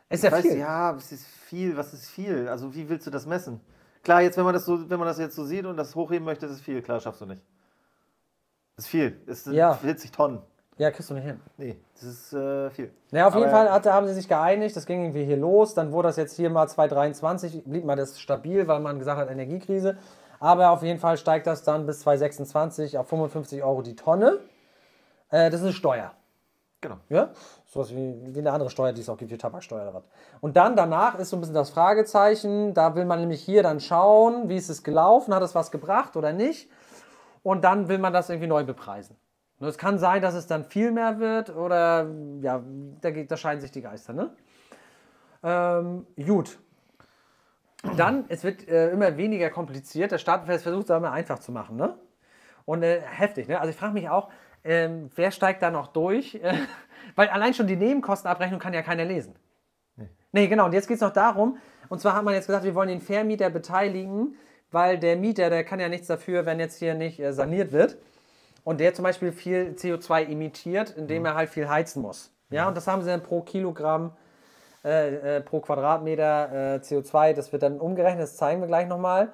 [0.09, 0.59] Ist ja Ich weiß, viel.
[0.59, 1.77] ja, es ist viel.
[1.77, 2.49] Was ist viel?
[2.49, 3.61] Also wie willst du das messen?
[4.05, 6.25] Klar, jetzt wenn man das so, wenn man das jetzt so sieht und das hochheben
[6.25, 6.83] möchte, das ist viel.
[6.83, 7.41] Klar, schaffst du nicht.
[8.77, 9.21] Das ist viel.
[9.27, 9.75] Es sind Ja.
[9.75, 10.41] 40 Tonnen.
[10.79, 11.39] Ja, kriegst du nicht hin.
[11.59, 12.91] Nee, das ist äh, viel.
[13.11, 14.75] Ja, auf jeden Aber- Fall hat, haben sie sich geeinigt.
[14.75, 15.75] Das ging irgendwie hier los.
[15.75, 19.31] Dann wurde das jetzt hier mal 2023, blieb mal das stabil, weil man gesagt hat,
[19.31, 19.99] Energiekrise.
[20.43, 24.41] Aber auf jeden Fall steigt das dann bis 2026 auf 55 Euro die Tonne.
[25.31, 26.11] Äh, das ist eine Steuer.
[26.81, 26.97] Genau.
[27.09, 27.31] Ja?
[27.65, 30.03] Sowas wie, wie eine andere Steuer, die es auch gibt, wie Tabaksteuer oder was.
[30.41, 32.75] Und dann danach ist so ein bisschen das Fragezeichen.
[32.75, 36.17] Da will man nämlich hier dann schauen, wie ist es gelaufen, hat es was gebracht
[36.17, 36.69] oder nicht.
[37.45, 39.17] Und dann will man das irgendwie neu bepreisen.
[39.61, 42.09] Und es kann sein, dass es dann viel mehr wird oder
[42.41, 42.61] ja,
[43.01, 44.13] da, da scheiden sich die Geister.
[44.13, 44.31] Ne?
[45.45, 46.59] Ähm, gut.
[47.97, 50.13] Dann, es wird äh, immer weniger kompliziert.
[50.13, 51.77] Der Staat versucht es immer einfach zu machen.
[51.77, 51.97] Ne?
[52.65, 53.59] Und äh, heftig, ne?
[53.59, 54.31] Also ich frage mich auch,
[54.65, 56.41] ähm, wer steigt da noch durch?
[57.17, 59.35] Weil allein schon die Nebenkostenabrechnung kann ja keiner lesen.
[59.97, 60.67] Nee, nee genau.
[60.67, 63.01] Und jetzt geht es noch darum, und zwar hat man jetzt gesagt, wir wollen den
[63.01, 64.37] Vermieter beteiligen,
[64.71, 67.99] weil der Mieter, der kann ja nichts dafür, wenn jetzt hier nicht äh, saniert wird.
[68.65, 71.27] Und der zum Beispiel viel CO2 emittiert, indem mhm.
[71.27, 72.33] er halt viel heizen muss.
[72.51, 72.69] Ja, mhm.
[72.69, 74.13] und das haben sie dann pro Kilogramm,
[74.85, 79.33] äh, äh, pro Quadratmeter äh, CO2, das wird dann umgerechnet, das zeigen wir gleich nochmal.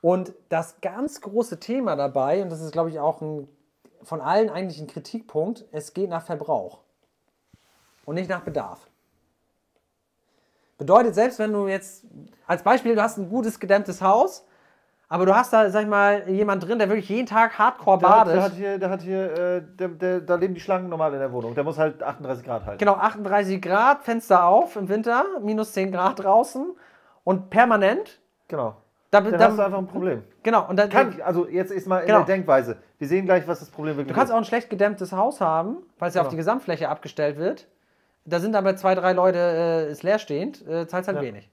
[0.00, 3.48] Und das ganz große Thema dabei, und das ist, glaube ich, auch ein,
[4.02, 6.80] von allen eigentlich ein Kritikpunkt, es geht nach Verbrauch
[8.04, 8.88] und nicht nach Bedarf.
[10.78, 12.04] Bedeutet, selbst wenn du jetzt,
[12.46, 14.46] als Beispiel, du hast ein gutes gedämmtes Haus,
[15.08, 18.34] aber du hast da, sag ich mal, jemand drin, der wirklich jeden Tag hardcore badet.
[18.34, 21.20] Der hat hier, der hat hier äh, der, der, da leben die Schlangen normal in
[21.20, 21.54] der Wohnung.
[21.54, 22.78] Der muss halt 38 Grad halten.
[22.78, 26.74] Genau, 38 Grad, Fenster auf im Winter, minus 10 Grad draußen
[27.22, 28.20] und permanent.
[28.48, 28.76] Genau.
[29.12, 30.24] Da, dann da, hast du einfach ein Problem.
[30.42, 30.68] Genau.
[30.68, 32.18] Und dann, Kann, also jetzt ist mal in genau.
[32.18, 32.78] der Denkweise.
[32.98, 34.10] Wir sehen gleich, was das Problem wirklich ist.
[34.10, 34.34] Du kannst ist.
[34.34, 36.30] auch ein schlecht gedämmtes Haus haben, weil es ja auf genau.
[36.32, 37.68] die Gesamtfläche abgestellt wird.
[38.24, 41.22] Da sind aber zwei, drei Leute äh, ist leerstehend, äh, zahlst halt ja.
[41.22, 41.48] wenig.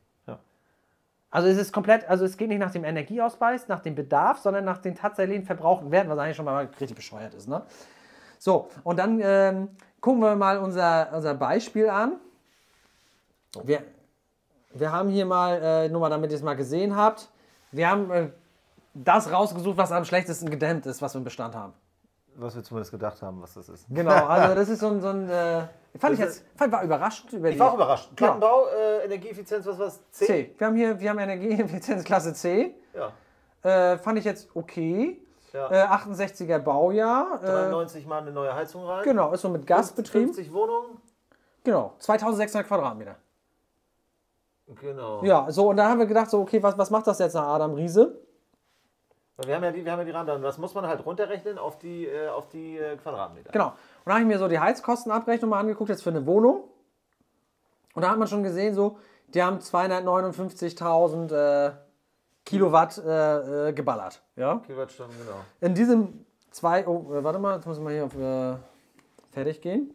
[1.33, 4.65] Also es ist komplett, also es geht nicht nach dem Energieausweis, nach dem Bedarf, sondern
[4.65, 7.47] nach den tatsächlichen verbrauchten Werten, was eigentlich schon mal richtig bescheuert ist.
[7.47, 7.63] Ne?
[8.37, 9.69] So, und dann ähm,
[9.99, 12.17] gucken wir mal unser, unser Beispiel an.
[13.63, 13.81] Wir,
[14.75, 17.29] wir haben hier mal, äh, nur mal damit ihr es mal gesehen habt,
[17.71, 18.29] wir haben äh,
[18.93, 21.73] das rausgesucht, was am schlechtesten gedämmt ist, was wir im Bestand haben.
[22.35, 23.87] Was wir zumindest gedacht haben, was das ist.
[23.89, 25.63] Genau, also das ist so ein, so ein äh,
[25.99, 27.31] fand ich jetzt, fand, war überrascht.
[27.33, 28.15] Über ich war auch überrascht.
[28.15, 30.01] Plattenbau, äh, Energieeffizienz, was war es?
[30.11, 30.25] C?
[30.25, 30.55] C.
[30.57, 32.75] Wir haben hier, wir haben Energieeffizienz Klasse C.
[32.93, 33.11] Ja.
[33.63, 35.19] Äh, fand ich jetzt okay.
[35.53, 35.69] Ja.
[35.69, 37.39] Äh, 68er Baujahr.
[37.39, 39.03] 93 äh, Mal eine neue Heizung rein.
[39.03, 40.33] Genau, ist so mit Gas betrieben.
[40.33, 40.97] 50 Wohnungen.
[41.63, 43.15] Genau, 2600 Quadratmeter.
[44.81, 45.23] Genau.
[45.23, 47.47] Ja, so und da haben wir gedacht, so, okay, was, was macht das jetzt nach
[47.47, 48.19] Adam Riese?
[49.45, 51.79] Wir haben ja die, wir haben ja die und das muss man halt runterrechnen auf
[51.79, 53.51] die, äh, auf die äh, Quadratmeter.
[53.51, 53.73] Genau.
[54.05, 56.65] Und da habe ich mir so die Heizkostenabrechnung mal angeguckt, jetzt für eine Wohnung.
[57.93, 58.97] Und da hat man schon gesehen, so,
[59.33, 61.71] die haben 259.000 äh,
[62.43, 64.21] Kilowatt äh, äh, geballert.
[64.35, 64.61] Ja?
[64.65, 65.37] Kilowattstunden, genau.
[65.61, 68.13] In diesem zwei, oh, äh, warte mal, jetzt muss ich mal hier auf
[69.31, 69.91] fertig gehen.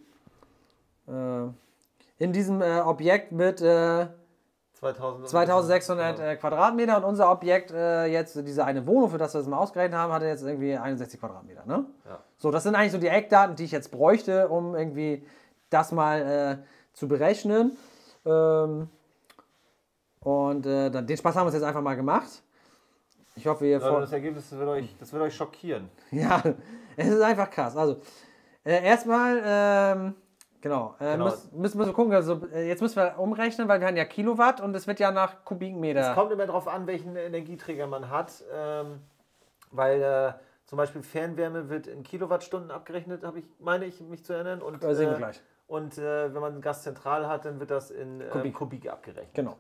[1.07, 3.61] in diesem Objekt mit
[4.81, 9.49] 2600 äh, Quadratmeter und unser Objekt äh, jetzt, diese eine Wohnung, für das wir das
[9.49, 11.67] mal ausgerechnet haben, hatte jetzt irgendwie 61 Quadratmeter.
[11.67, 11.85] Ne?
[12.07, 12.21] Ja.
[12.37, 15.27] So, das sind eigentlich so die Eckdaten, die ich jetzt bräuchte, um irgendwie
[15.71, 17.77] das mal äh, zu berechnen.
[18.25, 18.89] Ähm,
[20.21, 22.43] und äh, den Spaß haben wir uns jetzt einfach mal gemacht.
[23.35, 23.79] Ich hoffe, ihr.
[23.79, 25.91] Ja, das Ergebnis das wird, euch, das wird euch schockieren.
[26.13, 26.43] ja,
[26.97, 27.77] es ist einfach krass.
[27.77, 28.01] Also,
[28.65, 29.43] äh, erstmal.
[29.45, 30.15] Ähm,
[30.61, 30.95] Genau.
[30.99, 31.25] Äh, genau.
[31.27, 32.13] Müssen, müssen wir gucken.
[32.13, 35.11] Also, äh, jetzt müssen wir umrechnen, weil wir haben ja Kilowatt und es wird ja
[35.11, 36.11] nach Kubikmeter.
[36.11, 38.45] Es kommt immer darauf an, welchen Energieträger man hat.
[38.53, 39.01] Ähm,
[39.71, 40.33] weil äh,
[40.67, 44.63] zum Beispiel Fernwärme wird in Kilowattstunden abgerechnet, habe ich, meine ich, mich zu erinnern.
[44.63, 45.41] Und, äh, sehen wir gleich.
[45.67, 49.35] Und äh, wenn man Gas zentral hat, dann wird das in Kubik, Kubik abgerechnet.
[49.35, 49.57] Genau.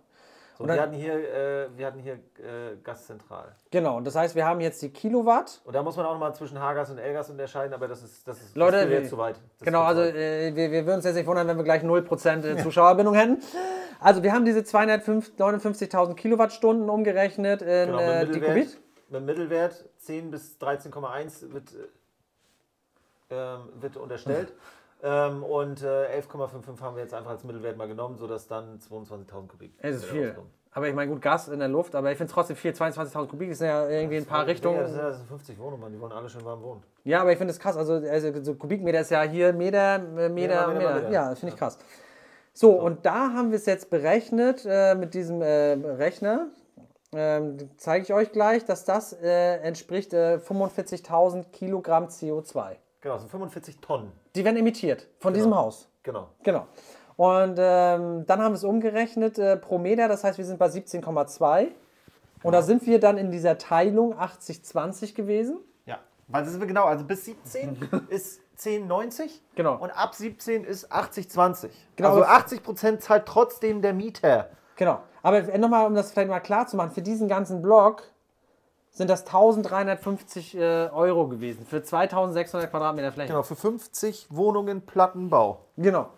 [0.58, 3.54] So, wir, hatten hier, äh, wir hatten hier äh, Gaszentral.
[3.70, 5.60] Genau, und das heißt, wir haben jetzt die Kilowatt.
[5.64, 8.40] Und da muss man auch nochmal zwischen H-Gas und L-Gas unterscheiden, aber das ist, das
[8.40, 9.36] ist Leute, das jetzt zu weit.
[9.36, 12.44] Das genau, also äh, wir, wir würden uns jetzt nicht wundern, wenn wir gleich 0%
[12.44, 13.40] äh, Zuschauerbindung hätten.
[14.00, 18.68] Also wir haben diese 259.000 Kilowattstunden umgerechnet in genau, äh, die Kubik.
[19.10, 21.72] Mit Mittelwert 10 bis 13,1 wird,
[23.30, 24.52] ähm, wird unterstellt.
[25.02, 29.46] Ähm, und äh, 11,55 haben wir jetzt einfach als Mittelwert mal genommen, sodass dann 22.000
[29.46, 29.72] Kubik.
[29.78, 30.28] Es ist viel.
[30.28, 30.50] Rauskommen.
[30.72, 32.72] Aber ich meine, gut, Gas in der Luft, aber ich finde es trotzdem viel.
[32.72, 34.76] 22.000 Kubik ist ja irgendwie ein paar Richtungen.
[34.76, 36.82] Ja, das sind 50 Wohnungen, die wollen alle schön warm wohnen.
[37.04, 37.76] Ja, aber ich finde es krass.
[37.76, 40.68] Also, also so Kubikmeter ist ja hier Meter, Meter, Meter.
[40.68, 41.10] Meter, Meter.
[41.10, 41.78] Ja, das finde ich krass.
[42.52, 46.48] So, so, und da haben wir es jetzt berechnet äh, mit diesem äh, Rechner.
[47.12, 52.76] Ähm, zeige ich euch gleich, dass das äh, entspricht 45.000 äh, Kilogramm CO2.
[53.00, 54.12] Genau, so 45 Tonnen.
[54.38, 55.44] Die werden emittiert von genau.
[55.44, 55.88] diesem Haus.
[56.04, 56.28] Genau.
[56.44, 56.68] Genau.
[57.16, 60.66] Und ähm, dann haben wir es umgerechnet äh, pro Meter, das heißt, wir sind bei
[60.66, 61.66] 17,2.
[62.44, 65.58] Und da sind wir dann in dieser Teilung 80-20 gewesen.
[65.86, 65.98] Ja,
[66.28, 69.76] weil das sind wir genau, also bis 17 ist 10,90 genau.
[69.76, 71.70] und ab 17 ist 80-20.
[71.96, 72.10] Genau.
[72.10, 74.50] Also 80 Prozent zahlt trotzdem der Mieter.
[74.76, 75.00] Genau.
[75.22, 78.04] Aber nochmal, um das vielleicht mal klar zu machen, für diesen ganzen Block
[78.98, 83.28] sind das 1350 äh, Euro gewesen für 2600 Quadratmeter Fläche.
[83.28, 85.64] Genau, für 50 Wohnungen Plattenbau.
[85.76, 86.10] Genau.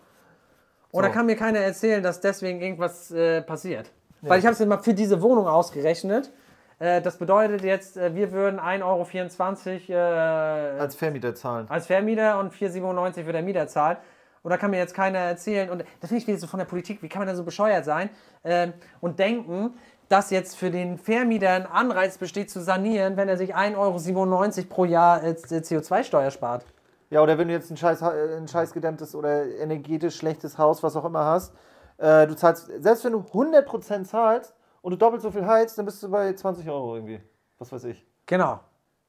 [0.91, 1.07] Und so.
[1.07, 3.91] da kann mir keiner erzählen, dass deswegen irgendwas äh, passiert.
[4.21, 4.29] Nee.
[4.29, 6.31] Weil ich habe es mal für diese Wohnung ausgerechnet.
[6.79, 11.67] Äh, das bedeutet jetzt, äh, wir würden 1,24 Euro äh, als Vermieter zahlen.
[11.69, 13.97] Als Vermieter und 4,97 für der Mieter zahlen.
[14.41, 15.69] Und da kann mir jetzt keiner erzählen.
[15.69, 17.85] Und das finde ich wieder so von der Politik, wie kann man da so bescheuert
[17.85, 18.09] sein
[18.43, 19.75] ähm, und denken,
[20.11, 24.67] dass jetzt für den Vermieter ein Anreiz besteht zu sanieren, wenn er sich 1,97 Euro
[24.69, 26.65] pro Jahr CO2-Steuer spart.
[27.09, 30.83] Ja, oder wenn du jetzt ein scheiß, äh, ein scheiß gedämmtes oder energetisch schlechtes Haus,
[30.83, 31.53] was auch immer hast,
[31.97, 35.85] äh, du zahlst, selbst wenn du 100% zahlst und du doppelt so viel heizt, dann
[35.85, 37.21] bist du bei 20 Euro irgendwie.
[37.57, 38.05] Was weiß ich.
[38.25, 38.59] Genau.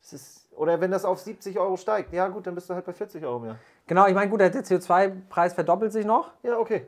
[0.02, 2.92] Ist, oder wenn das auf 70 Euro steigt, ja gut, dann bist du halt bei
[2.92, 3.56] 40 Euro mehr.
[3.88, 6.30] Genau, ich meine, gut, der CO2-Preis verdoppelt sich noch.
[6.42, 6.86] Ja, okay.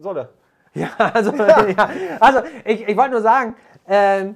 [0.00, 0.28] Soll er.
[0.80, 1.88] Ja, also, ja.
[2.20, 3.54] also ich, ich wollte nur sagen,
[3.88, 4.34] ähm,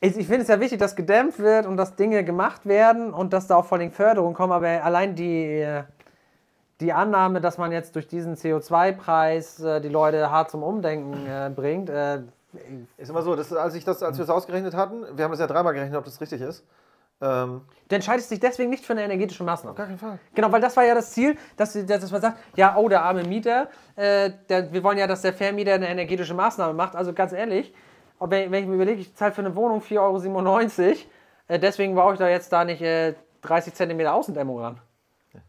[0.00, 3.32] ich, ich finde es ja wichtig, dass gedämpft wird und dass Dinge gemacht werden und
[3.32, 5.64] dass da auch vor allem Förderungen kommen, aber allein die,
[6.80, 11.50] die Annahme, dass man jetzt durch diesen CO2-Preis äh, die Leute hart zum Umdenken äh,
[11.54, 11.90] bringt.
[11.90, 12.22] Äh,
[12.96, 15.38] ist immer so, das, als, ich das, als wir es ausgerechnet hatten, wir haben es
[15.38, 16.64] ja dreimal gerechnet, ob das richtig ist.
[17.22, 19.72] Ähm, du entscheidest dich deswegen nicht für eine energetische Maßnahme.
[19.72, 20.18] Auf gar keinen Fall.
[20.34, 23.24] Genau, weil das war ja das Ziel, dass, dass man sagt, ja, oh, der arme
[23.24, 26.96] Mieter, äh, der, wir wollen ja, dass der Vermieter eine energetische Maßnahme macht.
[26.96, 27.74] Also ganz ehrlich,
[28.18, 30.96] wenn, wenn ich mir überlege, ich zahle für eine Wohnung 4,97 Euro,
[31.48, 34.80] äh, deswegen brauche ich da jetzt da nicht äh, 30 cm Außendämmung ran.
[35.34, 35.40] Ja.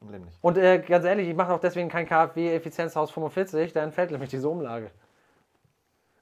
[0.00, 0.38] Im Leben nicht.
[0.40, 4.48] Und äh, ganz ehrlich, ich mache auch deswegen kein KfW-Effizienzhaus 45, da entfällt nämlich diese
[4.48, 4.90] Umlage.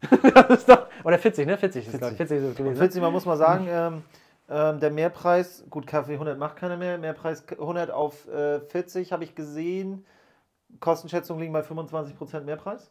[0.66, 1.56] doch, oder 40, ne?
[1.56, 2.16] 40 ist 40.
[2.16, 2.76] 40 ist gewesen.
[2.76, 4.02] 40, man muss mal sagen, ähm,
[4.48, 9.24] ähm, der Mehrpreis, gut, KfW 100 macht keiner mehr, Mehrpreis 100 auf äh, 40 habe
[9.24, 10.04] ich gesehen.
[10.80, 12.90] Kostenschätzungen liegen bei 25% Mehrpreis.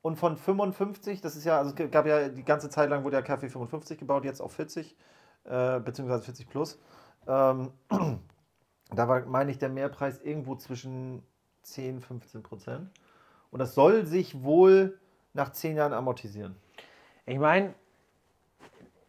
[0.00, 3.16] Und von 55, das ist ja, also es gab ja die ganze Zeit lang wurde
[3.16, 4.96] ja KfW 55 gebaut, jetzt auf 40,
[5.44, 6.80] äh, beziehungsweise 40 plus.
[7.28, 7.70] Ähm,
[8.90, 11.22] da war, meine ich, der Mehrpreis irgendwo zwischen
[11.62, 12.90] 10, 15 Prozent.
[13.50, 14.98] Und das soll sich wohl
[15.34, 16.56] nach 10 Jahren amortisieren.
[17.26, 17.74] Ich meine,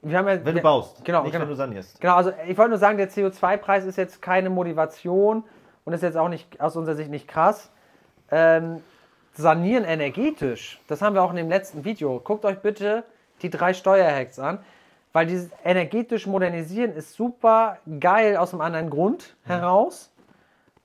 [0.04, 1.44] wir haben ja, wenn du baust, genau, nicht genau.
[1.44, 2.00] wenn du sanierst.
[2.02, 5.44] Genau, also ich wollte nur sagen, der CO2-Preis ist jetzt keine Motivation
[5.86, 7.72] und ist jetzt auch nicht aus unserer Sicht nicht krass.
[8.30, 8.82] Ähm,
[9.34, 12.20] sanieren energetisch, das haben wir auch in dem letzten Video.
[12.20, 13.04] Guckt euch bitte
[13.42, 14.60] die drei Steuerhacks an,
[15.14, 19.52] weil dieses energetisch modernisieren ist super geil aus einem anderen Grund mhm.
[19.52, 20.12] heraus.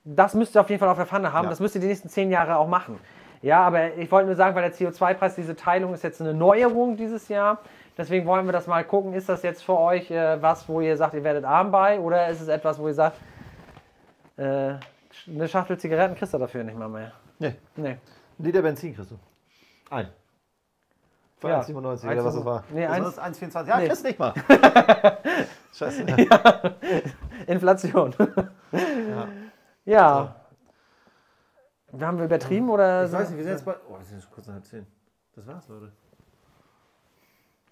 [0.05, 1.45] Das müsst ihr auf jeden Fall auf der Pfanne haben.
[1.45, 1.49] Ja.
[1.49, 2.99] Das müsst ihr die nächsten zehn Jahre auch machen.
[3.41, 6.97] Ja, aber ich wollte nur sagen, weil der CO2-Preis, diese Teilung ist jetzt eine Neuerung
[6.97, 7.59] dieses Jahr.
[7.99, 9.11] Deswegen wollen wir das mal gucken.
[9.11, 11.99] Ist das jetzt für euch äh, was, wo ihr sagt, ihr werdet arm bei?
[11.99, 13.17] Oder ist es etwas, wo ihr sagt,
[14.37, 14.75] äh,
[15.27, 17.11] eine Schachtel Zigaretten kriegst du dafür nicht mal mehr?
[17.39, 17.55] Nee.
[17.75, 17.89] Nee.
[17.89, 17.99] Ein
[18.37, 19.19] Liter Benzin kriegst du.
[19.89, 20.07] Ein.
[21.39, 21.59] Für ja.
[21.59, 22.63] 1,97 oder was das war.
[22.71, 23.67] Nee, das 1,24.
[23.67, 23.87] Ja, nee.
[23.87, 24.33] kriegst nicht mal.
[25.73, 26.05] Scheiße.
[26.05, 26.75] Ja.
[27.47, 28.15] Inflation.
[28.71, 29.27] ja.
[29.83, 30.35] ja.
[31.91, 31.99] So.
[31.99, 33.03] Haben wir übertrieben oder?
[33.03, 33.75] Ich weiß nicht, wir sind jetzt bei.
[33.89, 34.87] Oh, wir sind jetzt kurz nach halb zehn.
[35.35, 35.91] Das war's, Leute.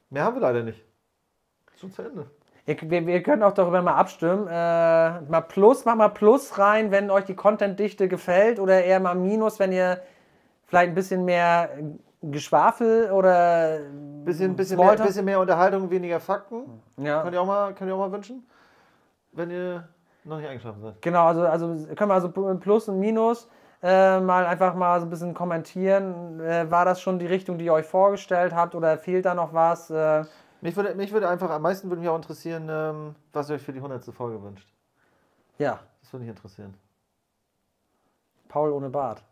[0.09, 0.83] Mehr haben wir leider nicht.
[1.79, 2.27] Schon zu Ende.
[2.65, 4.47] Wir, wir, können auch darüber mal abstimmen.
[4.47, 9.15] Äh, mal Plus, mach mal Plus rein, wenn euch die Contentdichte gefällt oder eher mal
[9.15, 10.01] Minus, wenn ihr
[10.65, 11.69] vielleicht ein bisschen mehr
[12.21, 13.79] Geschwafel oder
[14.25, 16.81] bisschen, bisschen, mehr, bisschen mehr Unterhaltung, weniger Fakten.
[16.97, 17.21] Ja.
[17.21, 18.45] Könnt ihr auch mal, könnt ihr auch mal wünschen,
[19.31, 19.87] wenn ihr
[20.25, 21.01] noch nicht eingeschlafen seid.
[21.01, 23.47] Genau, also, also können wir also Plus und Minus
[23.83, 26.39] äh, mal einfach mal so ein bisschen kommentieren.
[26.39, 29.53] Äh, war das schon die Richtung, die ihr euch vorgestellt habt oder fehlt da noch
[29.53, 29.89] was?
[29.89, 30.25] Äh,
[30.61, 33.61] mich, würde, mich würde einfach, am meisten würde mich auch interessieren, ähm, was ihr euch
[33.61, 34.03] für die 100.
[34.05, 34.67] Folge wünscht.
[35.57, 35.79] Ja.
[36.01, 36.73] Das würde mich interessieren.
[38.47, 39.23] Paul ohne Bart.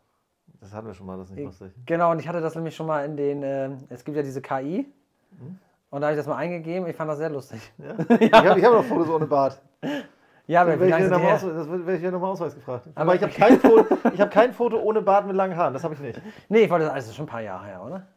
[0.59, 1.73] Das hatten wir schon mal, das ist nicht lustig.
[1.85, 4.41] Genau, und ich hatte das nämlich schon mal in den, äh, es gibt ja diese
[4.41, 4.91] KI.
[5.31, 5.59] Mhm.
[5.89, 6.87] Und da habe ich das mal eingegeben.
[6.87, 7.61] Ich fand das sehr lustig.
[7.77, 7.95] Ja?
[8.09, 8.17] ja.
[8.19, 9.61] Ich habe hab noch Fotos ohne Bart.
[10.47, 12.87] Ja, aber wie lange das werde ich ja nochmal Ausweis gefragt.
[12.93, 15.83] Aber, aber ich habe kein, Foto, hab kein Foto ohne Bart mit langen Haaren, das
[15.83, 16.21] habe ich nicht.
[16.49, 18.07] Nee, ich wollte, also schon ein paar Jahre her, oder?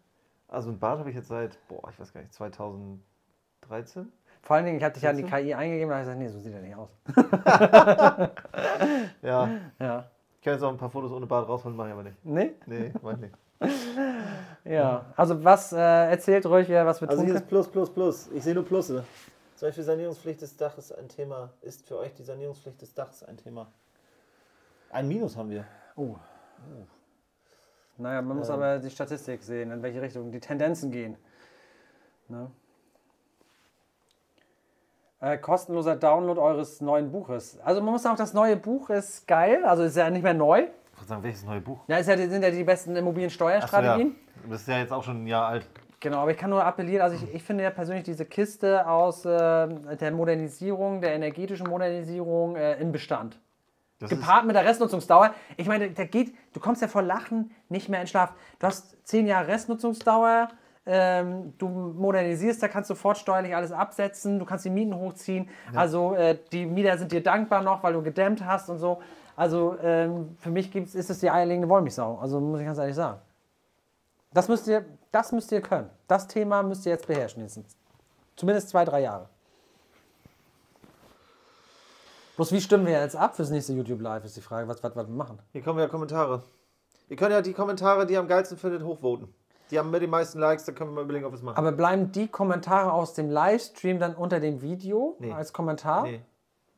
[0.49, 4.13] Also ein Bart habe ich jetzt seit, boah, ich weiß gar nicht, 2013?
[4.43, 6.19] Vor allen Dingen, ich habe dich ja in die KI eingegeben, da habe ich gesagt,
[6.19, 6.91] nee, so sieht er nicht aus.
[9.23, 9.49] ja.
[9.79, 10.11] ja.
[10.37, 12.25] Ich kann jetzt auch ein paar Fotos ohne Bart rausholen, mache ich aber nicht.
[12.25, 12.53] Nee?
[12.67, 13.35] Nee, mach ich nicht.
[14.65, 17.91] ja, also was äh, erzählt ruhig, was wir also tun Also hier ist Plus, Plus,
[17.91, 18.31] Plus.
[18.33, 19.05] Ich sehe nur Plusse.
[19.59, 21.51] Zum Beispiel Sanierungspflicht des Daches ein Thema.
[21.63, 23.67] Ist für euch die Sanierungspflicht des Daches ein Thema?
[24.89, 25.65] Ein Minus haben wir.
[25.97, 26.15] Oh.
[26.15, 26.87] oh.
[27.97, 28.55] Naja, man muss ähm.
[28.55, 31.17] aber die Statistik sehen, in welche Richtung die Tendenzen gehen.
[32.29, 32.53] Ne?
[35.19, 37.59] Äh, kostenloser Download eures neuen Buches.
[37.59, 40.69] Also man muss sagen, das neue Buch ist geil, also ist ja nicht mehr neu.
[41.01, 41.81] Ich sagen, welches neue Buch?
[41.89, 44.11] Ja, ist ja, sind ja die besten Immobiliensteuerstrategien.
[44.11, 44.51] So, ja.
[44.51, 45.69] Das ist ja jetzt auch schon ein Jahr alt.
[46.01, 49.25] Genau, aber ich kann nur appellieren, also ich, ich finde ja persönlich diese Kiste aus
[49.25, 49.29] äh,
[49.97, 53.41] der Modernisierung, der energetischen Modernisierung äh, im Bestand.
[53.99, 55.35] Das Gepaart mit der Restnutzungsdauer.
[55.57, 58.33] Ich meine, da geht, du kommst ja vor Lachen nicht mehr in Schlaf.
[58.61, 60.49] Du hast zehn Jahre Restnutzungsdauer,
[60.87, 65.49] ähm, du modernisierst, da kannst du fortsteuerlich alles absetzen, du kannst die Mieten hochziehen.
[65.73, 65.81] Ja.
[65.81, 69.01] Also äh, die Mieter sind dir dankbar noch, weil du gedämmt hast und so.
[69.35, 72.19] Also ähm, für mich gibt's, ist es die eierlegende Wollmilchsau.
[72.19, 73.19] Also muss ich ganz ehrlich sagen.
[74.33, 75.91] Das müsst ihr, das müsst ihr können.
[76.07, 77.43] Das Thema müsst ihr jetzt beherrschen.
[77.43, 77.61] Jetzt.
[78.37, 79.29] Zumindest zwei, drei Jahre.
[82.37, 84.95] Bloß wie stimmen wir jetzt ab fürs nächste YouTube Live, ist die Frage, was, was,
[84.95, 85.41] was wir machen.
[85.53, 86.45] Hier kommen ja Kommentare.
[87.09, 89.35] Ihr könnt ja die Kommentare, die ihr am geilsten findet, hochvoten.
[89.71, 91.57] Die haben mit den meisten Likes, da können wir mal überlegen, ob wir es machen.
[91.59, 95.33] Aber bleiben die Kommentare aus dem Livestream dann unter dem Video Nee.
[95.33, 96.05] als Kommentar?
[96.05, 96.23] nee.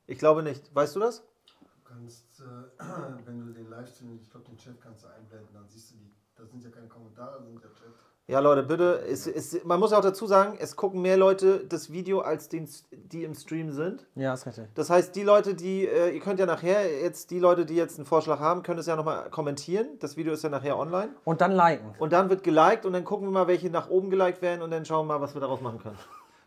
[0.07, 0.75] Ich glaube nicht.
[0.75, 1.21] Weißt du das?
[1.21, 2.83] Du kannst, äh,
[3.27, 6.11] wenn du den Livestream, ich glaube, den Chat kannst du einblenden, dann siehst du die.
[6.37, 7.95] Da sind ja keine Kommentare, das sind ja Chat.
[8.31, 9.03] Ja, Leute, bitte.
[9.11, 12.69] Es, es, man muss auch dazu sagen, es gucken mehr Leute das Video, als den,
[12.93, 14.07] die im Stream sind.
[14.15, 14.67] Ja, ist richtig.
[14.77, 17.99] Das heißt, die Leute, die, äh, ihr könnt ja nachher jetzt, die Leute, die jetzt
[17.99, 19.89] einen Vorschlag haben, können es ja nochmal kommentieren.
[19.99, 21.09] Das Video ist ja nachher online.
[21.25, 21.93] Und dann liken.
[21.99, 24.71] Und dann wird geliked und dann gucken wir mal, welche nach oben geliked werden und
[24.71, 25.99] dann schauen wir mal, was wir daraus machen können.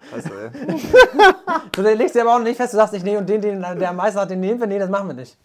[0.10, 0.52] Weißt du, ey.
[1.74, 3.90] Du legst dir aber auch nicht fest, du sagst nicht, nee, und den, den der
[3.90, 4.68] am meisten hat, den nehmen wir.
[4.68, 5.38] Nee, das machen wir nicht.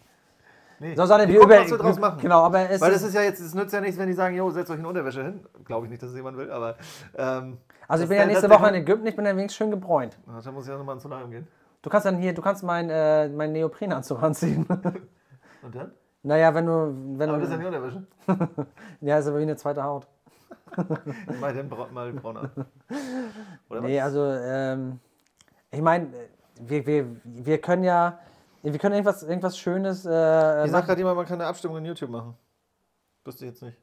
[0.80, 0.94] Nee.
[0.94, 2.20] So, sondern Wir über, was wir draus machen.
[2.20, 4.36] Genau, aber es Weil das ist, ja jetzt, es nützt ja nichts, wenn die sagen,
[4.36, 5.44] jo, setzt euch in Unterwäsche hin.
[5.64, 6.76] Glaube ich nicht, dass es jemand will, aber.
[7.16, 10.16] Ähm, also ich bin ja nächste Woche in Ägypten, ich bin ja wenigstens schön gebräunt.
[10.28, 11.48] Ah, Da muss ich ja nochmal ins Solarium gehen.
[11.82, 14.66] Du kannst dann hier, du kannst meinen äh, mein Neoprenanzug anziehen.
[15.62, 15.92] Und dann?
[16.22, 18.66] naja, wenn du, wenn Aber das ist ja du, nicht Unterwäsche.
[19.00, 20.06] ja, ist aber wie eine zweite Haut.
[21.40, 22.50] Mal den Bra mal braun an.
[23.70, 24.04] Oder Nee, was?
[24.04, 25.00] also, ähm,
[25.70, 26.08] ich meine,
[26.60, 28.18] wir, wir, wir können ja,
[28.62, 30.86] wir können irgendwas, irgendwas Schönes äh, sagt machen.
[30.86, 32.36] gerade jemand, man kann eine Abstimmung in YouTube machen.
[33.24, 33.76] Wüsste ich jetzt nicht.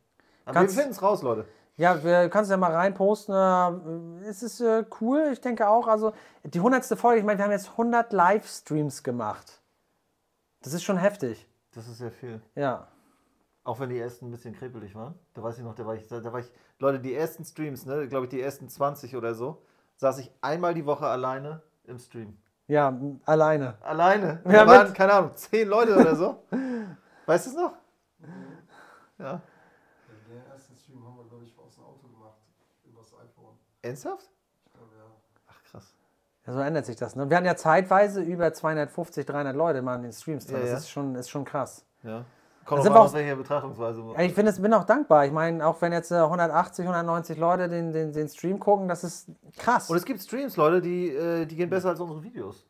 [0.46, 1.46] Aber Kannst- wir finden es raus, Leute.
[1.78, 3.36] Ja, wir kannst ja mal reinposten.
[3.36, 5.88] Äh, es ist äh, cool, ich denke auch.
[5.88, 9.62] Also, die hundertste Folge, ich meine, wir haben jetzt 100 Livestreams gemacht.
[10.62, 11.46] Das ist schon heftig.
[11.74, 12.42] Das ist sehr viel.
[12.56, 12.88] Ja.
[13.66, 15.16] Auch wenn die ersten ein bisschen krepelig waren.
[15.34, 16.50] Da weiß ich noch, da war ich, da war ich,
[16.80, 19.62] Leute, die ersten Streams, ne, glaube ich, die ersten 20 oder so,
[19.98, 22.38] saß ich einmal die Woche alleine im Stream.
[22.68, 23.76] Ja, alleine.
[23.82, 24.42] Alleine.
[24.46, 26.44] Ja, da waren, mit- keine Ahnung, 10 Leute oder so.
[27.28, 27.74] weißt du es noch?
[29.20, 29.26] Ja.
[29.26, 29.42] Ja,
[30.28, 32.38] Den ersten Stream haben wir, glaube ich, aus dem Auto gemacht,
[32.86, 33.56] übers iPhone.
[33.82, 34.30] Ernsthaft?
[34.66, 35.04] Ich glaube, ja.
[35.48, 35.94] Ach, krass.
[36.48, 37.16] Ja, so ändert sich das.
[37.16, 37.30] Ne?
[37.30, 40.56] Wir hatten ja zeitweise über 250, 300 Leute mal in den Streams drin.
[40.58, 40.78] Ja, das ja.
[40.78, 41.86] Ist, schon, ist schon krass.
[42.04, 42.26] Ja.
[42.66, 44.02] Kommt sind auch- aus welcher Betrachtungsweise.
[44.18, 45.26] Ja, Ich finde es, bin auch dankbar.
[45.26, 49.04] Ich meine, auch wenn jetzt äh, 180, 190 Leute den, den, den Stream gucken, das
[49.04, 49.90] ist krass.
[49.90, 52.66] Und es gibt Streams, Leute, die, äh, die gehen besser als unsere Videos.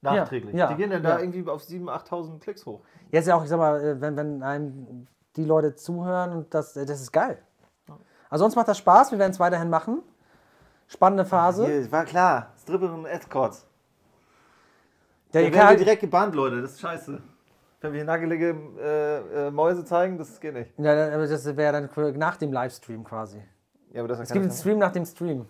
[0.00, 0.54] Nachträglich.
[0.54, 1.16] ja, die gehen dann ja.
[1.16, 2.82] da irgendwie auf 7.000, 8.000 Klicks hoch.
[3.10, 6.76] Jetzt ja auch, ich sag mal, äh, wenn, wenn einem die Leute zuhören und das,
[6.76, 7.42] äh, das ist geil.
[8.30, 10.02] Also uns macht das Spaß, wir werden es weiterhin machen.
[10.86, 11.66] Spannende Phase.
[11.66, 12.52] Hier, war klar.
[12.60, 13.66] Stripper und Escorts.
[15.32, 16.62] Ja, ihr werden wir direkt gebannt, Leute.
[16.62, 17.20] Das ist scheiße.
[17.80, 20.72] Wenn wir hier nagelige äh, äh, Mäuse zeigen, das geht nicht.
[20.78, 23.40] ja, aber das wäre dann nach dem Livestream quasi.
[23.92, 25.46] Ja, aber das Es gibt einen Stream nach dem Stream.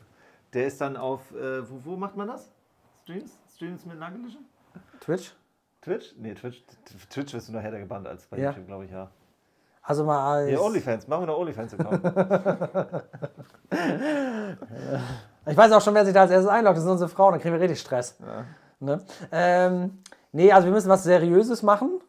[0.53, 2.51] Der ist dann auf, äh, wo, wo macht man das?
[3.03, 3.33] Streams?
[3.55, 4.45] Streams mit nageligem?
[5.01, 5.35] Twitch.
[5.81, 6.15] Twitch?
[6.19, 6.63] Nee, Twitch,
[7.11, 8.51] Twitch wirst du noch härter gebannt als bei Ja.
[8.51, 9.11] YouTube, glaube ich, ja.
[9.83, 12.03] Also mal als, Hier, OnlyFans, machen wir noch OnlyFans-Account.
[15.47, 16.77] Ich weiß auch schon, wer sich da als erstes einloggt.
[16.77, 18.19] Das sind unsere Frauen, dann kriegen wir richtig Stress.
[18.21, 18.45] ja.
[18.81, 19.01] Ne?
[19.33, 19.99] Ähm,
[20.31, 22.01] nee, also wir müssen was Seriöses machen.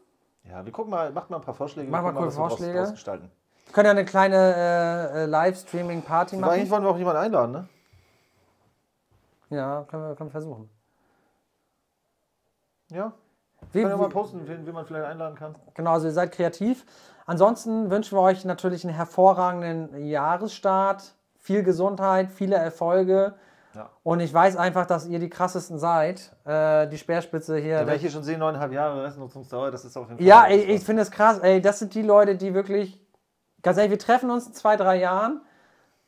[0.50, 1.90] Ja, wir gucken mal, macht mal ein paar Vorschläge.
[1.92, 2.78] Mach wir coole wir draus- Vorschläge.
[2.80, 3.32] draus gestalten.
[3.66, 6.72] Wir können ja eine kleine äh, äh, Livestreaming-Party Aber eigentlich machen.
[6.72, 7.68] wollen wir auch jemanden einladen, ne?
[9.52, 10.70] Ja, können wir, können wir versuchen.
[12.92, 13.14] Ja.
[13.74, 15.54] Wie, Können wir mal posten, wen, wen man vielleicht einladen kann.
[15.74, 16.86] genau, also ihr seid kreativ.
[17.26, 23.36] Ansonsten wünschen wir euch natürlich einen hervorragenden Jahresstart, viel Gesundheit, viele Erfolge.
[23.76, 23.90] Ja.
[24.04, 26.36] Und ich weiß einfach, dass ihr die krassesten seid.
[26.46, 27.84] Äh, die Speerspitze hier.
[27.84, 30.28] Ja, hier schon sehe, neuneinhalb Jahre Restnutzungsdauer, das ist auf jeden Fall.
[30.28, 31.40] Ja, ey, ich finde es krass.
[31.40, 33.00] Ey, das sind die Leute, die wirklich,
[33.62, 35.42] ganz ehrlich, wir treffen uns in zwei, drei Jahren,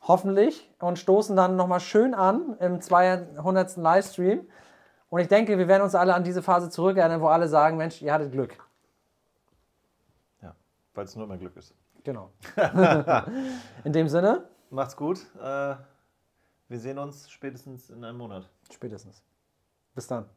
[0.00, 3.76] hoffentlich, und stoßen dann nochmal schön an im 200.
[3.76, 4.46] Livestream.
[5.08, 8.02] Und ich denke, wir werden uns alle an diese Phase zurückerinnern, wo alle sagen, Mensch,
[8.02, 8.56] ihr hattet Glück.
[10.42, 10.54] Ja,
[10.94, 11.74] weil es nur immer Glück ist.
[12.02, 12.30] Genau.
[13.84, 15.20] in dem Sinne, Macht's gut.
[15.38, 15.74] Äh,
[16.72, 18.48] wir sehen uns spätestens in einem Monat.
[18.72, 19.22] spätestens.
[19.94, 20.28] Bis dann.